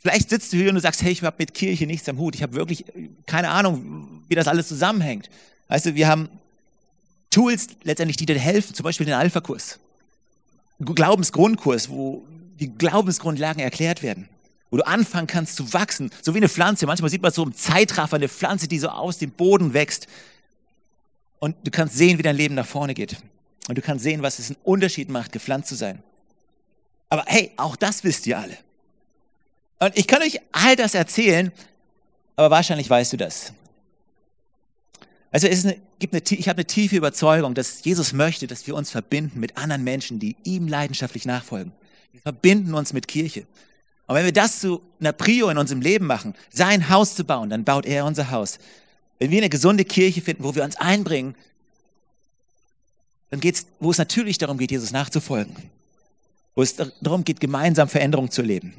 Vielleicht 0.00 0.28
sitzt 0.28 0.52
du 0.52 0.58
hier 0.58 0.68
und 0.68 0.74
du 0.74 0.82
sagst, 0.82 1.00
hey, 1.00 1.12
ich 1.12 1.22
habe 1.22 1.36
mit 1.38 1.54
Kirche 1.54 1.86
nichts 1.86 2.06
am 2.10 2.18
Hut. 2.18 2.34
Ich 2.34 2.42
habe 2.42 2.52
wirklich 2.52 2.84
keine 3.24 3.48
Ahnung, 3.48 4.22
wie 4.28 4.34
das 4.34 4.48
alles 4.48 4.68
zusammenhängt. 4.68 5.30
Weißt 5.68 5.86
du, 5.86 5.94
wir 5.94 6.08
haben 6.08 6.28
Tools 7.30 7.68
letztendlich, 7.84 8.18
die 8.18 8.26
dir 8.26 8.38
helfen, 8.38 8.74
zum 8.74 8.84
Beispiel 8.84 9.06
den 9.06 9.14
Alpha-Kurs. 9.14 9.78
Glaubensgrundkurs, 10.78 11.88
wo 11.88 12.26
die 12.58 12.70
Glaubensgrundlagen 12.70 13.62
erklärt 13.62 14.02
werden. 14.02 14.28
Wo 14.70 14.78
du 14.78 14.86
anfangen 14.86 15.26
kannst 15.26 15.56
zu 15.56 15.72
wachsen. 15.72 16.10
So 16.22 16.34
wie 16.34 16.38
eine 16.38 16.48
Pflanze. 16.48 16.86
Manchmal 16.86 17.10
sieht 17.10 17.22
man 17.22 17.32
so 17.32 17.44
im 17.44 17.54
Zeitraffer 17.54 18.16
eine 18.16 18.28
Pflanze, 18.28 18.66
die 18.66 18.78
so 18.78 18.88
aus 18.88 19.18
dem 19.18 19.30
Boden 19.30 19.72
wächst. 19.72 20.08
Und 21.38 21.56
du 21.64 21.70
kannst 21.70 21.96
sehen, 21.96 22.18
wie 22.18 22.22
dein 22.22 22.36
Leben 22.36 22.54
nach 22.54 22.66
vorne 22.66 22.94
geht. 22.94 23.16
Und 23.68 23.78
du 23.78 23.82
kannst 23.82 24.02
sehen, 24.02 24.22
was 24.22 24.38
es 24.38 24.48
einen 24.48 24.58
Unterschied 24.64 25.08
macht, 25.08 25.32
gepflanzt 25.32 25.68
zu 25.68 25.74
sein. 25.74 26.02
Aber 27.08 27.24
hey, 27.26 27.52
auch 27.56 27.76
das 27.76 28.04
wisst 28.04 28.26
ihr 28.26 28.38
alle. 28.38 28.56
Und 29.78 29.96
ich 29.96 30.06
kann 30.06 30.22
euch 30.22 30.40
all 30.52 30.76
das 30.76 30.94
erzählen, 30.94 31.52
aber 32.36 32.50
wahrscheinlich 32.50 32.88
weißt 32.88 33.12
du 33.12 33.16
das. 33.16 33.52
Also 35.30 35.48
es 35.48 35.64
eine, 35.64 35.76
gibt 35.98 36.14
eine, 36.14 36.22
ich 36.38 36.48
habe 36.48 36.58
eine 36.58 36.66
tiefe 36.66 36.96
Überzeugung, 36.96 37.54
dass 37.54 37.84
Jesus 37.84 38.12
möchte, 38.12 38.46
dass 38.46 38.66
wir 38.66 38.74
uns 38.74 38.90
verbinden 38.90 39.40
mit 39.40 39.56
anderen 39.56 39.82
Menschen, 39.82 40.18
die 40.18 40.36
ihm 40.44 40.68
leidenschaftlich 40.68 41.24
nachfolgen. 41.24 41.72
Wir 42.14 42.20
verbinden 42.20 42.74
uns 42.74 42.92
mit 42.92 43.08
Kirche. 43.08 43.44
Und 44.06 44.14
wenn 44.14 44.24
wir 44.24 44.32
das 44.32 44.60
zu 44.60 44.80
einer 45.00 45.12
Prio 45.12 45.48
in 45.48 45.58
unserem 45.58 45.80
Leben 45.80 46.06
machen, 46.06 46.36
sein 46.48 46.88
Haus 46.88 47.16
zu 47.16 47.24
bauen, 47.24 47.50
dann 47.50 47.64
baut 47.64 47.86
er 47.86 48.04
unser 48.04 48.30
Haus. 48.30 48.60
Wenn 49.18 49.32
wir 49.32 49.38
eine 49.38 49.48
gesunde 49.48 49.84
Kirche 49.84 50.20
finden, 50.20 50.44
wo 50.44 50.54
wir 50.54 50.62
uns 50.62 50.76
einbringen, 50.76 51.34
dann 53.30 53.40
geht's, 53.40 53.66
wo 53.80 53.90
es 53.90 53.98
natürlich 53.98 54.38
darum 54.38 54.58
geht, 54.58 54.70
Jesus 54.70 54.92
nachzufolgen. 54.92 55.56
Wo 56.54 56.62
es 56.62 56.76
darum 56.76 57.24
geht, 57.24 57.40
gemeinsam 57.40 57.88
Veränderung 57.88 58.30
zu 58.30 58.42
erleben. 58.42 58.74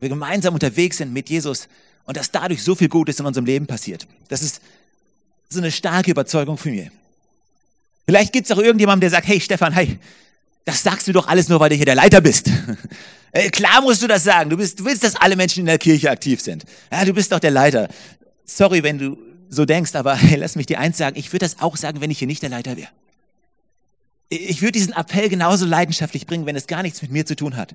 Wir 0.00 0.08
gemeinsam 0.08 0.52
unterwegs 0.52 0.96
sind 0.96 1.12
mit 1.12 1.30
Jesus 1.30 1.68
und 2.04 2.16
dass 2.16 2.32
dadurch 2.32 2.64
so 2.64 2.74
viel 2.74 2.88
Gutes 2.88 3.20
in 3.20 3.26
unserem 3.26 3.46
Leben 3.46 3.68
passiert. 3.68 4.08
Das 4.26 4.42
ist 4.42 4.60
so 5.48 5.60
eine 5.60 5.70
starke 5.70 6.10
Überzeugung 6.10 6.58
von 6.58 6.72
mir. 6.72 6.90
Vielleicht 8.06 8.32
gibt 8.32 8.50
es 8.50 8.56
auch 8.56 8.60
irgendjemanden, 8.60 9.02
der 9.02 9.10
sagt, 9.10 9.28
hey 9.28 9.40
Stefan, 9.40 9.72
hey, 9.72 10.00
das 10.66 10.82
sagst 10.82 11.08
du 11.08 11.12
doch 11.12 11.28
alles 11.28 11.48
nur, 11.48 11.60
weil 11.60 11.70
du 11.70 11.76
hier 11.76 11.86
der 11.86 11.94
Leiter 11.94 12.20
bist. 12.20 12.50
Äh, 13.32 13.50
klar 13.50 13.82
musst 13.82 14.00
du 14.00 14.06
das 14.06 14.24
sagen. 14.24 14.48
Du, 14.48 14.56
bist, 14.56 14.80
du 14.80 14.84
willst, 14.86 15.04
dass 15.04 15.14
alle 15.14 15.36
Menschen 15.36 15.60
in 15.60 15.66
der 15.66 15.76
Kirche 15.76 16.10
aktiv 16.10 16.40
sind. 16.40 16.64
Ja, 16.90 17.04
du 17.04 17.12
bist 17.12 17.30
doch 17.32 17.38
der 17.38 17.50
Leiter. 17.50 17.88
Sorry, 18.46 18.82
wenn 18.82 18.96
du 18.96 19.18
so 19.50 19.66
denkst, 19.66 19.94
aber 19.94 20.14
hey, 20.14 20.36
lass 20.38 20.56
mich 20.56 20.64
dir 20.64 20.78
eins 20.78 20.96
sagen. 20.96 21.18
Ich 21.18 21.34
würde 21.34 21.44
das 21.44 21.60
auch 21.60 21.76
sagen, 21.76 22.00
wenn 22.00 22.10
ich 22.10 22.18
hier 22.18 22.28
nicht 22.28 22.40
der 22.40 22.48
Leiter 22.48 22.78
wäre. 22.78 22.88
Ich 24.30 24.62
würde 24.62 24.72
diesen 24.72 24.94
Appell 24.94 25.28
genauso 25.28 25.66
leidenschaftlich 25.66 26.26
bringen, 26.26 26.46
wenn 26.46 26.56
es 26.56 26.66
gar 26.66 26.82
nichts 26.82 27.02
mit 27.02 27.10
mir 27.10 27.26
zu 27.26 27.36
tun 27.36 27.56
hat. 27.56 27.74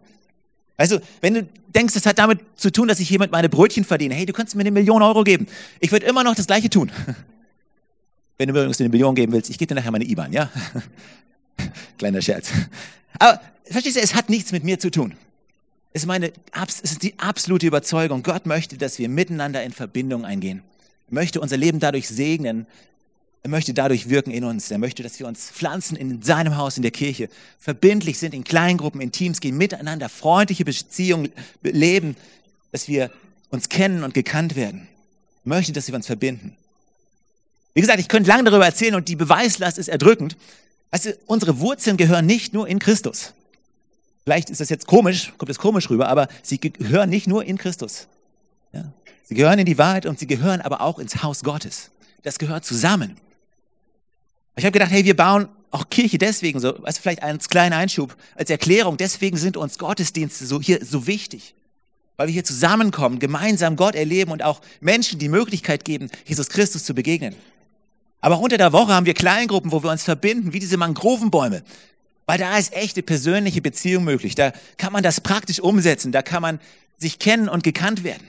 Weißt 0.77 0.93
du, 0.93 1.01
wenn 1.19 1.35
du 1.35 1.47
denkst, 1.75 1.95
es 1.95 2.07
hat 2.07 2.17
damit 2.17 2.39
zu 2.55 2.71
tun, 2.71 2.87
dass 2.87 2.99
ich 2.99 3.11
jemand 3.11 3.31
meine 3.31 3.49
Brötchen 3.49 3.83
verdiene, 3.83 4.15
hey, 4.15 4.25
du 4.25 4.33
kannst 4.33 4.55
mir 4.55 4.61
eine 4.61 4.71
Million 4.71 5.03
Euro 5.03 5.23
geben. 5.23 5.45
Ich 5.79 5.91
würde 5.91 6.07
immer 6.07 6.23
noch 6.23 6.33
das 6.33 6.47
Gleiche 6.47 6.71
tun. 6.71 6.91
Wenn 8.39 8.47
du 8.47 8.53
mir 8.53 8.61
übrigens 8.61 8.79
eine 8.79 8.89
Million 8.89 9.13
geben 9.13 9.31
willst, 9.31 9.51
ich 9.51 9.59
gebe 9.59 9.67
dir 9.67 9.75
nachher 9.75 9.91
meine 9.91 10.05
IBAN, 10.05 10.33
ja? 10.33 10.49
Kleiner 11.97 12.21
Scherz. 12.21 12.51
Aber 13.19 13.41
verstehst 13.65 13.97
du, 13.97 14.01
es 14.01 14.15
hat 14.15 14.29
nichts 14.29 14.51
mit 14.51 14.63
mir 14.63 14.79
zu 14.79 14.91
tun. 14.91 15.15
Es 15.93 16.03
ist, 16.03 16.07
meine, 16.07 16.31
es 16.67 16.79
ist 16.79 17.03
die 17.03 17.19
absolute 17.19 17.67
Überzeugung. 17.67 18.23
Gott 18.23 18.45
möchte, 18.45 18.77
dass 18.77 18.97
wir 18.97 19.09
miteinander 19.09 19.63
in 19.63 19.73
Verbindung 19.73 20.23
eingehen. 20.25 20.63
Er 21.09 21.13
möchte 21.13 21.41
unser 21.41 21.57
Leben 21.57 21.79
dadurch 21.79 22.07
segnen. 22.07 22.65
Er 23.43 23.49
möchte 23.49 23.73
dadurch 23.73 24.07
wirken 24.07 24.31
in 24.31 24.45
uns. 24.45 24.71
Er 24.71 24.77
möchte, 24.77 25.03
dass 25.03 25.19
wir 25.19 25.27
uns 25.27 25.49
pflanzen 25.49 25.97
in 25.97 26.21
seinem 26.21 26.55
Haus, 26.55 26.77
in 26.77 26.83
der 26.83 26.91
Kirche, 26.91 27.27
verbindlich 27.59 28.19
sind, 28.19 28.33
in 28.33 28.43
Kleingruppen, 28.43 29.01
in 29.01 29.11
Teams 29.11 29.41
gehen, 29.41 29.57
miteinander 29.57 30.07
freundliche 30.07 30.63
Beziehungen 30.63 31.31
leben, 31.61 32.15
dass 32.71 32.87
wir 32.87 33.11
uns 33.49 33.67
kennen 33.67 34.03
und 34.03 34.13
gekannt 34.13 34.55
werden. 34.55 34.87
Er 35.43 35.49
möchte, 35.49 35.73
dass 35.73 35.87
wir 35.87 35.95
uns 35.95 36.07
verbinden. 36.07 36.55
Wie 37.73 37.81
gesagt, 37.81 37.99
ich 37.99 38.07
könnte 38.07 38.29
lange 38.29 38.43
darüber 38.43 38.65
erzählen 38.65 38.95
und 38.95 39.07
die 39.07 39.15
Beweislast 39.15 39.77
ist 39.77 39.87
erdrückend. 39.87 40.37
Also 40.91 41.11
unsere 41.25 41.59
Wurzeln 41.59 41.97
gehören 41.97 42.25
nicht 42.25 42.53
nur 42.53 42.67
in 42.67 42.79
Christus. 42.79 43.33
Vielleicht 44.23 44.49
ist 44.49 44.61
das 44.61 44.69
jetzt 44.69 44.87
komisch, 44.87 45.33
kommt 45.37 45.49
das 45.49 45.57
komisch 45.57 45.89
rüber, 45.89 46.09
aber 46.09 46.27
sie 46.43 46.59
gehören 46.59 47.09
nicht 47.09 47.27
nur 47.27 47.43
in 47.43 47.57
Christus. 47.57 48.07
Ja? 48.71 48.91
Sie 49.23 49.35
gehören 49.35 49.57
in 49.59 49.65
die 49.65 49.77
Wahrheit 49.77 50.05
und 50.05 50.19
sie 50.19 50.27
gehören 50.27 50.61
aber 50.61 50.81
auch 50.81 50.99
ins 50.99 51.23
Haus 51.23 51.43
Gottes. 51.43 51.91
Das 52.23 52.37
gehört 52.37 52.65
zusammen. 52.65 53.17
Ich 54.57 54.65
habe 54.65 54.73
gedacht, 54.73 54.91
hey, 54.91 55.05
wir 55.05 55.15
bauen 55.15 55.47
auch 55.71 55.89
Kirche 55.89 56.17
deswegen 56.17 56.59
so, 56.59 56.75
also 56.83 57.01
vielleicht 57.01 57.23
als 57.23 57.47
kleinen 57.47 57.73
Einschub, 57.73 58.15
als 58.35 58.49
Erklärung, 58.49 58.97
deswegen 58.97 59.37
sind 59.37 59.55
uns 59.55 59.79
Gottesdienste 59.79 60.45
so 60.45 60.61
hier 60.61 60.85
so 60.85 61.07
wichtig 61.07 61.55
weil 62.21 62.27
wir 62.27 62.33
hier 62.33 62.43
zusammenkommen, 62.43 63.17
gemeinsam 63.17 63.75
Gott 63.75 63.95
erleben 63.95 64.31
und 64.31 64.43
auch 64.43 64.61
Menschen 64.79 65.17
die 65.17 65.27
Möglichkeit 65.27 65.83
geben, 65.83 66.07
Jesus 66.23 66.49
Christus 66.49 66.83
zu 66.83 66.93
begegnen. 66.93 67.33
Aber 68.21 68.35
auch 68.35 68.41
unter 68.41 68.57
der 68.57 68.71
Woche 68.71 68.93
haben 68.93 69.05
wir 69.05 69.15
Kleingruppen, 69.15 69.71
wo 69.71 69.83
wir 69.83 69.91
uns 69.91 70.03
verbinden, 70.03 70.53
wie 70.53 70.59
diese 70.59 70.77
Mangrovenbäume. 70.77 71.63
Weil 72.27 72.37
da 72.37 72.57
ist 72.57 72.71
echte 72.73 73.01
persönliche 73.01 73.61
Beziehung 73.61 74.03
möglich. 74.03 74.35
Da 74.35 74.53
kann 74.77 74.93
man 74.93 75.03
das 75.03 75.19
praktisch 75.21 75.59
umsetzen. 75.59 76.11
Da 76.11 76.21
kann 76.21 76.41
man 76.41 76.59
sich 76.97 77.19
kennen 77.19 77.49
und 77.49 77.63
gekannt 77.63 78.03
werden. 78.03 78.25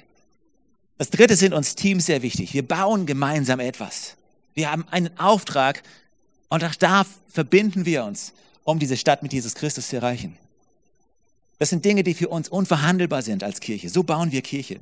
Das 0.98 1.11
dritte 1.11 1.37
sind 1.37 1.52
uns 1.52 1.74
Teams 1.74 2.07
sehr 2.07 2.22
wichtig. 2.22 2.55
Wir 2.55 2.66
bauen 2.66 3.07
gemeinsam 3.07 3.61
etwas. 3.61 4.16
Wir 4.55 4.70
haben 4.70 4.87
einen 4.90 5.18
Auftrag 5.18 5.83
und 6.48 6.64
auch 6.64 6.74
da 6.74 7.05
verbinden 7.28 7.85
wir 7.87 8.05
uns, 8.05 8.33
um 8.64 8.78
diese 8.78 8.96
Stadt 8.96 9.22
mit 9.22 9.33
Jesus 9.33 9.55
Christus 9.55 9.88
zu 9.88 9.96
erreichen. 9.96 10.37
Das 11.59 11.70
sind 11.70 11.85
Dinge, 11.85 12.02
die 12.02 12.14
für 12.14 12.28
uns 12.28 12.48
unverhandelbar 12.48 13.22
sind 13.22 13.44
als 13.44 13.61
Kirche. 13.61 13.88
So 13.88 14.02
bauen 14.02 14.33
wir 14.33 14.42
Kirche. 14.42 14.81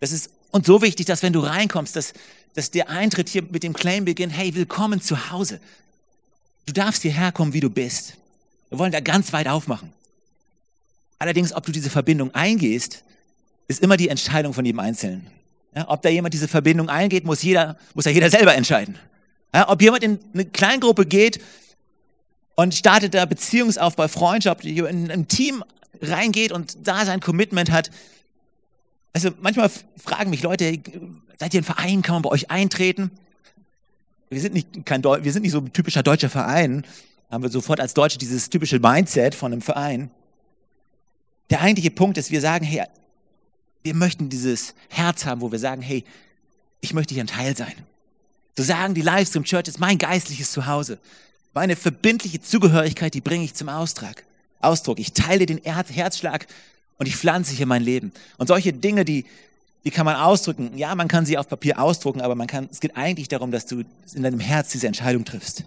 Das 0.00 0.12
ist 0.12 0.30
uns 0.52 0.66
so 0.66 0.82
wichtig, 0.82 1.06
dass 1.06 1.22
wenn 1.22 1.32
du 1.32 1.40
reinkommst, 1.40 1.96
dass, 1.96 2.12
dass 2.54 2.70
der 2.70 2.88
Eintritt 2.88 3.28
hier 3.28 3.42
mit 3.42 3.62
dem 3.62 3.72
Claim 3.72 4.04
beginnt, 4.04 4.32
hey, 4.32 4.54
willkommen 4.54 5.00
zu 5.00 5.30
Hause. 5.30 5.60
Du 6.66 6.72
darfst 6.72 7.02
hierher 7.02 7.32
kommen, 7.32 7.52
wie 7.52 7.60
du 7.60 7.70
bist. 7.70 8.14
Wir 8.68 8.78
wollen 8.78 8.92
da 8.92 9.00
ganz 9.00 9.32
weit 9.32 9.48
aufmachen. 9.48 9.92
Allerdings, 11.18 11.52
ob 11.52 11.66
du 11.66 11.72
diese 11.72 11.90
Verbindung 11.90 12.34
eingehst, 12.34 13.02
ist 13.68 13.82
immer 13.82 13.96
die 13.96 14.08
Entscheidung 14.08 14.54
von 14.54 14.64
jedem 14.64 14.80
Einzelnen. 14.80 15.26
Ja, 15.74 15.88
ob 15.88 16.02
da 16.02 16.08
jemand 16.08 16.34
diese 16.34 16.48
Verbindung 16.48 16.88
eingeht, 16.88 17.24
muss 17.24 17.42
jeder, 17.42 17.78
muss 17.94 18.04
ja 18.04 18.10
jeder 18.10 18.30
selber 18.30 18.54
entscheiden. 18.54 18.98
Ja, 19.54 19.68
ob 19.68 19.80
jemand 19.82 20.04
in 20.04 20.18
eine 20.34 20.44
Kleingruppe 20.44 21.06
geht, 21.06 21.40
und 22.54 22.74
startet 22.74 23.14
da 23.14 23.24
Beziehungsaufbau, 23.24 24.08
Freundschaft, 24.08 24.64
in 24.64 25.10
ein 25.10 25.28
Team 25.28 25.64
reingeht 26.00 26.52
und 26.52 26.86
da 26.86 27.04
sein 27.04 27.20
Commitment 27.20 27.70
hat. 27.70 27.90
Also 29.12 29.30
manchmal 29.40 29.70
fragen 29.96 30.30
mich 30.30 30.42
Leute, 30.42 30.78
seid 31.38 31.54
ihr 31.54 31.60
ein 31.60 31.64
Verein, 31.64 32.02
kann 32.02 32.14
man 32.14 32.22
bei 32.22 32.30
euch 32.30 32.50
eintreten? 32.50 33.10
Wir 34.30 34.40
sind 34.40 34.54
nicht, 34.54 34.86
kein 34.86 35.04
wir 35.04 35.32
sind 35.32 35.42
nicht 35.42 35.52
so 35.52 35.58
ein 35.58 35.72
typischer 35.72 36.02
deutscher 36.02 36.30
Verein, 36.30 36.86
haben 37.30 37.42
wir 37.42 37.50
sofort 37.50 37.80
als 37.80 37.94
Deutsche 37.94 38.18
dieses 38.18 38.48
typische 38.48 38.78
Mindset 38.78 39.34
von 39.34 39.52
einem 39.52 39.60
Verein. 39.60 40.10
Der 41.50 41.60
eigentliche 41.60 41.90
Punkt 41.90 42.16
ist, 42.16 42.30
wir 42.30 42.40
sagen, 42.40 42.64
hey, 42.64 42.84
wir 43.82 43.94
möchten 43.94 44.30
dieses 44.30 44.74
Herz 44.88 45.26
haben, 45.26 45.40
wo 45.40 45.52
wir 45.52 45.58
sagen, 45.58 45.82
hey, 45.82 46.04
ich 46.80 46.94
möchte 46.94 47.14
hier 47.14 47.24
ein 47.24 47.28
Teil 47.28 47.56
sein. 47.56 47.74
Zu 48.54 48.62
sagen, 48.62 48.94
die 48.94 49.02
Livestream 49.02 49.44
Church 49.44 49.68
ist 49.68 49.80
mein 49.80 49.98
geistliches 49.98 50.52
Zuhause. 50.52 50.98
Meine 51.52 51.76
verbindliche 51.76 52.40
Zugehörigkeit, 52.40 53.12
die 53.14 53.20
bringe 53.20 53.44
ich 53.44 53.54
zum 53.54 53.68
Ausdruck. 53.68 54.24
Ausdruck. 54.60 54.98
Ich 54.98 55.12
teile 55.12 55.44
den 55.44 55.58
Herzschlag 55.62 56.46
und 57.02 57.08
ich 57.08 57.16
pflanze 57.16 57.52
hier 57.52 57.66
mein 57.66 57.82
Leben. 57.82 58.12
Und 58.38 58.46
solche 58.46 58.72
Dinge, 58.72 59.04
die, 59.04 59.24
die 59.82 59.90
kann 59.90 60.06
man 60.06 60.14
ausdrücken. 60.14 60.78
Ja, 60.78 60.94
man 60.94 61.08
kann 61.08 61.26
sie 61.26 61.36
auf 61.36 61.48
Papier 61.48 61.80
ausdrucken, 61.80 62.20
aber 62.20 62.36
man 62.36 62.46
kann, 62.46 62.68
es 62.70 62.78
geht 62.78 62.96
eigentlich 62.96 63.26
darum, 63.26 63.50
dass 63.50 63.66
du 63.66 63.82
in 64.14 64.22
deinem 64.22 64.38
Herz 64.38 64.70
diese 64.70 64.86
Entscheidung 64.86 65.24
triffst. 65.24 65.64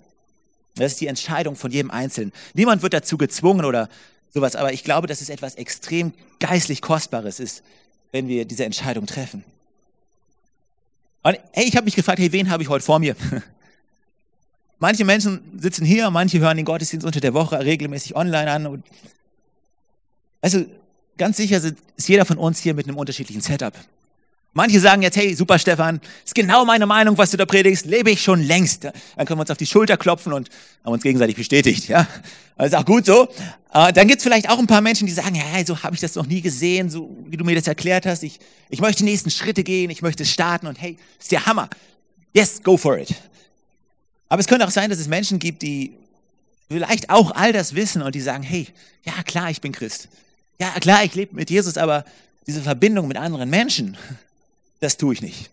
Das 0.76 0.93
ist 0.93 1.02
die 1.02 1.08
Entscheidung 1.08 1.58
von 1.58 1.71
jedem 1.71 1.91
Einzelnen. 1.91 2.32
Niemand 2.54 2.84
wird 2.84 2.93
dazu 2.93 3.17
gezwungen 3.17 3.65
oder 3.65 3.89
sowas, 4.34 4.56
aber 4.56 4.71
ich 4.71 4.86
glaube, 4.86 5.08
dass 5.08 5.19
es 5.19 5.28
etwas 5.28 5.56
extrem 5.56 6.13
geistlich 6.39 6.82
Kostbares 6.82 7.41
ist, 7.41 7.63
wenn 8.13 8.30
wir 8.30 8.45
diese 8.45 8.63
Entscheidung 8.63 9.06
treffen. 9.06 9.43
Und 11.21 11.38
hey, 11.52 11.65
ich 11.65 11.76
habe 11.76 11.84
mich 11.84 11.95
gefragt, 11.95 12.19
hey, 12.19 12.32
wen 12.32 12.50
habe 12.50 12.63
ich 12.63 12.69
heute 12.69 12.86
vor 12.86 13.00
mir? 13.00 13.17
Manche 14.80 15.04
Menschen 15.04 15.41
sitzen 15.60 15.84
hier, 15.84 16.10
manche 16.12 16.39
hören 16.39 16.56
den 16.56 16.65
Gottesdienst 16.65 17.06
unter 17.06 17.19
der 17.19 17.34
Woche 17.34 17.60
regelmäßig 17.60 18.15
online 18.15 18.50
an. 18.50 18.84
also 20.41 20.65
ganz 21.17 21.38
sicher 21.38 21.58
ist 21.58 22.08
jeder 22.08 22.25
von 22.25 22.38
uns 22.38 22.60
hier 22.60 22.73
mit 22.73 22.88
einem 22.88 22.97
unterschiedlichen 22.97 23.41
Setup. 23.41 23.73
Manche 24.58 24.80
sagen 24.80 25.01
jetzt, 25.01 25.17
hey, 25.17 25.36
super 25.36 25.60
Stefan, 25.60 25.99
ist 26.23 26.34
genau 26.34 26.63
meine 26.63 26.86
Meinung, 26.86 27.17
was 27.17 27.32
du 27.32 27.36
da 27.36 27.45
predigst, 27.45 27.86
lebe 27.86 28.10
ich 28.10 28.21
schon 28.21 28.41
längst. 28.41 28.86
Dann 28.86 29.25
können 29.25 29.38
wir 29.38 29.41
uns 29.41 29.51
auf 29.51 29.58
die 29.58 29.65
Schulter 29.65 29.97
klopfen 29.97 30.32
und 30.32 30.49
haben 30.86 30.93
uns 30.93 31.04
gegenseitig 31.04 31.36
bestätigt. 31.36 31.89
Ja, 31.89 32.08
das 32.58 32.67
ist 32.67 32.75
auch 32.75 32.86
gut 32.86 33.06
so. 33.06 33.28
Äh, 33.73 33.91
dann 33.91 34.08
gibt 34.08 34.19
es 34.19 34.23
vielleicht 34.23 34.49
auch 34.49 34.58
ein 34.58 34.67
paar 34.67 34.80
Menschen, 34.80 35.08
die 35.08 35.13
sagen, 35.13 35.36
ja, 35.36 35.65
so 35.65 35.84
habe 35.84 35.93
ich 35.93 35.99
das 35.99 36.15
noch 36.15 36.25
nie 36.25 36.39
gesehen, 36.39 36.89
so 36.89 37.17
wie 37.28 37.36
du 37.36 37.43
mir 37.43 37.54
das 37.54 37.67
erklärt 37.67 38.06
hast. 38.06 38.23
Ich, 38.23 38.39
ich 38.69 38.80
möchte 38.80 38.99
die 38.99 39.10
nächsten 39.10 39.30
Schritte 39.30 39.62
gehen, 39.62 39.89
ich 39.89 40.01
möchte 40.01 40.23
starten 40.23 40.67
und 40.67 40.82
hey, 40.82 40.97
ist 41.19 41.34
der 41.34 41.45
Hammer. 41.45 41.69
Yes, 42.34 42.63
go 42.63 42.78
for 42.78 42.97
it. 42.97 43.13
Aber 44.30 44.39
es 44.39 44.47
könnte 44.47 44.65
auch 44.65 44.71
sein, 44.71 44.89
dass 44.89 44.99
es 44.99 45.10
Menschen 45.10 45.38
gibt, 45.39 45.63
die 45.63 45.97
vielleicht 46.69 47.10
auch 47.10 47.36
all 47.36 47.51
das 47.51 47.75
wissen 47.75 48.01
und 48.01 48.15
die 48.15 48.21
sagen, 48.21 48.41
hey, 48.41 48.67
ja 49.04 49.21
klar, 49.23 49.49
ich 49.49 49.60
bin 49.60 49.73
Christ. 49.73 50.08
Ja 50.59 50.71
klar, 50.79 51.03
ich 51.03 51.15
lebe 51.15 51.35
mit 51.35 51.49
Jesus, 51.49 51.77
aber 51.77 52.05
diese 52.47 52.61
Verbindung 52.61 53.07
mit 53.07 53.17
anderen 53.17 53.49
Menschen, 53.49 53.97
das 54.79 54.97
tue 54.97 55.13
ich 55.13 55.21
nicht. 55.21 55.49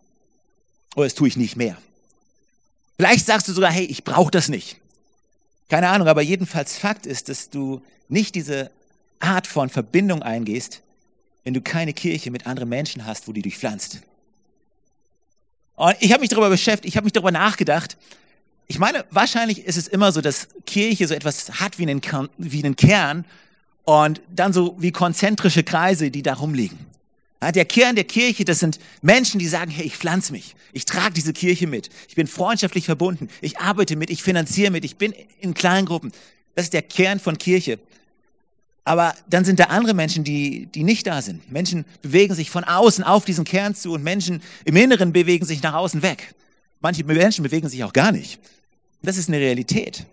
Oder 0.94 1.06
das 1.06 1.14
tue 1.14 1.28
ich 1.28 1.36
nicht 1.36 1.56
mehr. 1.56 1.76
Vielleicht 2.96 3.26
sagst 3.26 3.48
du 3.48 3.52
sogar, 3.52 3.72
hey, 3.72 3.84
ich 3.84 4.04
brauche 4.04 4.30
das 4.30 4.48
nicht. 4.48 4.76
Keine 5.68 5.88
Ahnung, 5.88 6.06
aber 6.06 6.22
jedenfalls 6.22 6.76
Fakt 6.76 7.06
ist, 7.06 7.28
dass 7.28 7.50
du 7.50 7.82
nicht 8.08 8.34
diese 8.34 8.70
Art 9.20 9.46
von 9.46 9.70
Verbindung 9.70 10.22
eingehst, 10.22 10.82
wenn 11.44 11.54
du 11.54 11.60
keine 11.60 11.92
Kirche 11.92 12.30
mit 12.30 12.46
anderen 12.46 12.68
Menschen 12.68 13.06
hast, 13.06 13.26
wo 13.26 13.32
die 13.32 13.42
dich 13.42 13.56
pflanzt. 13.56 14.02
Und 15.76 15.96
ich 16.00 16.12
habe 16.12 16.20
mich 16.20 16.28
darüber 16.28 16.50
beschäftigt, 16.50 16.86
ich 16.86 16.96
habe 16.96 17.04
mich 17.04 17.12
darüber 17.12 17.32
nachgedacht. 17.32 17.96
Ich 18.66 18.78
meine, 18.78 19.04
wahrscheinlich 19.10 19.64
ist 19.64 19.76
es 19.76 19.88
immer 19.88 20.12
so, 20.12 20.20
dass 20.20 20.48
Kirche 20.66 21.08
so 21.08 21.14
etwas 21.14 21.60
hat 21.60 21.78
wie 21.78 21.88
einen, 21.88 22.00
wie 22.38 22.62
einen 22.62 22.76
Kern 22.76 23.24
und 23.84 24.20
dann 24.34 24.52
so 24.52 24.76
wie 24.78 24.92
konzentrische 24.92 25.62
Kreise, 25.62 26.10
die 26.10 26.22
da 26.22 26.34
rumliegen. 26.34 26.78
Ja, 27.42 27.50
der 27.50 27.64
Kern 27.64 27.96
der 27.96 28.04
Kirche, 28.04 28.44
das 28.44 28.60
sind 28.60 28.78
Menschen, 29.00 29.40
die 29.40 29.48
sagen, 29.48 29.70
hey, 29.70 29.84
ich 29.84 29.96
pflanze 29.96 30.30
mich, 30.32 30.54
ich 30.72 30.84
trage 30.84 31.14
diese 31.14 31.32
Kirche 31.32 31.66
mit, 31.66 31.88
ich 32.08 32.14
bin 32.14 32.28
freundschaftlich 32.28 32.84
verbunden, 32.84 33.28
ich 33.40 33.58
arbeite 33.58 33.96
mit, 33.96 34.10
ich 34.10 34.22
finanziere 34.22 34.70
mit, 34.70 34.84
ich 34.84 34.96
bin 34.96 35.12
in 35.40 35.52
kleinen 35.52 35.86
Gruppen. 35.86 36.12
Das 36.54 36.66
ist 36.66 36.72
der 36.72 36.82
Kern 36.82 37.18
von 37.18 37.38
Kirche. 37.38 37.80
Aber 38.84 39.14
dann 39.28 39.44
sind 39.44 39.58
da 39.58 39.64
andere 39.64 39.94
Menschen, 39.94 40.22
die, 40.22 40.66
die 40.66 40.84
nicht 40.84 41.06
da 41.06 41.22
sind. 41.22 41.50
Menschen 41.50 41.84
bewegen 42.00 42.34
sich 42.34 42.50
von 42.50 42.64
außen 42.64 43.02
auf 43.02 43.24
diesen 43.24 43.44
Kern 43.44 43.74
zu 43.74 43.92
und 43.92 44.04
Menschen 44.04 44.42
im 44.64 44.76
Inneren 44.76 45.12
bewegen 45.12 45.44
sich 45.44 45.62
nach 45.62 45.74
außen 45.74 46.02
weg. 46.02 46.34
Manche 46.80 47.04
Menschen 47.04 47.42
bewegen 47.42 47.68
sich 47.68 47.82
auch 47.84 47.92
gar 47.92 48.12
nicht. 48.12 48.40
Das 49.02 49.16
ist 49.16 49.28
eine 49.28 49.38
Realität. 49.38 50.06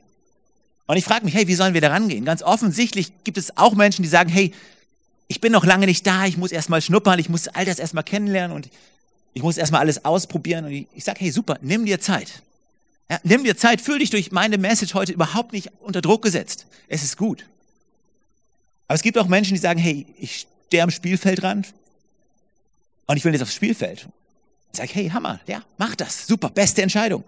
Und 0.90 0.98
ich 0.98 1.06
frage 1.06 1.24
mich, 1.24 1.36
hey, 1.36 1.48
wie 1.48 1.54
sollen 1.54 1.76
wir 1.76 1.82
da 1.82 1.90
rangehen? 1.90 2.26
Ganz 2.26 2.42
offensichtlich 2.42 3.12
gibt 3.24 3.38
es 3.38 3.56
auch 3.58 3.76
Menschen, 3.76 4.02
die 4.02 4.10
sagen, 4.10 4.28
hey, 4.28 4.52
ich 5.28 5.40
bin 5.40 5.52
noch 5.52 5.64
lange 5.64 5.86
nicht 5.86 6.08
da, 6.08 6.26
ich 6.26 6.36
muss 6.36 6.52
erstmal 6.52 6.82
schnuppern, 6.82 7.20
ich 7.20 7.30
muss 7.30 7.48
all 7.48 7.64
das 7.64 7.78
erstmal 7.78 8.04
kennenlernen 8.04 8.56
und 8.56 8.70
ich 9.36 9.44
muss 9.44 9.60
erstmal 9.60 9.82
alles 9.82 10.04
ausprobieren. 10.04 10.66
Und 10.66 10.72
ich, 10.72 11.04
sage, 11.04 11.20
hey, 11.20 11.30
super, 11.30 11.60
nimm 11.62 11.86
dir 11.86 12.00
Zeit. 12.00 12.42
Ja, 13.08 13.20
nimm 13.22 13.44
dir 13.44 13.56
Zeit, 13.56 13.82
fühl 13.82 14.00
dich 14.00 14.10
durch 14.10 14.32
meine 14.32 14.58
Message 14.58 14.96
heute 14.96 15.12
überhaupt 15.12 15.54
nicht 15.54 15.70
unter 15.80 16.02
Druck 16.02 16.24
gesetzt. 16.24 16.66
Es 16.88 17.04
ist 17.04 17.18
gut. 17.18 17.46
Aber 18.88 18.96
es 18.96 19.04
gibt 19.04 19.20
auch 19.20 19.28
Menschen, 19.28 19.54
die 19.54 19.60
sagen, 19.60 19.80
hey, 19.80 20.08
ich 20.18 20.48
stehe 20.66 20.82
am 20.82 20.90
Spielfeldrand 20.90 21.72
und 23.06 23.16
ich 23.16 23.24
will 23.24 23.34
jetzt 23.34 23.44
aufs 23.44 23.54
Spielfeld. 23.54 24.08
Ich 24.72 24.80
sage, 24.80 24.90
hey, 24.92 25.10
Hammer, 25.12 25.40
ja, 25.46 25.62
mach 25.78 25.94
das, 25.94 26.26
super, 26.26 26.50
beste 26.50 26.82
Entscheidung. 26.82 27.24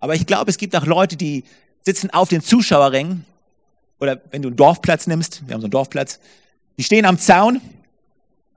Aber 0.00 0.14
ich 0.14 0.24
glaube, 0.24 0.50
es 0.50 0.56
gibt 0.56 0.74
auch 0.74 0.86
Leute, 0.86 1.18
die 1.18 1.44
sitzen 1.88 2.10
auf 2.10 2.28
den 2.28 2.42
Zuschauerrängen 2.42 3.24
oder 3.98 4.20
wenn 4.30 4.42
du 4.42 4.48
einen 4.48 4.56
Dorfplatz 4.56 5.06
nimmst, 5.06 5.46
wir 5.46 5.54
haben 5.54 5.62
so 5.62 5.66
einen 5.66 5.70
Dorfplatz, 5.70 6.20
die 6.76 6.84
stehen 6.84 7.06
am 7.06 7.18
Zaun 7.18 7.62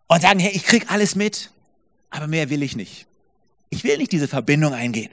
und 0.08 0.22
sagen, 0.22 0.38
hey, 0.40 0.52
ich 0.54 0.66
krieg 0.66 0.92
alles 0.92 1.16
mit, 1.16 1.50
aber 2.10 2.28
mehr 2.28 2.50
will 2.50 2.62
ich 2.62 2.76
nicht. 2.76 3.08
Ich 3.70 3.86
will 3.86 3.98
nicht 3.98 4.12
diese 4.12 4.28
Verbindung 4.28 4.74
eingehen. 4.74 5.12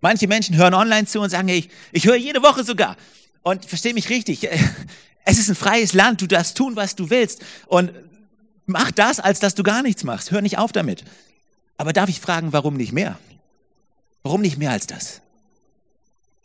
Manche 0.00 0.26
Menschen 0.26 0.56
hören 0.56 0.74
online 0.74 1.06
zu 1.06 1.20
und 1.20 1.30
sagen, 1.30 1.46
hey, 1.46 1.58
ich, 1.58 1.70
ich 1.92 2.04
höre 2.04 2.16
jede 2.16 2.42
Woche 2.42 2.64
sogar. 2.64 2.96
Und 3.42 3.64
verstehe 3.64 3.94
mich 3.94 4.10
richtig, 4.10 4.48
es 5.24 5.38
ist 5.38 5.48
ein 5.48 5.54
freies 5.54 5.92
Land, 5.92 6.20
du 6.20 6.26
darfst 6.26 6.56
tun, 6.56 6.74
was 6.74 6.96
du 6.96 7.10
willst. 7.10 7.44
Und 7.66 7.92
mach 8.66 8.90
das, 8.90 9.20
als 9.20 9.38
dass 9.38 9.54
du 9.54 9.62
gar 9.62 9.82
nichts 9.82 10.02
machst. 10.02 10.32
Hör 10.32 10.42
nicht 10.42 10.58
auf 10.58 10.72
damit. 10.72 11.04
Aber 11.76 11.92
darf 11.92 12.08
ich 12.08 12.18
fragen, 12.18 12.52
warum 12.52 12.74
nicht 12.74 12.92
mehr? 12.92 13.20
Warum 14.24 14.40
nicht 14.40 14.58
mehr 14.58 14.72
als 14.72 14.88
das? 14.88 15.20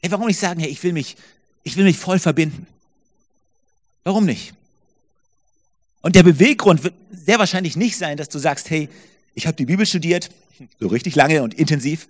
Hey, 0.02 0.12
warum 0.12 0.28
nicht 0.28 0.40
sagen, 0.40 0.60
hey, 0.60 0.70
ich 0.70 0.82
will 0.84 0.94
mich, 0.94 1.16
ich 1.64 1.76
will 1.76 1.84
mich 1.84 1.98
voll 1.98 2.20
verbinden? 2.20 2.68
Warum 4.04 4.26
nicht? 4.26 4.54
Und 6.02 6.16
der 6.16 6.24
Beweggrund 6.24 6.84
wird 6.84 6.94
sehr 7.12 7.40
wahrscheinlich 7.40 7.76
nicht 7.76 7.98
sein, 7.98 8.18
dass 8.18 8.30
du 8.30 8.40
sagst, 8.40 8.70
hey, 8.70 8.90
ich 9.36 9.46
habe 9.46 9.56
die 9.56 9.66
Bibel 9.66 9.86
studiert, 9.86 10.30
so 10.80 10.88
richtig 10.88 11.16
lange 11.16 11.44
und 11.44 11.54
intensiv. 11.54 12.08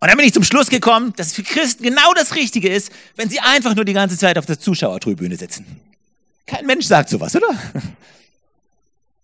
Und 0.00 0.08
dann 0.08 0.16
bin 0.16 0.26
ich 0.26 0.32
zum 0.32 0.44
Schluss 0.44 0.68
gekommen, 0.68 1.12
dass 1.16 1.28
es 1.28 1.32
für 1.34 1.42
Christen 1.42 1.82
genau 1.82 2.12
das 2.14 2.34
Richtige 2.34 2.68
ist, 2.68 2.90
wenn 3.16 3.30
sie 3.30 3.40
einfach 3.40 3.74
nur 3.74 3.84
die 3.84 3.92
ganze 3.92 4.16
Zeit 4.16 4.38
auf 4.38 4.46
der 4.46 4.58
Zuschauertribüne 4.58 5.36
sitzen. 5.36 5.64
Kein 6.46 6.66
Mensch 6.66 6.86
sagt 6.86 7.08
sowas, 7.08 7.34
oder? 7.34 7.48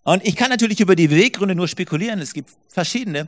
Und 0.03 0.25
ich 0.25 0.35
kann 0.35 0.49
natürlich 0.49 0.79
über 0.81 0.95
die 0.95 1.07
Beweggründe 1.07 1.55
nur 1.55 1.67
spekulieren. 1.67 2.19
Es 2.19 2.33
gibt 2.33 2.49
verschiedene. 2.67 3.27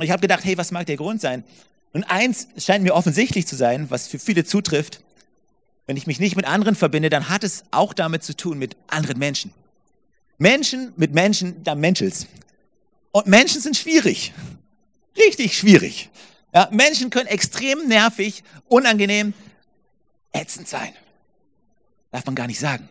Ich 0.00 0.10
habe 0.10 0.20
gedacht, 0.20 0.44
hey, 0.44 0.56
was 0.58 0.70
mag 0.70 0.86
der 0.86 0.96
Grund 0.96 1.20
sein? 1.20 1.44
Und 1.92 2.04
eins 2.04 2.48
scheint 2.56 2.84
mir 2.84 2.94
offensichtlich 2.94 3.46
zu 3.46 3.56
sein, 3.56 3.90
was 3.90 4.08
für 4.08 4.18
viele 4.18 4.44
zutrifft. 4.44 5.02
Wenn 5.86 5.96
ich 5.96 6.06
mich 6.06 6.20
nicht 6.20 6.36
mit 6.36 6.46
anderen 6.46 6.74
verbinde, 6.74 7.10
dann 7.10 7.28
hat 7.28 7.44
es 7.44 7.64
auch 7.70 7.92
damit 7.92 8.22
zu 8.22 8.36
tun 8.36 8.58
mit 8.58 8.76
anderen 8.86 9.18
Menschen. 9.18 9.52
Menschen 10.38 10.92
mit 10.96 11.12
Menschen, 11.12 11.62
da 11.64 11.74
menschelt's. 11.74 12.26
Und 13.10 13.26
Menschen 13.26 13.60
sind 13.60 13.76
schwierig. 13.76 14.32
Richtig 15.16 15.56
schwierig. 15.56 16.10
Ja, 16.54 16.68
Menschen 16.70 17.10
können 17.10 17.28
extrem 17.28 17.88
nervig, 17.88 18.42
unangenehm, 18.68 19.34
ätzend 20.32 20.68
sein. 20.68 20.92
Darf 22.10 22.24
man 22.26 22.34
gar 22.34 22.46
nicht 22.46 22.60
sagen. 22.60 22.88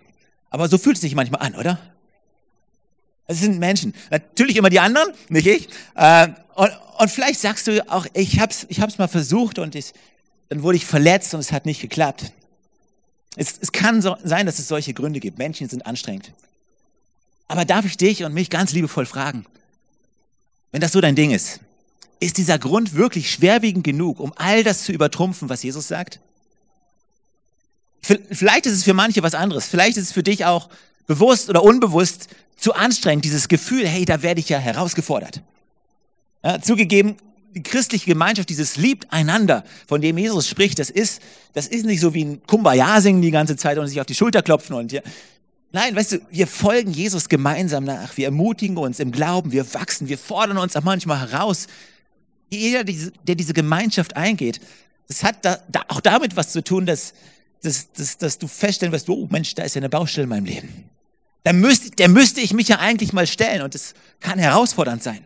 Aber 0.49 0.67
so 0.67 0.77
fühlt 0.77 0.97
es 0.97 1.01
sich 1.01 1.15
manchmal 1.15 1.41
an, 1.41 1.55
oder? 1.55 1.79
Es 3.27 3.39
sind 3.39 3.59
Menschen. 3.59 3.93
Natürlich 4.09 4.57
immer 4.57 4.69
die 4.69 4.79
anderen, 4.79 5.13
nicht 5.29 5.47
ich. 5.47 5.69
Äh, 5.95 6.29
und, 6.55 6.71
und 6.99 7.11
vielleicht 7.11 7.39
sagst 7.39 7.67
du 7.67 7.89
auch, 7.89 8.05
ich 8.13 8.39
hab's, 8.39 8.65
ich 8.69 8.81
hab's 8.81 8.97
mal 8.97 9.07
versucht 9.07 9.59
und 9.59 9.75
ich, 9.75 9.93
dann 10.49 10.63
wurde 10.63 10.77
ich 10.77 10.85
verletzt 10.85 11.33
und 11.33 11.39
es 11.39 11.51
hat 11.51 11.65
nicht 11.65 11.81
geklappt. 11.81 12.31
Es, 13.35 13.55
es 13.59 13.71
kann 13.71 14.01
so 14.01 14.17
sein, 14.23 14.45
dass 14.45 14.59
es 14.59 14.67
solche 14.67 14.93
Gründe 14.93 15.19
gibt. 15.19 15.37
Menschen 15.37 15.69
sind 15.69 15.85
anstrengend. 15.85 16.33
Aber 17.47 17.65
darf 17.65 17.85
ich 17.85 17.97
dich 17.97 18.23
und 18.23 18.33
mich 18.33 18.49
ganz 18.49 18.73
liebevoll 18.73 19.05
fragen, 19.05 19.45
wenn 20.71 20.81
das 20.81 20.91
so 20.91 21.01
dein 21.01 21.15
Ding 21.15 21.31
ist, 21.31 21.59
ist 22.19 22.37
dieser 22.37 22.59
Grund 22.59 22.93
wirklich 22.95 23.31
schwerwiegend 23.31 23.83
genug, 23.83 24.19
um 24.19 24.33
all 24.35 24.63
das 24.63 24.83
zu 24.83 24.91
übertrumpfen, 24.91 25.49
was 25.49 25.63
Jesus 25.63 25.87
sagt? 25.87 26.19
Vielleicht 28.01 28.65
ist 28.65 28.73
es 28.73 28.83
für 28.83 28.93
manche 28.93 29.21
was 29.23 29.35
anderes. 29.35 29.67
Vielleicht 29.67 29.97
ist 29.97 30.05
es 30.05 30.11
für 30.11 30.23
dich 30.23 30.45
auch 30.45 30.69
bewusst 31.07 31.49
oder 31.49 31.63
unbewusst 31.63 32.29
zu 32.57 32.73
anstrengend, 32.73 33.25
dieses 33.25 33.47
Gefühl, 33.47 33.87
hey, 33.87 34.05
da 34.05 34.21
werde 34.21 34.39
ich 34.39 34.49
ja 34.49 34.59
herausgefordert. 34.59 35.41
Ja, 36.43 36.61
zugegeben, 36.61 37.17
die 37.53 37.63
christliche 37.63 38.05
Gemeinschaft, 38.05 38.49
dieses 38.49 38.77
liebt 38.77 39.11
einander, 39.11 39.63
von 39.87 40.01
dem 40.01 40.17
Jesus 40.17 40.47
spricht, 40.47 40.79
das 40.79 40.89
ist, 40.89 41.21
das 41.53 41.67
ist 41.67 41.85
nicht 41.85 41.99
so 41.99 42.13
wie 42.13 42.23
ein 42.23 42.43
Kumbaya 42.43 43.01
singen 43.01 43.21
die 43.21 43.31
ganze 43.31 43.57
Zeit 43.57 43.77
und 43.77 43.87
sich 43.87 43.99
auf 43.99 44.05
die 44.05 44.15
Schulter 44.15 44.41
klopfen 44.41 44.75
und 44.75 44.91
ja. 44.91 45.01
Nein, 45.73 45.95
weißt 45.95 46.13
du, 46.13 46.17
wir 46.29 46.47
folgen 46.47 46.91
Jesus 46.91 47.29
gemeinsam 47.29 47.85
nach. 47.85 48.17
Wir 48.17 48.25
ermutigen 48.25 48.75
uns 48.77 48.99
im 48.99 49.11
Glauben, 49.11 49.53
wir 49.53 49.73
wachsen, 49.73 50.09
wir 50.09 50.17
fordern 50.17 50.57
uns 50.57 50.75
auch 50.75 50.83
manchmal 50.83 51.31
heraus. 51.31 51.67
Jeder, 52.49 52.83
der 52.83 53.35
diese 53.35 53.53
Gemeinschaft 53.53 54.17
eingeht, 54.17 54.59
das 55.07 55.23
hat 55.23 55.45
da, 55.45 55.59
da 55.69 55.83
auch 55.87 56.01
damit 56.01 56.35
was 56.35 56.51
zu 56.51 56.61
tun, 56.61 56.85
dass 56.85 57.13
dass, 57.61 57.91
dass, 57.93 58.17
dass 58.17 58.37
du 58.37 58.47
feststellen 58.47 58.91
wirst, 58.91 59.09
oh 59.09 59.27
Mensch, 59.29 59.55
da 59.55 59.63
ist 59.63 59.75
ja 59.75 59.79
eine 59.79 59.89
Baustelle 59.89 60.23
in 60.23 60.29
meinem 60.29 60.45
Leben. 60.45 60.89
Da 61.43 61.53
müsste, 61.53 61.91
der 61.91 62.09
müsste 62.09 62.41
ich 62.41 62.53
mich 62.53 62.67
ja 62.67 62.79
eigentlich 62.79 63.13
mal 63.13 63.27
stellen 63.27 63.61
und 63.61 63.73
das 63.73 63.93
kann 64.19 64.39
herausfordernd 64.39 65.01
sein. 65.01 65.21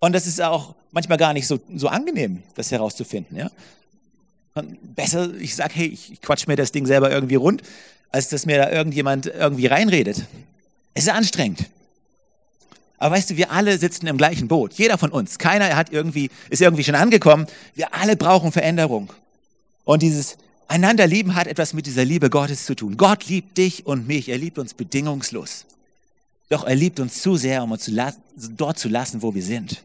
Und 0.00 0.12
das 0.12 0.26
ist 0.26 0.40
auch 0.40 0.74
manchmal 0.90 1.18
gar 1.18 1.32
nicht 1.32 1.46
so, 1.46 1.60
so 1.76 1.88
angenehm, 1.88 2.42
das 2.54 2.72
herauszufinden. 2.72 3.36
Ja? 3.36 3.50
Besser, 4.82 5.32
ich 5.38 5.54
sag, 5.54 5.74
hey, 5.76 5.86
ich 5.86 6.20
quatsch 6.20 6.46
mir 6.46 6.56
das 6.56 6.72
Ding 6.72 6.86
selber 6.86 7.10
irgendwie 7.10 7.36
rund, 7.36 7.62
als 8.10 8.28
dass 8.28 8.46
mir 8.46 8.58
da 8.58 8.70
irgendjemand 8.70 9.26
irgendwie 9.26 9.66
reinredet. 9.66 10.24
Es 10.94 11.04
ist 11.04 11.10
anstrengend. 11.10 11.66
Aber 12.98 13.14
weißt 13.14 13.30
du, 13.30 13.36
wir 13.36 13.52
alle 13.52 13.78
sitzen 13.78 14.06
im 14.06 14.18
gleichen 14.18 14.48
Boot. 14.48 14.74
Jeder 14.74 14.98
von 14.98 15.10
uns. 15.10 15.38
Keiner 15.38 15.74
hat 15.76 15.90
irgendwie, 15.90 16.30
ist 16.50 16.60
irgendwie 16.60 16.84
schon 16.84 16.94
angekommen. 16.94 17.46
Wir 17.74 17.94
alle 17.94 18.16
brauchen 18.16 18.52
Veränderung. 18.52 19.12
Und 19.84 20.02
dieses 20.02 20.36
Einander 20.68 21.06
lieben 21.06 21.34
hat 21.34 21.46
etwas 21.46 21.72
mit 21.72 21.86
dieser 21.86 22.04
Liebe 22.04 22.28
Gottes 22.28 22.66
zu 22.66 22.74
tun. 22.74 22.96
Gott 22.96 23.26
liebt 23.26 23.56
dich 23.56 23.86
und 23.86 24.06
mich. 24.06 24.28
Er 24.28 24.38
liebt 24.38 24.58
uns 24.58 24.74
bedingungslos. 24.74 25.64
Doch 26.50 26.64
er 26.64 26.74
liebt 26.74 27.00
uns 27.00 27.22
zu 27.22 27.36
sehr, 27.36 27.62
um 27.62 27.72
uns 27.72 27.84
zu 27.84 27.92
dort 28.56 28.78
zu 28.78 28.88
lassen, 28.88 29.22
wo 29.22 29.34
wir 29.34 29.42
sind. 29.42 29.82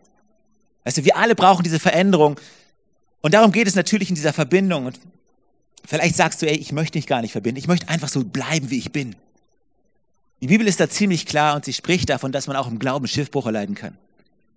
Weißt 0.84 0.98
du, 0.98 1.06
wir 1.06 1.16
alle 1.16 1.36
brauchen 1.36 1.64
diese 1.64 1.80
Veränderung. 1.80 2.40
Und 3.22 3.34
darum 3.34 3.52
geht 3.52 3.68
es 3.68 3.76
natürlich 3.76 4.10
in 4.10 4.16
dieser 4.16 4.34
Verbindung. 4.34 4.88
Und 4.88 5.00
vielleicht 5.86 6.16
sagst 6.16 6.42
du, 6.42 6.48
ey, 6.48 6.58
ich 6.58 6.72
möchte 6.72 6.98
dich 6.98 7.08
gar 7.08 7.22
nicht 7.22 7.32
verbinden. 7.32 7.60
Ich 7.60 7.68
möchte 7.68 7.88
einfach 7.88 8.10
so 8.10 8.24
bleiben, 8.24 8.72
wie 8.72 8.80
ich 8.80 8.92
bin. 8.92 9.16
Die 10.42 10.48
Bibel 10.48 10.68
ist 10.68 10.80
da 10.80 10.90
ziemlich 10.90 11.28
klar 11.28 11.56
und 11.56 11.66
sie 11.66 11.74
spricht 11.74 12.10
davon, 12.10 12.32
dass 12.32 12.48
man 12.48 12.58
auch 12.58 12.68
im 12.68 12.80
Glauben 12.80 13.08
Schiffbruch 13.08 13.46
erleiden 13.46 13.76
kann. 13.76 13.98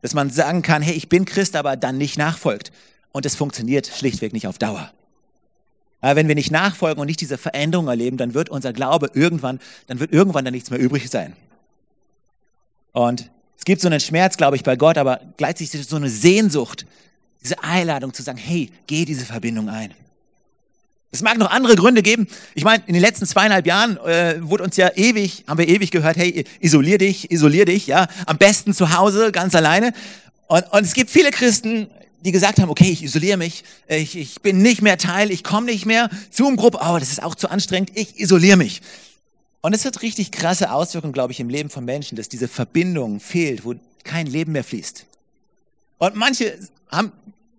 Dass 0.00 0.14
man 0.14 0.30
sagen 0.30 0.62
kann, 0.62 0.80
hey, 0.80 0.94
ich 0.94 1.10
bin 1.10 1.26
Christ, 1.26 1.56
aber 1.56 1.76
dann 1.76 1.98
nicht 1.98 2.16
nachfolgt. 2.16 2.72
Und 3.12 3.26
es 3.26 3.36
funktioniert 3.36 3.86
schlichtweg 3.86 4.32
nicht 4.32 4.46
auf 4.46 4.58
Dauer. 4.58 4.92
Aber 6.00 6.16
wenn 6.16 6.28
wir 6.28 6.34
nicht 6.34 6.50
nachfolgen 6.50 7.00
und 7.00 7.06
nicht 7.06 7.20
diese 7.20 7.36
Veränderung 7.36 7.88
erleben, 7.88 8.16
dann 8.16 8.32
wird 8.32 8.48
unser 8.48 8.72
Glaube 8.72 9.10
irgendwann, 9.12 9.60
dann 9.88 10.00
wird 10.00 10.12
irgendwann 10.12 10.44
dann 10.44 10.54
nichts 10.54 10.70
mehr 10.70 10.80
übrig 10.80 11.10
sein. 11.10 11.36
Und 12.98 13.30
es 13.56 13.64
gibt 13.64 13.80
so 13.80 13.86
einen 13.86 14.00
Schmerz, 14.00 14.36
glaube 14.36 14.56
ich, 14.56 14.64
bei 14.64 14.74
Gott, 14.74 14.98
aber 14.98 15.20
gleichzeitig 15.36 15.86
so 15.86 15.94
eine 15.94 16.10
Sehnsucht, 16.10 16.84
diese 17.44 17.62
Einladung 17.62 18.12
zu 18.12 18.24
sagen, 18.24 18.38
hey, 18.38 18.72
geh 18.88 19.04
diese 19.04 19.24
Verbindung 19.24 19.68
ein. 19.68 19.94
Es 21.12 21.22
mag 21.22 21.38
noch 21.38 21.48
andere 21.48 21.76
Gründe 21.76 22.02
geben. 22.02 22.26
Ich 22.56 22.64
meine, 22.64 22.82
in 22.88 22.94
den 22.94 23.00
letzten 23.00 23.24
zweieinhalb 23.24 23.68
Jahren 23.68 23.98
äh, 23.98 24.38
wurde 24.40 24.64
uns 24.64 24.76
ja 24.76 24.90
ewig, 24.96 25.44
haben 25.46 25.58
wir 25.58 25.68
ewig 25.68 25.92
gehört, 25.92 26.16
hey, 26.16 26.44
isolier 26.58 26.98
dich, 26.98 27.30
isolier 27.30 27.66
dich, 27.66 27.86
ja, 27.86 28.08
am 28.26 28.36
besten 28.36 28.74
zu 28.74 28.92
Hause, 28.98 29.30
ganz 29.30 29.54
alleine. 29.54 29.92
Und, 30.48 30.64
und 30.72 30.82
es 30.82 30.92
gibt 30.92 31.08
viele 31.08 31.30
Christen, 31.30 31.86
die 32.22 32.32
gesagt 32.32 32.58
haben, 32.58 32.68
okay, 32.68 32.90
ich 32.90 33.04
isoliere 33.04 33.36
mich, 33.36 33.62
ich, 33.86 34.16
ich 34.16 34.42
bin 34.42 34.60
nicht 34.60 34.82
mehr 34.82 34.98
Teil, 34.98 35.30
ich 35.30 35.44
komme 35.44 35.66
nicht 35.66 35.86
mehr, 35.86 36.10
Zoom-Gruppe, 36.32 36.80
oh, 36.82 36.98
das 36.98 37.12
ist 37.12 37.22
auch 37.22 37.36
zu 37.36 37.48
anstrengend, 37.48 37.92
ich 37.94 38.18
isoliere 38.18 38.56
mich. 38.56 38.82
Und 39.60 39.74
es 39.74 39.84
hat 39.84 40.02
richtig 40.02 40.30
krasse 40.30 40.72
Auswirkungen, 40.72 41.12
glaube 41.12 41.32
ich, 41.32 41.40
im 41.40 41.48
Leben 41.48 41.70
von 41.70 41.84
Menschen, 41.84 42.16
dass 42.16 42.28
diese 42.28 42.48
Verbindung 42.48 43.20
fehlt, 43.20 43.64
wo 43.64 43.74
kein 44.04 44.26
Leben 44.26 44.52
mehr 44.52 44.64
fließt. 44.64 45.06
Und 45.98 46.14
manche 46.14 46.56
haben, 46.90 47.12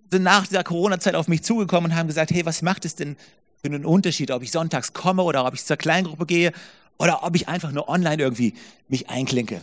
sind 0.09 0.23
nach 0.23 0.47
dieser 0.47 0.63
Corona-Zeit 0.63 1.15
auf 1.15 1.27
mich 1.27 1.43
zugekommen 1.43 1.91
und 1.91 1.97
haben 1.97 2.07
gesagt, 2.07 2.31
hey, 2.31 2.45
was 2.45 2.61
macht 2.61 2.85
es 2.85 2.95
denn 2.95 3.17
für 3.61 3.67
einen 3.67 3.85
Unterschied, 3.85 4.31
ob 4.31 4.41
ich 4.41 4.51
sonntags 4.51 4.93
komme 4.93 5.23
oder 5.23 5.45
ob 5.45 5.53
ich 5.53 5.65
zur 5.65 5.77
Kleingruppe 5.77 6.25
gehe 6.25 6.53
oder 6.97 7.23
ob 7.23 7.35
ich 7.35 7.47
einfach 7.47 7.71
nur 7.71 7.89
online 7.89 8.21
irgendwie 8.21 8.53
mich 8.87 9.09
einklinke. 9.09 9.61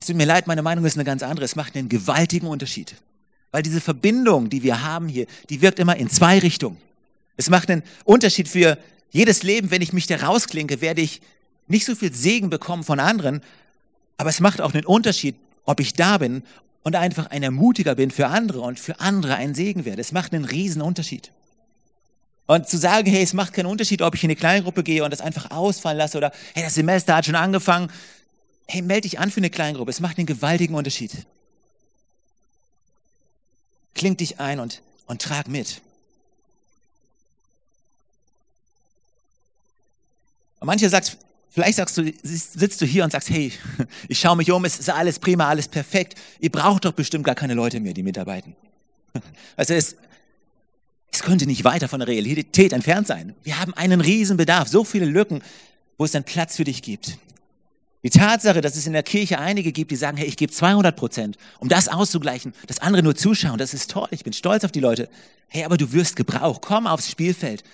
Es 0.00 0.08
tut 0.08 0.16
mir 0.16 0.26
leid, 0.26 0.46
meine 0.46 0.62
Meinung 0.62 0.84
ist 0.84 0.96
eine 0.96 1.04
ganz 1.04 1.22
andere. 1.22 1.44
Es 1.44 1.56
macht 1.56 1.76
einen 1.76 1.88
gewaltigen 1.88 2.48
Unterschied. 2.48 2.94
Weil 3.52 3.62
diese 3.62 3.80
Verbindung, 3.80 4.50
die 4.50 4.62
wir 4.62 4.82
haben 4.82 5.08
hier, 5.08 5.26
die 5.48 5.62
wirkt 5.62 5.78
immer 5.78 5.96
in 5.96 6.10
zwei 6.10 6.38
Richtungen. 6.38 6.76
Es 7.36 7.48
macht 7.48 7.70
einen 7.70 7.82
Unterschied 8.04 8.48
für 8.48 8.76
jedes 9.10 9.42
Leben, 9.42 9.70
wenn 9.70 9.82
ich 9.82 9.92
mich 9.92 10.06
da 10.06 10.16
rausklinke, 10.16 10.80
werde 10.80 11.00
ich 11.00 11.20
nicht 11.68 11.86
so 11.86 11.94
viel 11.94 12.12
Segen 12.12 12.50
bekommen 12.50 12.84
von 12.84 13.00
anderen, 13.00 13.42
aber 14.16 14.30
es 14.30 14.40
macht 14.40 14.60
auch 14.60 14.74
einen 14.74 14.86
Unterschied, 14.86 15.36
ob 15.64 15.80
ich 15.80 15.94
da 15.94 16.18
bin 16.18 16.42
und 16.82 16.94
einfach 16.94 17.26
ein 17.26 17.42
Ermutiger 17.42 17.94
bin 17.94 18.10
für 18.10 18.28
andere 18.28 18.60
und 18.60 18.78
für 18.78 19.00
andere 19.00 19.34
ein 19.36 19.54
Segen 19.54 19.84
werde. 19.84 20.00
Es 20.00 20.12
macht 20.12 20.32
einen 20.32 20.44
riesen 20.44 20.82
Unterschied. 20.82 21.32
Und 22.46 22.68
zu 22.68 22.78
sagen, 22.78 23.10
hey, 23.10 23.24
es 23.24 23.32
macht 23.32 23.54
keinen 23.54 23.66
Unterschied, 23.66 24.02
ob 24.02 24.14
ich 24.14 24.22
in 24.22 24.28
eine 24.30 24.36
Kleingruppe 24.36 24.84
gehe 24.84 25.02
und 25.02 25.10
das 25.10 25.20
einfach 25.20 25.50
ausfallen 25.50 25.98
lasse 25.98 26.16
oder 26.16 26.30
hey, 26.54 26.62
das 26.62 26.74
Semester 26.74 27.16
hat 27.16 27.26
schon 27.26 27.34
angefangen. 27.34 27.90
Hey, 28.68 28.82
melde 28.82 29.02
dich 29.02 29.18
an 29.18 29.32
für 29.32 29.38
eine 29.38 29.50
Kleingruppe. 29.50 29.90
Es 29.90 30.00
macht 30.00 30.18
einen 30.18 30.26
gewaltigen 30.26 30.74
Unterschied. 30.74 31.10
Kling 33.94 34.16
dich 34.16 34.38
ein 34.38 34.60
und, 34.60 34.82
und 35.06 35.22
trag 35.22 35.48
mit. 35.48 35.80
Und 40.60 40.66
manche 40.66 40.88
sagt, 40.88 41.16
vielleicht 41.50 41.76
sagst 41.76 41.98
du, 41.98 42.12
sitzt 42.22 42.80
du 42.80 42.86
hier 42.86 43.04
und 43.04 43.10
sagst, 43.10 43.30
hey, 43.30 43.52
ich 44.08 44.18
schaue 44.18 44.36
mich 44.36 44.50
um, 44.50 44.64
es 44.64 44.78
ist 44.78 44.90
alles 44.90 45.18
prima, 45.18 45.48
alles 45.48 45.68
perfekt. 45.68 46.18
Ihr 46.40 46.50
braucht 46.50 46.84
doch 46.84 46.92
bestimmt 46.92 47.24
gar 47.24 47.34
keine 47.34 47.54
Leute 47.54 47.80
mehr, 47.80 47.94
die 47.94 48.02
mitarbeiten. 48.02 48.54
Also 49.56 49.72
es, 49.72 49.96
es 51.10 51.22
könnte 51.22 51.46
nicht 51.46 51.64
weiter 51.64 51.88
von 51.88 52.00
der 52.00 52.08
Realität 52.08 52.74
entfernt 52.74 53.06
sein. 53.06 53.34
Wir 53.42 53.58
haben 53.58 53.72
einen 53.72 54.02
riesen 54.02 54.36
Bedarf, 54.36 54.68
so 54.68 54.84
viele 54.84 55.06
Lücken, 55.06 55.42
wo 55.96 56.04
es 56.04 56.12
dann 56.12 56.24
Platz 56.24 56.56
für 56.56 56.64
dich 56.64 56.82
gibt. 56.82 57.18
Die 58.02 58.10
Tatsache, 58.10 58.60
dass 58.60 58.76
es 58.76 58.86
in 58.86 58.92
der 58.92 59.02
Kirche 59.02 59.38
einige 59.38 59.72
gibt, 59.72 59.90
die 59.90 59.96
sagen, 59.96 60.16
hey, 60.16 60.26
ich 60.28 60.36
gebe 60.36 60.52
200 60.52 60.94
Prozent, 60.94 61.38
um 61.58 61.68
das 61.68 61.88
auszugleichen, 61.88 62.52
dass 62.66 62.78
andere 62.78 63.02
nur 63.02 63.16
zuschauen, 63.16 63.58
das 63.58 63.74
ist 63.74 63.90
toll, 63.90 64.06
ich 64.10 64.22
bin 64.22 64.32
stolz 64.32 64.62
auf 64.62 64.70
die 64.70 64.80
Leute. 64.80 65.08
Hey, 65.48 65.64
aber 65.64 65.76
du 65.76 65.92
wirst 65.92 66.14
gebraucht, 66.14 66.62
komm 66.62 66.86
aufs 66.86 67.10
Spielfeld. 67.10 67.64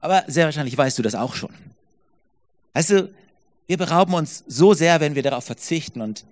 Aber 0.00 0.22
sehr 0.28 0.44
wahrscheinlich 0.44 0.76
weißt 0.76 0.98
du 0.98 1.02
das 1.02 1.14
auch 1.14 1.34
schon. 1.34 1.50
Weißt 2.74 2.90
du, 2.90 3.14
wir 3.66 3.78
berauben 3.78 4.12
uns 4.14 4.44
so 4.46 4.74
sehr, 4.74 5.00
wenn 5.00 5.14
wir 5.14 5.22
darauf 5.22 5.44
verzichten 5.44 6.02
und 6.02 6.24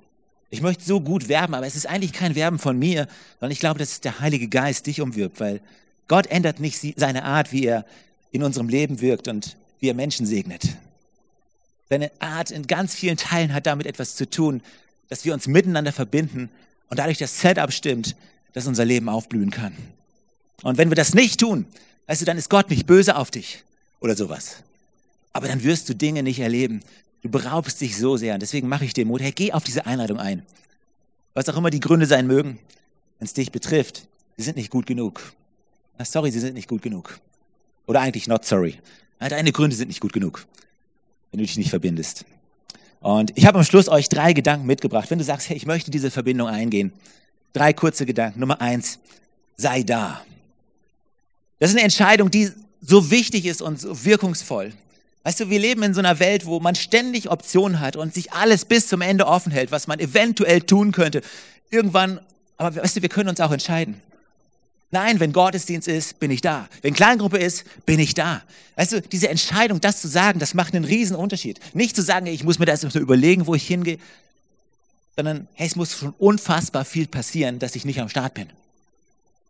ich 0.50 0.60
möchte 0.60 0.84
so 0.84 1.00
gut 1.00 1.28
werben, 1.28 1.54
aber 1.54 1.66
es 1.66 1.76
ist 1.76 1.86
eigentlich 1.86 2.12
kein 2.12 2.34
Werben 2.34 2.58
von 2.58 2.78
mir, 2.78 3.08
sondern 3.40 3.52
ich 3.52 3.60
glaube, 3.60 3.78
dass 3.78 4.02
der 4.02 4.20
Heilige 4.20 4.48
Geist 4.48 4.86
dich 4.86 5.00
umwirbt, 5.00 5.40
weil 5.40 5.62
Gott 6.08 6.26
ändert 6.26 6.60
nicht 6.60 6.78
seine 6.98 7.24
Art, 7.24 7.52
wie 7.52 7.64
er 7.64 7.86
in 8.32 8.42
unserem 8.42 8.68
Leben 8.68 9.00
wirkt 9.00 9.28
und 9.28 9.56
wie 9.80 9.88
er 9.88 9.94
Menschen 9.94 10.26
segnet. 10.26 10.76
Seine 11.88 12.10
Art 12.18 12.50
in 12.50 12.66
ganz 12.66 12.94
vielen 12.94 13.16
Teilen 13.16 13.54
hat 13.54 13.66
damit 13.66 13.86
etwas 13.86 14.14
zu 14.14 14.28
tun, 14.28 14.60
dass 15.08 15.24
wir 15.24 15.32
uns 15.32 15.46
miteinander 15.46 15.92
verbinden 15.92 16.50
und 16.90 16.98
dadurch 16.98 17.18
das 17.18 17.40
Setup 17.40 17.72
stimmt, 17.72 18.14
dass 18.52 18.66
unser 18.66 18.84
Leben 18.84 19.08
aufblühen 19.08 19.50
kann. 19.50 19.74
Und 20.62 20.76
wenn 20.76 20.90
wir 20.90 20.96
das 20.96 21.14
nicht 21.14 21.40
tun, 21.40 21.66
weißt 22.08 22.20
du, 22.20 22.26
dann 22.26 22.36
ist 22.36 22.50
Gott 22.50 22.68
nicht 22.68 22.86
böse 22.86 23.16
auf 23.16 23.30
dich 23.30 23.64
oder 24.00 24.16
sowas. 24.16 24.62
Aber 25.32 25.48
dann 25.48 25.62
wirst 25.62 25.88
du 25.88 25.94
Dinge 25.94 26.22
nicht 26.22 26.40
erleben. 26.40 26.80
Du 27.22 27.28
beraubst 27.28 27.80
dich 27.80 27.96
so 27.96 28.16
sehr. 28.16 28.34
Und 28.34 28.40
deswegen 28.40 28.68
mache 28.68 28.84
ich 28.84 28.92
dir 28.92 29.06
Mut. 29.06 29.20
Hey, 29.20 29.32
geh 29.32 29.52
auf 29.52 29.64
diese 29.64 29.86
Einladung 29.86 30.18
ein. 30.18 30.42
Was 31.34 31.48
auch 31.48 31.56
immer 31.56 31.70
die 31.70 31.80
Gründe 31.80 32.06
sein 32.06 32.26
mögen, 32.26 32.58
wenn 33.18 33.26
es 33.26 33.32
dich 33.32 33.52
betrifft, 33.52 34.06
sie 34.36 34.44
sind 34.44 34.56
nicht 34.56 34.70
gut 34.70 34.86
genug. 34.86 35.32
Na, 35.98 36.04
sorry, 36.04 36.30
sie 36.30 36.40
sind 36.40 36.54
nicht 36.54 36.68
gut 36.68 36.82
genug. 36.82 37.20
Oder 37.86 38.00
eigentlich 38.00 38.26
not 38.26 38.44
sorry. 38.44 38.78
Deine 39.18 39.52
Gründe 39.52 39.76
sind 39.76 39.88
nicht 39.88 40.00
gut 40.00 40.12
genug, 40.12 40.46
wenn 41.30 41.38
du 41.38 41.46
dich 41.46 41.56
nicht 41.56 41.70
verbindest. 41.70 42.24
Und 43.00 43.36
ich 43.36 43.46
habe 43.46 43.58
am 43.58 43.64
Schluss 43.64 43.88
euch 43.88 44.08
drei 44.08 44.32
Gedanken 44.32 44.66
mitgebracht. 44.66 45.10
Wenn 45.10 45.18
du 45.18 45.24
sagst, 45.24 45.48
hey, 45.48 45.56
ich 45.56 45.66
möchte 45.66 45.90
diese 45.90 46.10
Verbindung 46.10 46.48
eingehen. 46.48 46.92
Drei 47.52 47.72
kurze 47.72 48.06
Gedanken. 48.06 48.40
Nummer 48.40 48.60
eins, 48.60 48.98
sei 49.56 49.82
da. 49.82 50.24
Das 51.58 51.70
ist 51.70 51.76
eine 51.76 51.84
Entscheidung, 51.84 52.30
die 52.30 52.50
so 52.80 53.10
wichtig 53.10 53.46
ist 53.46 53.62
und 53.62 53.80
so 53.80 54.04
wirkungsvoll. 54.04 54.72
Weißt 55.24 55.38
du, 55.38 55.50
wir 55.50 55.60
leben 55.60 55.82
in 55.82 55.94
so 55.94 56.00
einer 56.00 56.18
Welt, 56.18 56.46
wo 56.46 56.58
man 56.58 56.74
ständig 56.74 57.30
Optionen 57.30 57.78
hat 57.80 57.96
und 57.96 58.12
sich 58.12 58.32
alles 58.32 58.64
bis 58.64 58.88
zum 58.88 59.02
Ende 59.02 59.26
offen 59.26 59.52
hält, 59.52 59.70
was 59.70 59.86
man 59.86 60.00
eventuell 60.00 60.62
tun 60.62 60.90
könnte. 60.90 61.22
Irgendwann, 61.70 62.20
aber 62.56 62.76
weißt 62.76 62.96
du, 62.96 63.02
wir 63.02 63.08
können 63.08 63.28
uns 63.28 63.40
auch 63.40 63.52
entscheiden. 63.52 64.00
Nein, 64.90 65.20
wenn 65.20 65.32
Gottesdienst 65.32 65.88
ist, 65.88 66.20
bin 66.20 66.30
ich 66.30 66.42
da. 66.42 66.68
Wenn 66.82 66.92
Kleingruppe 66.92 67.38
ist, 67.38 67.64
bin 67.86 67.98
ich 67.98 68.14
da. 68.14 68.42
Weißt 68.76 68.92
du, 68.92 69.00
diese 69.00 69.28
Entscheidung, 69.28 69.80
das 69.80 70.02
zu 70.02 70.08
sagen, 70.08 70.38
das 70.38 70.54
macht 70.54 70.74
einen 70.74 70.84
riesen 70.84 71.16
Unterschied. 71.16 71.60
Nicht 71.72 71.96
zu 71.96 72.02
sagen, 72.02 72.26
ich 72.26 72.44
muss 72.44 72.58
mir 72.58 72.66
das 72.66 72.82
überlegen, 72.82 73.46
wo 73.46 73.54
ich 73.54 73.66
hingehe, 73.66 73.98
sondern 75.16 75.48
hey, 75.54 75.66
es 75.66 75.76
muss 75.76 75.96
schon 75.96 76.14
unfassbar 76.18 76.84
viel 76.84 77.06
passieren, 77.06 77.58
dass 77.58 77.74
ich 77.74 77.84
nicht 77.84 78.00
am 78.00 78.08
Start 78.08 78.34
bin. 78.34 78.50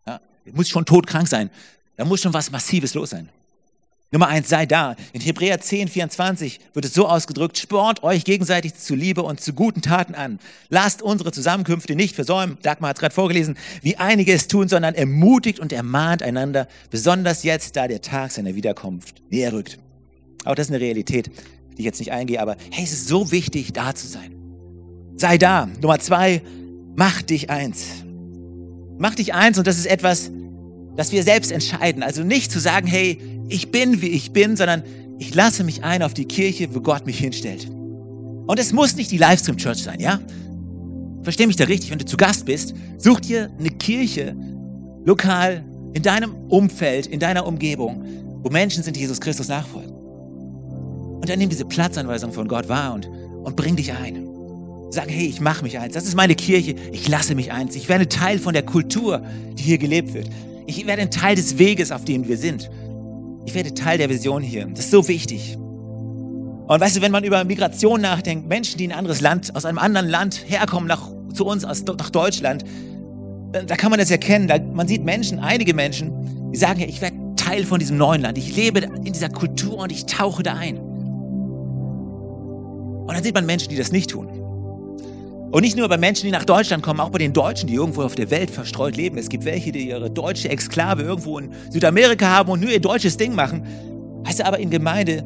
Ja, 0.05 0.21
ich 0.45 0.53
muss 0.53 0.69
schon 0.69 0.85
todkrank 0.85 1.27
sein. 1.27 1.49
Da 1.97 2.05
muss 2.05 2.21
schon 2.21 2.33
was 2.33 2.51
Massives 2.51 2.93
los 2.93 3.09
sein. 3.09 3.29
Nummer 4.13 4.27
eins, 4.27 4.47
sei 4.47 4.67
da. 4.67 4.95
In 5.11 5.21
Hebräer 5.21 5.59
10, 5.59 5.87
24 5.87 6.59
wird 6.73 6.85
es 6.85 6.93
so 6.93 7.07
ausgedrückt, 7.07 7.57
spornt 7.57 8.03
euch 8.03 8.23
gegenseitig 8.23 8.75
zu 8.75 8.93
Liebe 8.93 9.23
und 9.23 9.41
zu 9.41 9.53
guten 9.53 9.81
Taten 9.81 10.13
an. 10.13 10.37
Lasst 10.69 11.01
unsere 11.01 11.31
Zusammenkünfte 11.31 11.95
nicht 11.95 12.13
versäumen, 12.13 12.59
Dagmar 12.61 12.91
hat 12.91 12.97
es 12.97 13.01
gerade 13.01 13.15
vorgelesen, 13.15 13.57
wie 13.81 13.97
einige 13.97 14.31
es 14.31 14.47
tun, 14.47 14.67
sondern 14.67 14.93
ermutigt 14.93 15.59
und 15.59 15.73
ermahnt 15.73 16.21
einander, 16.21 16.67
besonders 16.91 17.41
jetzt, 17.41 17.75
da 17.75 17.87
der 17.87 18.01
Tag 18.01 18.31
seiner 18.31 18.53
Wiederkunft 18.53 19.23
näher 19.31 19.51
rückt. 19.51 19.79
Auch 20.45 20.53
das 20.53 20.67
ist 20.67 20.75
eine 20.75 20.81
Realität, 20.81 21.31
die 21.71 21.79
ich 21.79 21.85
jetzt 21.85 21.99
nicht 21.99 22.11
eingehe, 22.11 22.39
aber 22.39 22.55
hey, 22.69 22.83
es 22.83 22.93
ist 22.93 23.07
so 23.07 23.31
wichtig, 23.31 23.73
da 23.73 23.95
zu 23.95 24.05
sein. 24.05 24.35
Sei 25.15 25.39
da. 25.39 25.67
Nummer 25.81 25.97
zwei, 25.97 26.43
mach 26.95 27.23
dich 27.23 27.49
eins. 27.49 27.85
Mach 28.99 29.15
dich 29.15 29.33
eins 29.33 29.57
und 29.57 29.65
das 29.65 29.79
ist 29.79 29.87
etwas, 29.87 30.29
das 30.95 31.11
wir 31.11 31.23
selbst 31.23 31.51
entscheiden. 31.51 32.03
Also 32.03 32.23
nicht 32.23 32.51
zu 32.51 32.59
sagen, 32.59 32.85
hey, 32.85 33.17
ich 33.49 33.71
bin, 33.71 34.01
wie 34.01 34.09
ich 34.09 34.31
bin, 34.31 34.55
sondern 34.55 34.83
ich 35.19 35.35
lasse 35.35 35.63
mich 35.63 35.83
ein 35.83 36.01
auf 36.01 36.13
die 36.13 36.25
Kirche, 36.25 36.73
wo 36.73 36.81
Gott 36.81 37.05
mich 37.05 37.19
hinstellt. 37.19 37.67
Und 38.45 38.59
es 38.59 38.73
muss 38.73 38.95
nicht 38.95 39.11
die 39.11 39.17
Livestream 39.17 39.57
Church 39.57 39.83
sein, 39.83 39.99
ja? 39.99 40.19
Versteh 41.21 41.47
mich 41.47 41.55
da 41.55 41.63
richtig, 41.65 41.91
wenn 41.91 41.99
du 41.99 42.05
zu 42.05 42.17
Gast 42.17 42.45
bist, 42.45 42.73
such 42.97 43.21
dir 43.21 43.49
eine 43.57 43.69
Kirche 43.69 44.35
lokal 45.05 45.63
in 45.93 46.03
deinem 46.03 46.35
Umfeld, 46.49 47.07
in 47.07 47.19
deiner 47.19 47.45
Umgebung, 47.47 48.03
wo 48.41 48.49
Menschen 48.49 48.83
sind, 48.83 48.95
die 48.97 49.01
Jesus 49.01 49.21
Christus 49.21 49.47
nachfolgen. 49.47 49.91
Und 49.91 51.29
dann 51.29 51.39
nimm 51.39 51.49
diese 51.49 51.63
Platzanweisung 51.63 52.33
von 52.33 52.49
Gott 52.49 52.67
wahr 52.67 52.93
und, 52.93 53.07
und 53.07 53.55
bring 53.55 53.77
dich 53.77 53.93
ein. 53.93 54.27
Sag, 54.89 55.09
hey, 55.09 55.25
ich 55.25 55.39
mache 55.39 55.63
mich 55.63 55.79
eins. 55.79 55.93
Das 55.93 56.05
ist 56.05 56.15
meine 56.15 56.35
Kirche. 56.35 56.75
Ich 56.91 57.07
lasse 57.07 57.33
mich 57.33 57.51
eins. 57.51 57.75
Ich 57.75 57.87
werde 57.87 58.09
Teil 58.09 58.37
von 58.37 58.53
der 58.53 58.63
Kultur, 58.63 59.23
die 59.57 59.63
hier 59.63 59.77
gelebt 59.77 60.13
wird. 60.13 60.29
Ich 60.67 60.85
werde 60.85 61.01
ein 61.01 61.11
Teil 61.11 61.35
des 61.35 61.57
Weges, 61.57 61.91
auf 61.91 62.03
dem 62.05 62.27
wir 62.27 62.37
sind. 62.37 62.69
Ich 63.45 63.53
werde 63.53 63.73
Teil 63.73 63.97
der 63.97 64.09
Vision 64.09 64.41
hier. 64.41 64.65
Das 64.65 64.85
ist 64.85 64.91
so 64.91 65.07
wichtig. 65.07 65.57
Und 65.57 66.79
weißt 66.79 66.97
du, 66.97 67.01
wenn 67.01 67.11
man 67.11 67.23
über 67.23 67.43
Migration 67.43 68.01
nachdenkt, 68.01 68.47
Menschen, 68.47 68.77
die 68.77 68.85
in 68.85 68.91
ein 68.91 68.99
anderes 68.99 69.21
Land, 69.21 69.55
aus 69.55 69.65
einem 69.65 69.77
anderen 69.77 70.07
Land 70.07 70.43
herkommen, 70.47 70.87
nach, 70.87 71.09
zu 71.33 71.45
uns, 71.45 71.65
aus, 71.65 71.83
nach 71.83 72.09
Deutschland, 72.09 72.63
da 73.51 73.75
kann 73.75 73.91
man 73.91 73.99
das 73.99 74.09
erkennen. 74.09 74.47
Da, 74.47 74.57
man 74.59 74.87
sieht 74.87 75.03
Menschen, 75.03 75.39
einige 75.39 75.73
Menschen, 75.73 76.51
die 76.51 76.57
sagen, 76.57 76.79
ja, 76.79 76.87
ich 76.87 77.01
werde 77.01 77.17
Teil 77.35 77.65
von 77.65 77.79
diesem 77.79 77.97
neuen 77.97 78.21
Land. 78.21 78.37
Ich 78.37 78.55
lebe 78.55 78.79
in 78.79 79.11
dieser 79.11 79.29
Kultur 79.29 79.79
und 79.79 79.91
ich 79.91 80.05
tauche 80.05 80.43
da 80.43 80.53
ein. 80.53 80.77
Und 80.77 83.13
dann 83.13 83.23
sieht 83.23 83.35
man 83.35 83.45
Menschen, 83.45 83.69
die 83.69 83.75
das 83.75 83.91
nicht 83.91 84.11
tun. 84.11 84.42
Und 85.53 85.61
nicht 85.61 85.77
nur 85.77 85.87
bei 85.87 85.99
Menschen, 85.99 86.25
die 86.25 86.31
nach 86.31 86.45
Deutschland 86.45 86.81
kommen, 86.81 86.99
auch 86.99 87.11
bei 87.11 87.19
den 87.19 87.31
Deutschen, 87.31 87.67
die 87.67 87.75
irgendwo 87.75 88.01
auf 88.01 88.15
der 88.15 88.31
Welt 88.31 88.49
verstreut 88.49 88.97
leben. 88.97 89.19
Es 89.19 89.29
gibt 89.29 89.45
welche, 89.45 89.71
die 89.71 89.87
ihre 89.87 90.09
deutsche 90.09 90.49
Exklave 90.49 91.03
irgendwo 91.03 91.37
in 91.37 91.51
Südamerika 91.69 92.25
haben 92.25 92.49
und 92.49 92.59
nur 92.59 92.71
ihr 92.71 92.79
deutsches 92.81 93.17
Ding 93.17 93.35
machen. 93.35 93.63
Heißt 94.27 94.43
aber 94.43 94.57
in 94.57 94.71
Gemeinde 94.71 95.23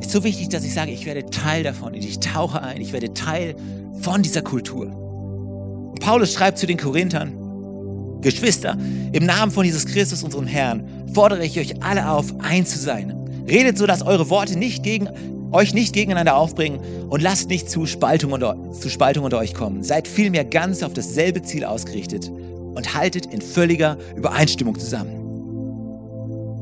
ist 0.00 0.10
so 0.10 0.24
wichtig, 0.24 0.48
dass 0.48 0.64
ich 0.64 0.74
sage, 0.74 0.90
ich 0.90 1.06
werde 1.06 1.26
Teil 1.26 1.62
davon. 1.62 1.94
Ich 1.94 2.18
tauche 2.18 2.60
ein. 2.60 2.80
Ich 2.80 2.92
werde 2.92 3.14
Teil 3.14 3.54
von 4.00 4.20
dieser 4.20 4.42
Kultur. 4.42 4.86
Und 4.86 6.00
Paulus 6.00 6.34
schreibt 6.34 6.58
zu 6.58 6.66
den 6.66 6.76
Korinthern, 6.76 8.18
Geschwister, 8.22 8.76
im 9.12 9.26
Namen 9.26 9.52
von 9.52 9.64
Jesus 9.64 9.86
Christus, 9.86 10.24
unserem 10.24 10.48
Herrn, 10.48 11.06
fordere 11.14 11.44
ich 11.44 11.56
euch 11.60 11.80
alle 11.84 12.10
auf, 12.10 12.34
eins 12.40 12.70
zu 12.70 12.80
sein. 12.80 13.16
Redet 13.48 13.78
so, 13.78 13.86
dass 13.86 14.02
eure 14.02 14.28
Worte 14.28 14.58
nicht 14.58 14.82
gegen, 14.82 15.08
euch 15.52 15.74
nicht 15.74 15.92
gegeneinander 15.92 16.36
aufbringen 16.36 16.80
und 17.08 17.22
lasst 17.22 17.48
nicht 17.48 17.70
zu 17.70 17.86
Spaltung, 17.86 18.32
unter, 18.32 18.56
zu 18.72 18.88
Spaltung 18.88 19.24
unter 19.24 19.38
euch 19.38 19.54
kommen. 19.54 19.82
Seid 19.82 20.08
vielmehr 20.08 20.44
ganz 20.44 20.82
auf 20.82 20.92
dasselbe 20.92 21.42
Ziel 21.42 21.64
ausgerichtet 21.64 22.30
und 22.30 22.94
haltet 22.94 23.26
in 23.26 23.40
völliger 23.40 23.98
Übereinstimmung 24.16 24.78
zusammen. 24.78 25.20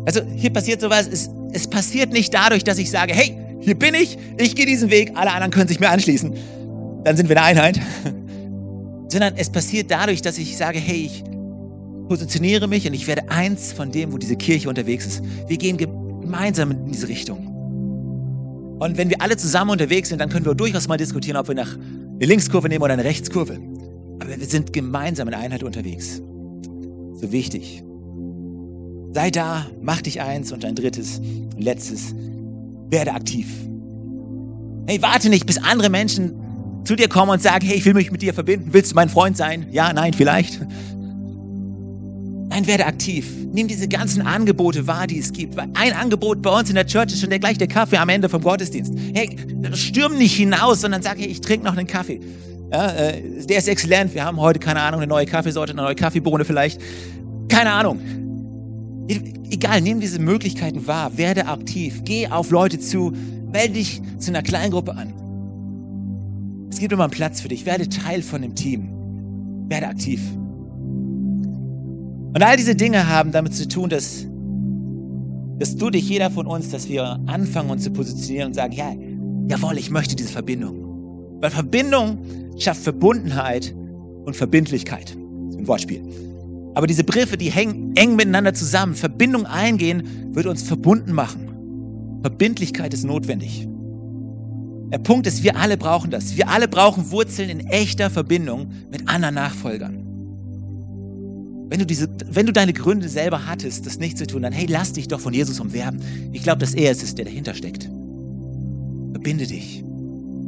Also 0.07 0.23
hier 0.37 0.51
passiert 0.51 0.81
sowas, 0.81 1.07
es, 1.07 1.31
es 1.53 1.69
passiert 1.69 2.13
nicht 2.13 2.33
dadurch, 2.33 2.65
dass 2.65 2.79
ich 2.79 2.91
sage, 2.91 3.13
hey, 3.13 3.37
hier 3.61 3.79
bin 3.79 3.95
ich, 3.95 4.17
ich 4.39 4.55
gehe 4.57 4.65
diesen 4.65 4.91
Weg, 4.91 5.13
alle 5.15 5.33
anderen 5.33 5.51
können 5.51 5.69
sich 5.69 5.81
mir 5.81 5.91
anschließen. 5.91 6.33
Dann 7.05 7.17
sind 7.17 7.29
wir 7.29 7.37
eine 7.37 7.61
Einheit. 7.61 7.81
Sondern 9.09 9.35
es 9.37 9.51
passiert 9.51 9.91
dadurch, 9.91 10.23
dass 10.23 10.39
ich 10.39 10.57
sage, 10.57 10.79
hey, 10.79 11.07
ich 11.07 11.25
positioniere 12.09 12.69
mich 12.69 12.87
und 12.87 12.95
ich 12.95 13.07
werde 13.07 13.31
eins 13.31 13.73
von 13.73 13.91
dem, 13.91 14.13
wo 14.13 14.19
diese 14.19 14.37
Kirche 14.37 14.69
unterwegs 14.69 15.07
ist. 15.07 15.23
Wir 15.47 15.59
gehen 15.59 15.77
gemeinsam 15.77 16.71
in 16.71 16.91
diese 16.91 17.09
Richtung. 17.09 17.48
Und 18.79 18.97
wenn 18.97 19.11
wir 19.11 19.21
alle 19.21 19.37
zusammen 19.37 19.73
unterwegs 19.73 20.09
sind, 20.09 20.21
dann 20.21 20.29
können 20.29 20.47
wir 20.47 20.55
durchaus 20.55 20.87
mal 20.89 20.97
diskutieren, 20.97 21.37
ob 21.37 21.49
wir 21.49 21.55
nach 21.55 21.77
eine 21.77 22.27
Linkskurve 22.27 22.69
nehmen 22.69 22.83
oder 22.83 22.93
eine 22.93 23.05
Rechtskurve. 23.05 23.59
Aber 24.21 24.39
wir 24.39 24.47
sind 24.47 24.73
gemeinsam 24.73 25.29
in 25.29 25.35
Einheit 25.35 25.63
unterwegs. 25.63 26.23
So 27.15 27.33
wichtig. 27.33 27.83
Sei 29.13 29.31
da, 29.31 29.67
mach 29.81 30.03
dich 30.03 30.21
eins 30.21 30.53
und 30.53 30.65
ein 30.65 30.75
drittes, 30.75 31.21
letztes, 31.57 32.15
werde 32.91 33.13
aktiv. 33.13 33.49
Hey, 34.87 35.03
warte 35.03 35.29
nicht, 35.29 35.47
bis 35.47 35.59
andere 35.59 35.91
Menschen 35.91 36.35
zu 36.85 36.95
dir 36.95 37.09
kommen 37.09 37.33
und 37.33 37.43
sagen, 37.43 37.67
hey, 37.67 37.77
ich 37.77 37.85
will 37.85 37.95
mich 37.95 38.13
mit 38.13 38.23
dir 38.23 38.33
verbinden. 38.33 38.69
Willst 38.73 38.93
du 38.93 38.95
mein 38.95 39.09
Freund 39.09 39.37
sein? 39.37 39.67
Ja, 39.71 39.93
nein, 39.93 40.15
vielleicht. 40.15 40.61
Nein, 42.59 42.67
werde 42.67 42.87
aktiv. 42.87 43.33
Nimm 43.53 43.69
diese 43.69 43.87
ganzen 43.87 44.21
Angebote 44.21 44.89
wahr, 44.89 45.07
die 45.07 45.21
es 45.21 45.33
gibt. 45.33 45.57
Ein 45.57 45.93
Angebot 45.93 46.43
bei 46.43 46.51
uns 46.51 46.69
in 46.69 46.75
der 46.75 46.87
Church 46.87 47.13
ist 47.13 47.21
schon 47.21 47.31
der, 47.31 47.39
gleich 47.39 47.57
der 47.57 47.69
Kaffee 47.69 47.99
am 47.99 48.09
Ende 48.09 48.29
vom 48.29 48.43
Gottesdienst. 48.43 48.93
Hey, 49.15 49.37
stürm 49.75 50.19
nicht 50.19 50.35
hinaus, 50.35 50.81
sondern 50.81 51.01
sag, 51.01 51.19
hey, 51.19 51.29
ich 51.29 51.41
trinke 51.41 51.65
noch 51.65 51.77
einen 51.77 51.87
Kaffee. 51.87 52.21
Ja, 52.73 52.91
äh, 52.91 53.23
der 53.47 53.59
ist 53.59 53.69
exzellent. 53.69 54.13
Wir 54.13 54.25
haben 54.25 54.41
heute, 54.41 54.59
keine 54.59 54.81
Ahnung, 54.81 55.01
eine 55.01 55.09
neue 55.09 55.25
Kaffeesorte, 55.25 55.73
eine 55.73 55.83
neue 55.83 55.95
Kaffeebohne 55.95 56.45
vielleicht. 56.45 56.81
Keine 57.49 57.71
Ahnung. 57.71 58.01
Egal, 59.51 59.81
nimm 59.81 60.01
diese 60.01 60.19
Möglichkeiten 60.19 60.89
wahr. 60.89 61.17
Werde 61.17 61.47
aktiv. 61.47 62.03
Geh 62.03 62.27
auf 62.27 62.51
Leute 62.51 62.81
zu. 62.81 63.13
Melde 63.53 63.75
dich 63.75 64.03
zu 64.19 64.33
einer 64.33 64.43
Kleingruppe 64.43 64.97
an. 64.97 65.15
Es 66.73 66.81
gibt 66.81 66.93
immer 66.93 67.05
einen 67.05 67.13
Platz 67.13 67.41
für 67.41 67.49
dich. 67.49 67.67
Werde 67.67 67.89
Teil 67.89 68.21
von 68.21 68.43
dem 68.43 68.57
Team. 68.57 68.89
Werde 69.69 69.87
aktiv. 69.87 70.21
Und 72.35 72.43
all 72.43 72.57
diese 72.57 72.75
Dinge 72.75 73.09
haben 73.09 73.33
damit 73.33 73.55
zu 73.55 73.67
tun, 73.67 73.89
dass, 73.89 74.27
dass 75.59 75.77
du 75.77 75.91
dich, 75.91 76.09
jeder 76.09 76.31
von 76.31 76.47
uns, 76.47 76.71
dass 76.71 76.89
wir 76.89 77.21
anfangen, 77.27 77.71
uns 77.71 77.85
zu 77.85 77.91
positionieren 77.91 78.49
und 78.49 78.55
sagen, 78.55 78.73
ja, 78.75 78.93
jawohl, 79.49 79.79
ich 79.79 79.91
möchte 79.91 80.15
diese 80.15 80.31
Verbindung. 80.31 81.39
Weil 81.41 81.51
Verbindung 81.51 82.19
schafft 82.59 82.83
Verbundenheit 82.83 83.75
und 84.25 84.37
Verbindlichkeit. 84.37 85.17
Das 85.47 85.55
ist 85.55 85.61
ein 85.61 85.67
Wortspiel. 85.67 86.03
Aber 86.75 86.87
diese 86.87 87.03
Begriffe, 87.03 87.37
die 87.37 87.51
hängen 87.51 87.97
eng 87.97 88.15
miteinander 88.15 88.55
zusammen. 88.55 88.95
Verbindung 88.95 89.47
eingehen 89.47 90.35
wird 90.35 90.47
uns 90.47 90.63
verbunden 90.63 91.13
machen. 91.13 91.49
Verbindlichkeit 92.23 92.93
ist 92.93 93.05
notwendig. 93.05 93.67
Der 94.93 94.99
Punkt 94.99 95.27
ist, 95.27 95.43
wir 95.43 95.57
alle 95.57 95.77
brauchen 95.77 96.11
das. 96.11 96.37
Wir 96.37 96.49
alle 96.49 96.69
brauchen 96.69 97.11
Wurzeln 97.11 97.51
in 97.51 97.61
echter 97.61 98.11
Verbindung 98.11 98.69
mit 98.91 99.09
anderen 99.09 99.35
Nachfolgern. 99.35 100.08
Wenn 101.71 101.81
du, 101.81 101.87
diese, 101.87 102.09
wenn 102.31 102.47
du 102.47 102.53
deine 102.53 102.73
Gründe 102.73 103.09
selber 103.09 103.47
hattest, 103.47 103.85
das 103.85 103.99
nicht 103.99 104.17
zu 104.17 104.27
tun, 104.27 104.43
dann 104.43 104.53
hey, 104.53 104.67
lass 104.69 104.95
dich 104.95 105.07
doch 105.09 105.21
von 105.21 105.35
Jesus 105.35 105.61
umwerben. 105.61 106.01
Ich 106.33 106.43
glaube, 106.43 106.59
dass 106.59 106.73
er 106.75 106.91
es 106.91 107.03
ist, 107.03 107.19
der 107.19 107.27
dahinter 107.27 107.55
steckt. 107.55 107.91
Verbinde 109.13 109.47
dich. 109.47 109.85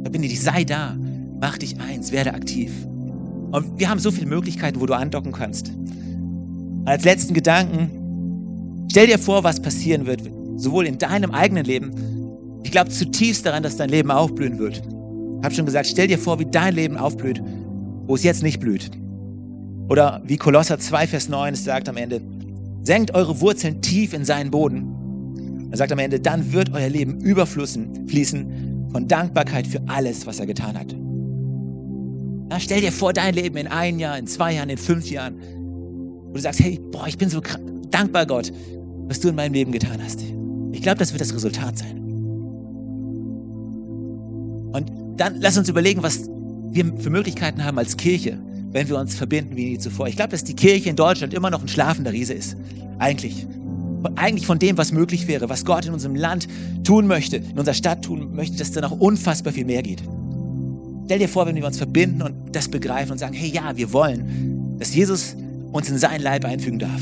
Verbinde 0.01 0.27
dich, 0.27 0.41
sei 0.41 0.63
da. 0.63 0.97
Mach 1.39 1.59
dich 1.59 1.79
eins, 1.79 2.11
werde 2.11 2.33
aktiv. 2.33 2.71
Und 3.51 3.79
wir 3.79 3.89
haben 3.89 3.99
so 3.99 4.09
viele 4.09 4.27
Möglichkeiten, 4.27 4.79
wo 4.81 4.85
du 4.85 4.95
andocken 4.95 5.31
kannst. 5.31 5.71
Als 6.85 7.03
letzten 7.03 7.35
Gedanken, 7.35 8.87
stell 8.89 9.05
dir 9.05 9.19
vor, 9.19 9.43
was 9.43 9.61
passieren 9.61 10.07
wird, 10.07 10.21
sowohl 10.55 10.87
in 10.87 10.97
deinem 10.97 11.31
eigenen 11.31 11.65
Leben. 11.65 11.91
Ich 12.63 12.71
glaube 12.71 12.89
zutiefst 12.89 13.45
daran, 13.45 13.61
dass 13.61 13.77
dein 13.77 13.89
Leben 13.89 14.09
aufblühen 14.09 14.57
wird. 14.57 14.77
Ich 14.77 15.45
habe 15.45 15.53
schon 15.53 15.65
gesagt, 15.65 15.87
stell 15.87 16.07
dir 16.07 16.17
vor, 16.17 16.39
wie 16.39 16.45
dein 16.45 16.73
Leben 16.73 16.97
aufblüht, 16.97 17.41
wo 18.07 18.15
es 18.15 18.23
jetzt 18.23 18.41
nicht 18.41 18.59
blüht. 18.59 18.89
Oder 19.91 20.21
wie 20.23 20.37
Kolosser 20.37 20.79
2, 20.79 21.05
Vers 21.05 21.27
9 21.27 21.53
es 21.53 21.65
sagt 21.65 21.89
am 21.89 21.97
Ende, 21.97 22.21
senkt 22.81 23.13
eure 23.13 23.41
Wurzeln 23.41 23.81
tief 23.81 24.13
in 24.13 24.23
seinen 24.23 24.49
Boden. 24.49 25.67
Er 25.69 25.75
sagt 25.75 25.91
am 25.91 25.99
Ende, 25.99 26.17
dann 26.17 26.53
wird 26.53 26.71
euer 26.73 26.87
Leben 26.87 27.19
überfließen 27.19 28.07
fließen 28.07 28.87
von 28.89 29.09
Dankbarkeit 29.09 29.67
für 29.67 29.81
alles, 29.87 30.25
was 30.25 30.39
er 30.39 30.45
getan 30.45 30.79
hat. 30.79 30.95
Na, 32.47 32.57
stell 32.61 32.79
dir 32.79 32.93
vor, 32.93 33.11
dein 33.11 33.33
Leben 33.33 33.57
in 33.57 33.67
ein 33.67 33.99
Jahr, 33.99 34.17
in 34.17 34.27
zwei 34.27 34.53
Jahren, 34.53 34.69
in 34.69 34.77
fünf 34.77 35.11
Jahren, 35.11 35.35
wo 36.29 36.35
du 36.35 36.39
sagst, 36.39 36.61
hey, 36.61 36.79
boah, 36.79 37.07
ich 37.07 37.17
bin 37.17 37.27
so 37.27 37.41
dankbar, 37.89 38.25
Gott, 38.25 38.53
was 39.09 39.19
du 39.19 39.27
in 39.27 39.35
meinem 39.35 39.51
Leben 39.51 39.73
getan 39.73 40.01
hast. 40.01 40.21
Ich 40.71 40.81
glaube, 40.81 40.99
das 40.99 41.11
wird 41.11 41.19
das 41.19 41.35
Resultat 41.35 41.77
sein. 41.77 41.97
Und 44.71 44.89
dann 45.17 45.41
lass 45.41 45.57
uns 45.57 45.67
überlegen, 45.67 46.01
was 46.01 46.29
wir 46.69 46.85
für 46.95 47.09
Möglichkeiten 47.09 47.65
haben 47.65 47.77
als 47.77 47.97
Kirche, 47.97 48.39
wenn 48.71 48.87
wir 48.87 48.97
uns 48.97 49.15
verbinden 49.15 49.55
wie 49.55 49.71
nie 49.71 49.77
zuvor. 49.77 50.07
Ich 50.07 50.15
glaube, 50.15 50.31
dass 50.31 50.43
die 50.43 50.55
Kirche 50.55 50.89
in 50.89 50.95
Deutschland 50.95 51.33
immer 51.33 51.49
noch 51.49 51.61
ein 51.61 51.67
schlafender 51.67 52.11
Riese 52.11 52.33
ist. 52.33 52.55
Eigentlich. 52.99 53.45
Eigentlich 54.15 54.47
von 54.47 54.57
dem, 54.57 54.77
was 54.77 54.91
möglich 54.91 55.27
wäre, 55.27 55.49
was 55.49 55.63
Gott 55.65 55.85
in 55.85 55.93
unserem 55.93 56.15
Land 56.15 56.47
tun 56.83 57.05
möchte, 57.05 57.37
in 57.37 57.57
unserer 57.59 57.75
Stadt 57.75 58.03
tun 58.03 58.33
möchte, 58.35 58.57
dass 58.57 58.71
da 58.71 58.81
noch 58.81 58.99
unfassbar 58.99 59.53
viel 59.53 59.65
mehr 59.65 59.83
geht. 59.83 60.01
Stell 61.05 61.19
dir 61.19 61.29
vor, 61.29 61.45
wenn 61.45 61.55
wir 61.55 61.65
uns 61.65 61.77
verbinden 61.77 62.21
und 62.21 62.33
das 62.55 62.67
begreifen 62.69 63.11
und 63.11 63.17
sagen, 63.17 63.33
hey 63.33 63.49
ja, 63.49 63.75
wir 63.75 63.91
wollen, 63.93 64.77
dass 64.79 64.95
Jesus 64.95 65.35
uns 65.71 65.89
in 65.89 65.97
seinen 65.97 66.21
Leib 66.21 66.45
einfügen 66.45 66.79
darf, 66.79 67.01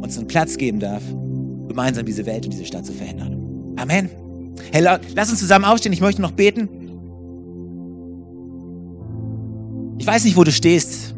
uns 0.00 0.16
einen 0.16 0.28
Platz 0.28 0.56
geben 0.56 0.80
darf, 0.80 1.02
gemeinsam 1.66 2.06
diese 2.06 2.24
Welt 2.26 2.44
und 2.44 2.52
diese 2.52 2.64
Stadt 2.64 2.86
zu 2.86 2.92
verändern. 2.92 3.74
Amen. 3.76 4.08
Hey, 4.72 4.82
lass 5.14 5.30
uns 5.30 5.40
zusammen 5.40 5.64
aufstehen. 5.64 5.92
Ich 5.92 6.00
möchte 6.00 6.22
noch 6.22 6.32
beten. 6.32 6.68
Ich 9.98 10.06
weiß 10.06 10.24
nicht, 10.24 10.36
wo 10.36 10.44
du 10.44 10.52
stehst 10.52 11.14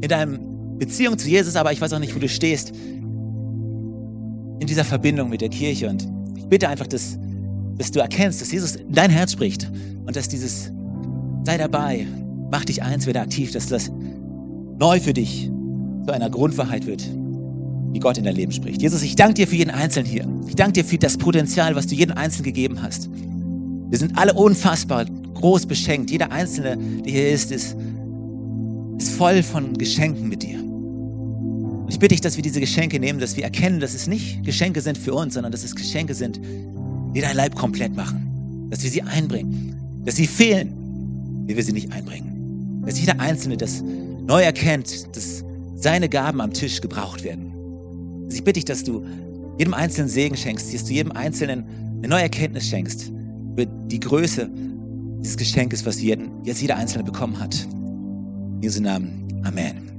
in 0.00 0.08
deiner 0.08 0.38
Beziehung 0.78 1.18
zu 1.18 1.28
Jesus, 1.28 1.56
aber 1.56 1.72
ich 1.72 1.80
weiß 1.80 1.92
auch 1.92 1.98
nicht, 1.98 2.14
wo 2.14 2.18
du 2.18 2.28
stehst 2.28 2.72
in 4.60 4.66
dieser 4.66 4.84
Verbindung 4.84 5.28
mit 5.28 5.40
der 5.40 5.48
Kirche. 5.48 5.88
Und 5.88 6.08
ich 6.36 6.46
bitte 6.46 6.68
einfach, 6.68 6.86
dass, 6.86 7.18
dass 7.76 7.90
du 7.90 8.00
erkennst, 8.00 8.40
dass 8.40 8.52
Jesus 8.52 8.76
in 8.76 8.92
dein 8.92 9.10
Herz 9.10 9.32
spricht 9.32 9.70
und 10.06 10.14
dass 10.16 10.28
dieses 10.28 10.72
sei 11.44 11.58
dabei, 11.58 12.06
mach 12.50 12.64
dich 12.64 12.82
eins, 12.82 13.06
werde 13.06 13.20
aktiv, 13.20 13.50
dass 13.50 13.66
das 13.66 13.90
neu 14.78 15.00
für 15.00 15.12
dich 15.12 15.50
zu 16.06 16.12
einer 16.12 16.30
Grundwahrheit 16.30 16.86
wird, 16.86 17.02
wie 17.92 17.98
Gott 17.98 18.18
in 18.18 18.24
dein 18.24 18.36
Leben 18.36 18.52
spricht. 18.52 18.82
Jesus, 18.82 19.02
ich 19.02 19.16
danke 19.16 19.34
dir 19.34 19.48
für 19.48 19.56
jeden 19.56 19.70
Einzelnen 19.70 20.06
hier. 20.06 20.28
Ich 20.46 20.54
danke 20.54 20.74
dir 20.74 20.84
für 20.84 20.98
das 20.98 21.16
Potenzial, 21.16 21.74
was 21.74 21.86
du 21.86 21.94
jedem 21.94 22.16
Einzelnen 22.16 22.44
gegeben 22.44 22.82
hast. 22.82 23.10
Wir 23.90 23.98
sind 23.98 24.16
alle 24.16 24.34
unfassbar 24.34 25.06
groß 25.34 25.66
beschenkt. 25.66 26.10
Jeder 26.10 26.32
Einzelne, 26.32 26.76
der 26.76 27.12
hier 27.12 27.30
ist, 27.30 27.50
ist 27.50 27.76
ist 29.02 29.12
voll 29.12 29.42
von 29.42 29.76
Geschenken 29.76 30.28
mit 30.28 30.42
dir. 30.42 30.58
Ich 31.88 31.98
bitte 31.98 32.14
dich, 32.14 32.20
dass 32.20 32.36
wir 32.36 32.42
diese 32.42 32.60
Geschenke 32.60 32.98
nehmen, 32.98 33.18
dass 33.18 33.36
wir 33.36 33.44
erkennen, 33.44 33.80
dass 33.80 33.94
es 33.94 34.06
nicht 34.06 34.44
Geschenke 34.44 34.80
sind 34.80 34.96
für 34.96 35.14
uns, 35.14 35.34
sondern 35.34 35.52
dass 35.52 35.62
es 35.64 35.74
Geschenke 35.74 36.14
sind, 36.14 36.40
die 37.14 37.20
dein 37.20 37.36
Leib 37.36 37.54
komplett 37.54 37.94
machen. 37.94 38.68
Dass 38.70 38.82
wir 38.82 38.90
sie 38.90 39.02
einbringen. 39.02 39.74
Dass 40.04 40.16
sie 40.16 40.26
fehlen, 40.26 41.44
wie 41.46 41.56
wir 41.56 41.62
sie 41.62 41.72
nicht 41.72 41.92
einbringen. 41.92 42.82
Dass 42.86 42.98
jeder 42.98 43.20
Einzelne 43.20 43.56
das 43.56 43.82
neu 43.82 44.42
erkennt, 44.42 45.14
dass 45.16 45.44
seine 45.74 46.08
Gaben 46.08 46.40
am 46.40 46.52
Tisch 46.52 46.80
gebraucht 46.80 47.24
werden. 47.24 47.52
Also 48.24 48.36
ich 48.36 48.44
bitte 48.44 48.54
dich, 48.54 48.64
dass 48.64 48.84
du 48.84 49.04
jedem 49.58 49.74
Einzelnen 49.74 50.08
Segen 50.08 50.36
schenkst, 50.36 50.72
dass 50.72 50.84
du 50.84 50.92
jedem 50.92 51.12
Einzelnen 51.12 51.64
eine 51.98 52.08
neue 52.08 52.22
Erkenntnis 52.22 52.68
schenkst 52.68 53.10
über 53.52 53.66
die 53.66 54.00
Größe 54.00 54.48
dieses 55.20 55.36
Geschenkes, 55.36 55.84
was 55.84 56.00
jetzt 56.00 56.62
jeder 56.62 56.76
Einzelne 56.76 57.04
bekommen 57.04 57.38
hat. 57.38 57.66
Jesu 58.62 58.80
Namen. 58.80 59.42
Amen. 59.44 59.91